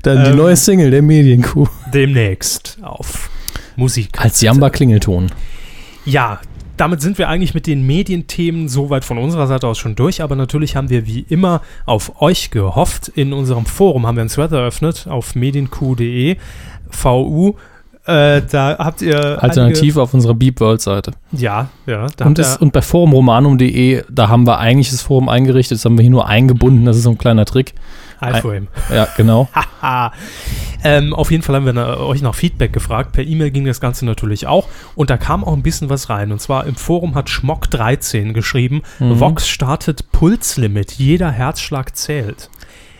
[0.04, 1.68] Dann die Ähm, neue Single der Medienkuh.
[1.94, 3.30] demnächst auf
[3.76, 4.10] Musik.
[4.20, 5.32] Als Jamba-Klingelton.
[6.06, 6.40] Ja,
[6.78, 10.36] damit sind wir eigentlich mit den Medienthemen soweit von unserer Seite aus schon durch, aber
[10.36, 13.10] natürlich haben wir wie immer auf euch gehofft.
[13.10, 16.38] In unserem Forum haben wir einen Thread eröffnet auf medienq.de,
[16.90, 17.56] VU.
[18.10, 21.12] Äh, da habt ihr Alternativ auf unserer Beep World Seite.
[21.32, 22.08] Ja, ja.
[22.18, 25.96] Da Und, ihr, und bei forumromanum.de, da haben wir eigentlich das Forum eingerichtet, das haben
[25.96, 27.76] wir hier nur eingebunden, das ist so ein kleiner Trick.
[28.20, 28.68] iFrame.
[28.92, 29.48] Ja, genau.
[30.82, 33.12] Ähm, auf jeden Fall haben wir na, euch nach Feedback gefragt.
[33.12, 34.66] Per E-Mail ging das Ganze natürlich auch.
[34.96, 36.32] Und da kam auch ein bisschen was rein.
[36.32, 39.20] Und zwar im Forum hat Schmock13 geschrieben: Mhm.
[39.20, 40.94] Vox startet Pulslimit.
[40.94, 42.50] Jeder Herzschlag zählt.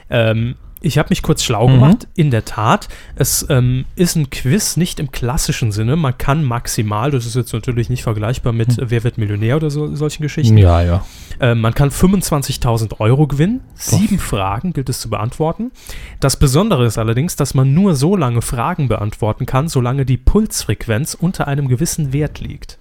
[0.10, 1.74] Ähm, ich habe mich kurz schlau Mhm.
[1.74, 2.08] gemacht.
[2.16, 5.96] In der Tat, es ähm, ist ein Quiz nicht im klassischen Sinne.
[5.96, 9.70] Man kann maximal, das ist jetzt natürlich nicht vergleichbar mit äh, Wer wird Millionär oder
[9.70, 10.58] so, solchen Geschichten.
[10.58, 11.06] Ja, ja.
[11.40, 13.62] Äh, man kann 25.000 Euro gewinnen.
[13.76, 15.72] Sieben Fragen gilt es zu beantworten.
[16.20, 21.14] Das Besondere ist allerdings, dass man nur so lange Fragen beantworten kann, solange die Pulsfrequenz
[21.14, 22.78] unter einem gewissen Wert liegt.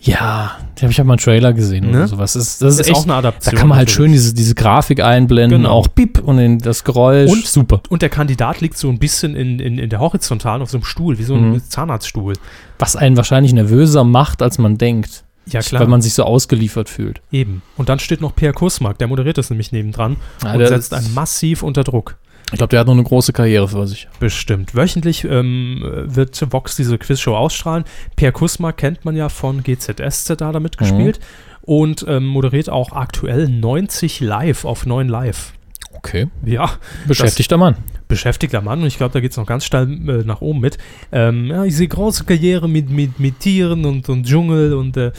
[0.00, 1.96] Ja, da habe ich auch mal einen Trailer gesehen Ne?
[1.98, 2.34] oder sowas.
[2.34, 3.54] Das ist, das ist, Ist echt, auch eine da Adaption.
[3.54, 4.06] kann man halt natürlich.
[4.06, 5.72] schön diese, diese Grafik einblenden, Genau.
[5.74, 7.30] auch Bip und den, das Geräusch.
[7.30, 7.80] Und- super.
[7.88, 10.84] Und der Kandidat liegt so ein bisschen in, in, in der Horizontalen auf so einem
[10.84, 11.62] Stuhl, wie so ein Mhm.
[11.68, 12.34] Zahnarztstuhl.
[12.78, 15.24] Was einen wahrscheinlich nervöser macht, als man denkt.
[15.48, 17.20] Ja, Weil man sich so ausgeliefert fühlt.
[17.30, 17.62] Eben.
[17.76, 21.14] Und dann steht noch Per Kusmark, der moderiert das nämlich nebendran Ja, und setzt einen
[21.14, 22.16] massiv unter Druck.
[22.52, 24.08] Ich glaube, der hat noch eine große Karriere vor sich.
[24.20, 24.74] Bestimmt.
[24.74, 27.84] Wöchentlich ähm, wird Vox diese Quizshow ausstrahlen.
[28.14, 31.18] Per Kusmark kennt man ja von GZSZ, da hat er mitgespielt.
[31.62, 35.54] Und ähm, moderiert auch aktuell 90 Live auf 9 Live.
[36.06, 36.28] Okay.
[36.44, 36.70] Ja,
[37.06, 37.76] Beschäftigter Mann.
[38.08, 40.78] beschäftigter Mann und ich glaube, da geht es noch ganz steil äh, nach oben mit.
[41.10, 45.10] Ähm, ja, ich sehe große Karriere mit, mit, mit Tieren und, und Dschungel und äh,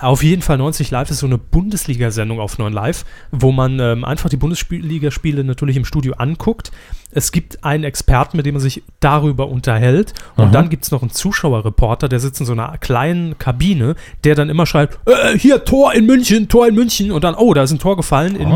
[0.00, 4.04] auf jeden Fall 90 Live ist so eine Bundesliga-Sendung auf 9 Live, wo man ähm,
[4.04, 6.72] einfach die Bundesligaspiele natürlich im Studio anguckt.
[7.12, 10.52] Es gibt einen Experten, mit dem man sich darüber unterhält und Aha.
[10.52, 14.48] dann gibt es noch einen Zuschauerreporter, der sitzt in so einer kleinen Kabine, der dann
[14.48, 17.70] immer schreibt, äh, hier Tor in München, Tor in München und dann, oh, da ist
[17.70, 18.54] ein Tor gefallen in Aha.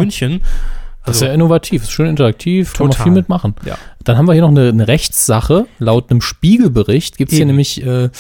[1.07, 1.13] München.
[1.13, 3.05] Das ist Also, ja innovativ, ist schön interaktiv, kann man Total.
[3.05, 3.55] viel mitmachen.
[3.65, 3.77] Ja.
[4.05, 5.67] Dann haben wir hier noch eine, eine Rechtssache.
[5.79, 8.11] Laut einem Spiegelbericht gibt es hier nämlich äh,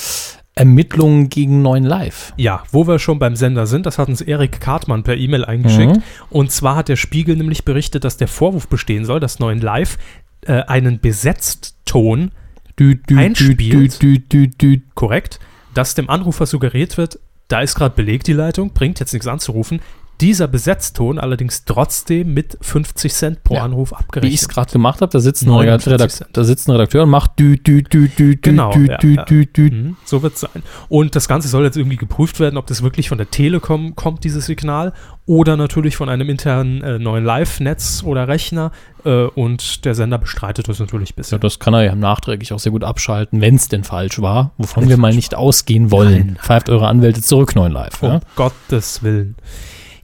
[0.54, 2.32] Ermittlungen gegen 9 Live.
[2.36, 5.96] Ja, wo wir schon beim Sender sind, das hat uns Erik Kartmann per E-Mail eingeschickt.
[5.96, 6.02] Mhm.
[6.30, 9.98] Und zwar hat der Spiegel nämlich berichtet, dass der Vorwurf bestehen soll, dass 9 Live
[10.46, 12.30] äh, einen Besetzton,
[12.78, 14.02] Dü, dü, Einspielt.
[14.02, 14.82] dü.
[14.94, 15.40] korrekt,
[15.74, 17.18] dass dem Anrufer suggeriert wird,
[17.48, 19.80] da ist gerade belegt die Leitung, bringt jetzt nichts anzurufen.
[20.20, 23.64] Dieser Besetzton allerdings trotzdem mit 50 Cent pro Ja.
[23.64, 24.40] Anruf Wie ich abgerechnet.
[24.40, 26.30] es gerade gemacht habe, da sitzt ein 49 Redakt Cent.
[26.32, 29.24] da sitzt ein Redakteur und macht dü, dü, dü, dü, Genau, dü, ja, dü, ja.
[29.24, 29.70] dü, dü.
[29.70, 30.62] Mhm, so wird es sein.
[30.88, 34.24] Und das Ganze soll jetzt irgendwie geprüft werden, ob das wirklich von der Telekom kommt,
[34.24, 34.92] dieses Signal,
[35.26, 38.70] oder natürlich von einem internen äh, neuen Live-Netz oder Rechner.
[39.04, 41.40] Äh, und der Sender bestreitet das natürlich ein Ja, bisschen.
[41.40, 44.88] das kann er ja nachträglich auch sehr gut abschalten, wenn es denn falsch war, wovon
[44.88, 46.26] wir mal nicht ausgehen wollen.
[46.26, 46.38] Nein.
[46.42, 48.02] Pfeift eure Anwälte zurück, 9 Live.
[48.02, 48.20] Um Ja?
[48.36, 49.34] Gottes Willen.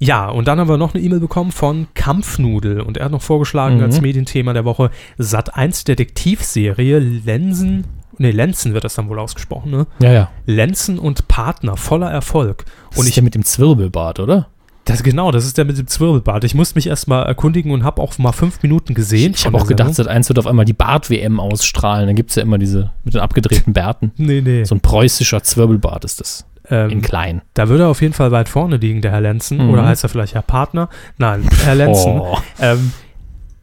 [0.05, 3.23] Ja, und dann haben wir noch eine E-Mail bekommen von Kampfnudel und er hat noch
[3.23, 3.83] vorgeschlagen Mhm.
[3.85, 7.85] als Medienthema der Woche Sat 1 Detektivserie Lensen,
[8.19, 9.87] nee, Lenzen wird das dann wohl ausgesprochen, ne?
[10.01, 10.31] ja, ja.
[10.47, 12.65] Lenzen und Partner voller Erfolg.
[12.93, 14.49] Und Und ich ich ja mit dem Zwirbelbart, oder?
[14.85, 16.43] Das genau, das ist der mit dem Zwirbelbart.
[16.43, 19.33] Ich musste mich erstmal erkundigen und habe auch mal fünf Minuten gesehen.
[19.37, 19.95] Ich habe auch gedacht.
[19.95, 22.09] Sat 1 wird auf einmal die Bart-WM ausstrahlen.
[22.09, 24.11] Dann gibt es ja immer diese mit den abgedrehten Bärten.
[24.17, 24.65] Nee, nee.
[24.65, 26.45] So ein preußischer Zwirbelbart ist das.
[26.73, 27.43] In ähm, klein.
[27.55, 29.59] da würde er auf jeden Fall weit vorne liegen, der Herr Lenzen.
[29.59, 29.71] Mhm.
[29.71, 30.89] Oder heißt er vielleicht Herr Partner?
[31.19, 32.13] Nein, Herr Lenzen.
[32.23, 32.39] Oh.
[32.61, 32.93] Ähm,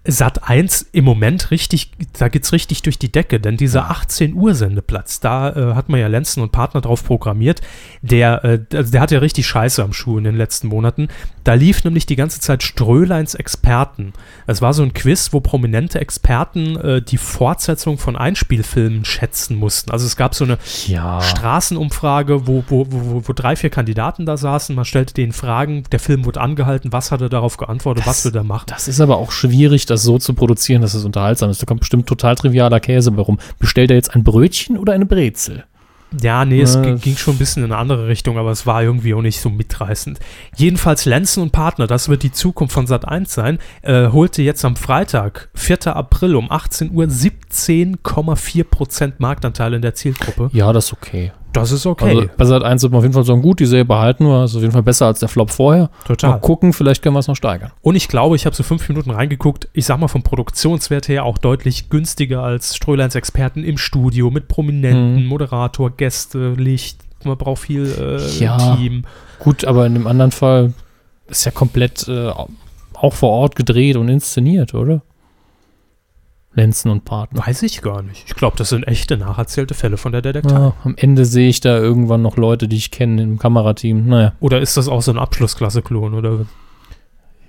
[0.06, 4.56] Sat 1 im Moment richtig, da geht's richtig durch die Decke, denn dieser 18 Uhr
[4.56, 7.62] Sendeplatz, da äh, hat man ja Lenzen und Partner drauf programmiert,
[8.02, 11.10] der, äh, also der hat ja richtig Scheiße am Schuh in den letzten Monaten.
[11.50, 14.14] Da lief nämlich die ganze Zeit Ströleins Experten.
[14.46, 19.90] Es war so ein Quiz, wo prominente Experten äh, die Fortsetzung von Einspielfilmen schätzen mussten.
[19.90, 21.20] Also es gab so eine Ja.
[21.22, 24.76] Straßenumfrage, wo, wo, wo, wo drei, vier Kandidaten da saßen.
[24.76, 28.32] Man stellte denen Fragen, der Film wurde angehalten, was hat er darauf geantwortet, was Das-
[28.32, 28.66] will er machen.
[28.68, 31.60] Das ist aber auch schwierig, das so zu produzieren, dass es unterhaltsam ist.
[31.60, 33.40] Da kommt bestimmt total trivialer Käse bei rum.
[33.58, 35.64] Bestellt er jetzt ein Brötchen oder eine Brezel?
[36.22, 38.82] Ja, nee, es Äh, ging, schon ein bisschen in eine andere Richtung, aber es war
[38.82, 40.20] irgendwie auch nicht so mitreißend.
[40.56, 44.66] Jedenfalls Lenzen und Partner, das wird die Zukunft von Sat 1 sein, äh, holte jetzt
[44.66, 45.96] am Freitag, 4.
[45.96, 50.50] April um 18 Uhr 17,4% Marktanteil in der Zielgruppe.
[50.54, 51.32] Ja, das ist okay.
[51.54, 52.10] Das ist okay.
[52.10, 54.44] Also bei Sat 1 wird man auf jeden Fall sagen, gut, die Serie behalten wir.
[54.44, 55.84] Ist auf jeden Fall besser als der Flop vorher.
[55.84, 56.40] Mal Total.
[56.40, 57.72] gucken, vielleicht können wir es noch steigern.
[57.82, 59.68] Und ich glaube, ich habe so fünf Minuten reingeguckt.
[59.74, 64.48] Ich sag mal vom Produktionswert her auch deutlich günstiger als Ströleins Experten im Studio mit
[64.48, 65.26] Prominenten, Mhm.
[65.28, 67.00] Moderator, Gäste, Licht.
[67.24, 68.76] Man braucht viel äh, Ja.
[68.76, 69.06] Team.
[69.40, 70.74] Gut, aber in dem anderen Fall
[71.28, 72.30] ist ja komplett äh,
[72.94, 75.02] auch vor Ort gedreht und inszeniert, oder?
[76.54, 77.46] Lenzen und Partner.
[77.46, 78.24] Weiß ich gar nicht.
[78.28, 80.54] Ich glaube, das sind echte nacherzählte Fälle von der Detektei.
[80.54, 84.08] Ja, am Ende sehe ich da irgendwann noch Leute, die ich kenne im Kamerateam.
[84.08, 86.14] Naja, Oder ist das auch so ein Abschlussklasse-Klon?
[86.16, 86.46] Oder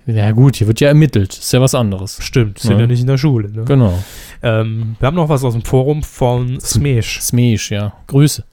[0.07, 1.33] ja gut, hier wird ja ermittelt.
[1.35, 2.19] Ist ja was anderes.
[2.23, 2.81] stimmt, sind Ja.
[2.81, 3.51] ja nicht in der Schule.
[3.51, 3.65] Ne?
[3.65, 4.03] Genau.
[4.43, 7.21] Ähm, wir haben noch was aus dem Forum von Smesh.
[7.21, 7.93] Smesh, ja.
[8.07, 8.45] Grüße.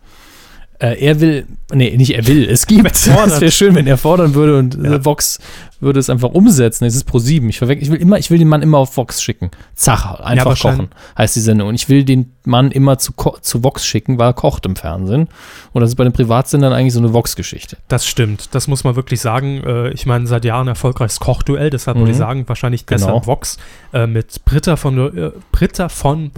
[0.79, 2.95] Äh, er will, nee, nicht er will, es gibt.
[2.95, 3.27] fordert.
[3.33, 5.03] Es wäre schön, wenn er fordern würde und Ja.
[5.03, 5.39] Vox
[5.79, 6.85] würde es einfach umsetzen.
[6.85, 7.49] Es ist Pro 7.
[7.49, 9.49] Ich, ich will immer, ich will den Mann immer auf Vox schicken.
[9.75, 10.89] Zach, einfach wahrscheinlich.
[10.89, 11.67] kochen, heißt die Sendung.
[11.69, 15.27] Und ich will den Mann immer zu, zu Vox schicken, weil er kocht im Fernsehen.
[15.73, 17.77] Und das ist bei den Privatsendern eigentlich so eine Vox-Geschichte.
[17.87, 19.63] Das stimmt, das muss man wirklich sagen.
[19.65, 22.21] Äh, ich meine, seit Jahren erfolgreiches Kochduell, deshalb würde ich Mhm.
[22.21, 23.05] sagen, wahrscheinlich Genau.
[23.07, 23.57] deshalb Vox
[23.93, 26.31] äh, mit Britta von, äh, Britta von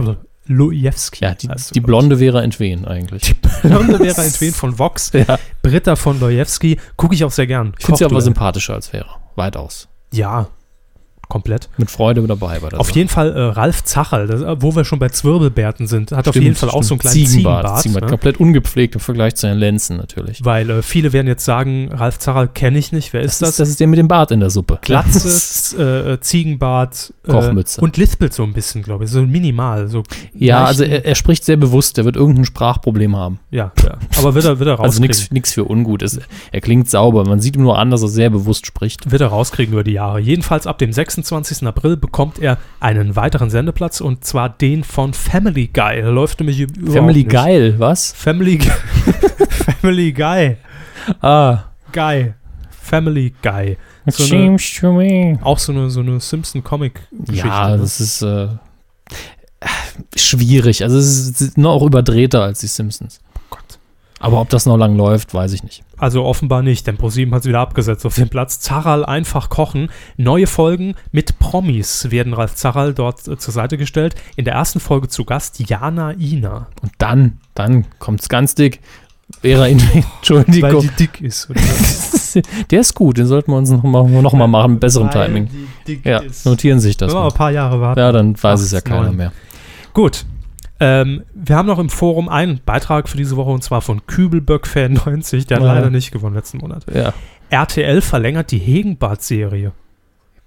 [0.50, 1.24] Lojewski.
[1.24, 3.22] Ja, die, die Blonde wäre entwehen eigentlich.
[3.22, 3.40] ich.
[3.62, 5.12] Die Blonde wäre entwehen von Vox.
[5.12, 5.38] Ja.
[5.62, 7.74] Britta von Lojewski, gucke ich auch sehr gern.
[7.78, 9.20] Ich finde sie aber sympathischer als Vera.
[9.36, 9.88] Weitaus.
[10.12, 10.48] Ja,
[11.30, 11.70] komplett.
[11.78, 12.98] Mit Freude dabei bei der Auf Sache.
[12.98, 16.34] jeden Fall äh, Ralf Zacherl, das, äh, wo wir schon bei Zwirbelbärten sind, hat auf
[16.34, 17.12] Stimmt, jeden Fall auch so einen stimmt.
[17.14, 17.80] kleinen Ziegenbart.
[17.80, 18.10] Ziegenbart ne?
[18.10, 20.44] Komplett ungepflegt im Vergleich zu Herrn Lenzen natürlich.
[20.44, 23.48] Weil äh, viele werden jetzt sagen, Ralf Zacherl kenne ich nicht, wer Das ist das?
[23.50, 24.78] ist, das ist der mit dem Bart in der Suppe.
[24.82, 27.80] Glatzes, äh, äh, Ziegenbart äh, Kochmütze.
[27.80, 29.88] und lispelt so ein bisschen, glaube ich, so minimal.
[29.88, 30.02] So
[30.34, 33.38] Ja, also er, er spricht sehr bewusst, er wird irgendein Sprachproblem haben.
[33.50, 35.28] ja, ja, aber wird er, wird er Also rauskriegen.
[35.32, 36.02] nichts für ungut.
[36.02, 36.18] Es,
[36.52, 37.24] er klingt sauber.
[37.24, 39.10] Man sieht ihm nur an, dass er sehr bewusst spricht.
[39.10, 40.18] wird er rauskriegen über die Jahre.
[40.20, 40.92] Jedenfalls ab dem
[41.22, 41.66] 26.
[41.66, 45.96] April bekommt er einen weiteren Sendeplatz und zwar den von Family Guy.
[46.02, 47.30] Der läuft nämlich überhaupt Family nicht.
[47.30, 48.12] geil, was?
[48.12, 48.70] Family Guy.
[49.80, 50.56] Family Guy.
[51.20, 52.34] Ah, Guy.
[52.70, 53.76] Family Guy.
[54.06, 54.28] it So eine-
[54.58, 55.38] seems to me.
[55.42, 57.46] Auch so eine, so eine Simpson-Comic-Geschichte.
[57.48, 57.78] Ja, ne?
[57.78, 58.48] das ist äh,
[60.16, 60.82] schwierig.
[60.82, 63.20] Also es ist noch überdrehter als die Simpsons.
[64.22, 65.82] Aber ob das noch lang läuft, weiß ich nicht.
[65.96, 68.60] Also offenbar nicht, denn ProSieben hat es wieder abgesetzt auf den Platz.
[68.60, 69.88] Zaral einfach kochen.
[70.18, 74.14] Neue Folgen mit Promis werden Ralf Zaral dort äh, zur Seite gestellt.
[74.36, 76.68] In der ersten Folge zu Gast Jana Ina.
[76.82, 78.80] Und dann, dann kommt's ganz dick.
[79.40, 80.82] Vera in Weil Entschuldigung.
[80.82, 81.48] die dick ist.
[82.70, 85.26] Der ist gut, den sollten wir uns noch mal, noch mal machen, mit besserem Weil
[85.26, 85.48] Timing.
[86.04, 87.12] Ja, notieren sich das.
[87.12, 87.98] Wenn wir ein paar Jahre warten.
[87.98, 89.16] Ja, dann weiß es ja keiner neun.
[89.16, 89.32] mehr.
[89.94, 90.26] Gut.
[90.80, 95.46] Ähm, wir haben noch im Forum einen Beitrag für diese Woche und zwar von Kübelböck-Fan90.
[95.46, 95.74] Der hat Ja.
[95.74, 96.86] leider nicht gewonnen letzten Monat.
[96.92, 97.12] Ja.
[97.50, 99.72] RTL verlängert die Hegenbart-Serie.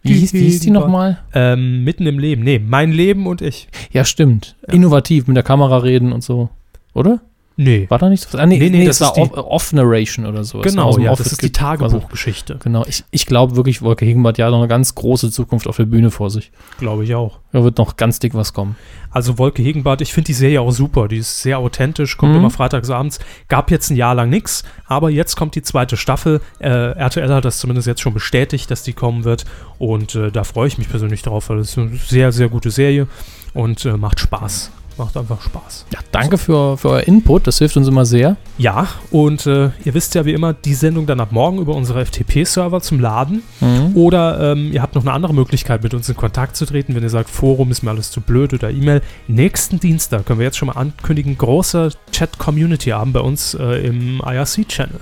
[0.01, 1.19] Wie hieß, wie hieß die nochmal?
[1.33, 2.43] Ähm, mitten im Leben.
[2.43, 3.69] Nee, mein Leben und ich.
[3.91, 4.57] Ja, stimmt.
[4.69, 6.49] Innovativ, mit der Kamera reden und so.
[6.93, 7.21] Oder?
[7.55, 7.85] Nee.
[7.89, 8.37] War da nicht so?
[8.37, 10.61] Ah, nee, Nee, nee, nee, das, das war die- Off- Off-Narration oder so.
[10.61, 12.57] Genau, dem ja, Office das ist die gibt- also, Tagebuchgeschichte.
[12.63, 15.85] Genau, ich, ich glaube wirklich, Wolke Hegenbart ja noch eine ganz große Zukunft auf der
[15.85, 16.51] Bühne vor sich.
[16.79, 17.39] Glaube ich auch.
[17.51, 18.75] Da wird noch ganz dick was kommen.
[19.11, 21.07] Also Wolke Hegenbart, ich finde die Serie auch super.
[21.07, 22.39] Die ist sehr authentisch, kommt Mhm.
[22.39, 23.19] immer freitagsabends.
[23.49, 26.41] Gab jetzt ein Jahr lang nichts, aber jetzt kommt die zweite Staffel.
[26.57, 29.45] Äh, RTL hat das zumindest jetzt schon bestätigt, dass die kommen wird.
[29.77, 32.71] Und äh, da freue ich mich persönlich drauf, weil es ist eine sehr, sehr gute
[32.71, 33.07] Serie
[33.53, 34.71] und äh, macht Spaß.
[34.97, 35.85] Macht einfach Spaß.
[35.91, 38.37] Ja, danke für, für euer Input, das hilft uns immer sehr.
[38.57, 42.05] Ja, und äh, ihr wisst ja wie immer, die Sendung dann ab morgen über unsere
[42.05, 43.41] FTP-Server zum Laden.
[43.59, 43.95] Mhm.
[43.95, 47.03] Oder ähm, ihr habt noch eine andere Möglichkeit, mit uns in Kontakt zu treten, wenn
[47.03, 49.01] ihr sagt, Forum ist mir alles zu blöd oder E-Mail.
[49.27, 54.99] Nächsten Dienstag können wir jetzt schon mal ankündigen, großer Chat-Community-Abend bei uns äh, im IRC-Channel.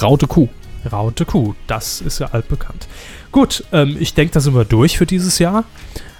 [0.00, 0.48] Raute Kuh.
[0.90, 2.86] Raute Kuh, das ist ja altbekannt.
[3.32, 5.64] Gut, ähm, ich denke, da sind wir durch für dieses Jahr,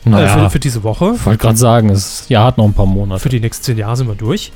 [0.06, 1.14] Naja, für, für diese Woche.
[1.16, 3.20] ich wollte gerade sagen, das Jahr hat noch ein paar Monate.
[3.20, 4.52] Für die nächsten zehn Jahre sind wir durch.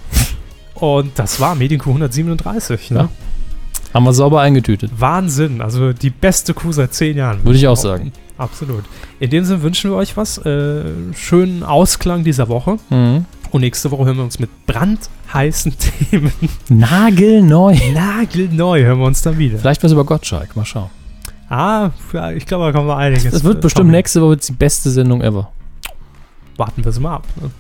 [0.75, 2.93] Und das war Medienkuh 137.
[2.93, 2.99] Ne?
[2.99, 3.09] Ja.
[3.93, 4.93] Haben wir sauber eingetütet.
[4.97, 7.45] Wahnsinn, also die beste Kuh seit zehn Jahren.
[7.45, 8.13] Würde ich auch sagen.
[8.39, 8.85] Absolut.
[9.19, 10.39] In dem Sinne wünschen wir euch was.
[10.39, 12.79] Äh, schönen Ausklang dieser Woche.
[12.89, 13.27] Mhm.
[13.51, 15.75] Und nächste Woche hören wir uns mit brandheißen
[16.11, 16.33] Themen.
[16.69, 17.77] Nagelneu.
[17.93, 19.59] Nagelneu hören wir uns dann wieder.
[19.59, 20.91] Vielleicht was über Gottschalk, mal schauen.
[21.51, 21.91] Ah,
[22.37, 23.33] ich glaube, da kommen wir einiges.
[23.33, 23.91] Das wird äh, bestimmt kommen.
[23.91, 25.51] nächste Woche die beste Sendung ever.
[26.57, 27.27] Warten wir es mal ab.
[27.41, 27.51] Ne?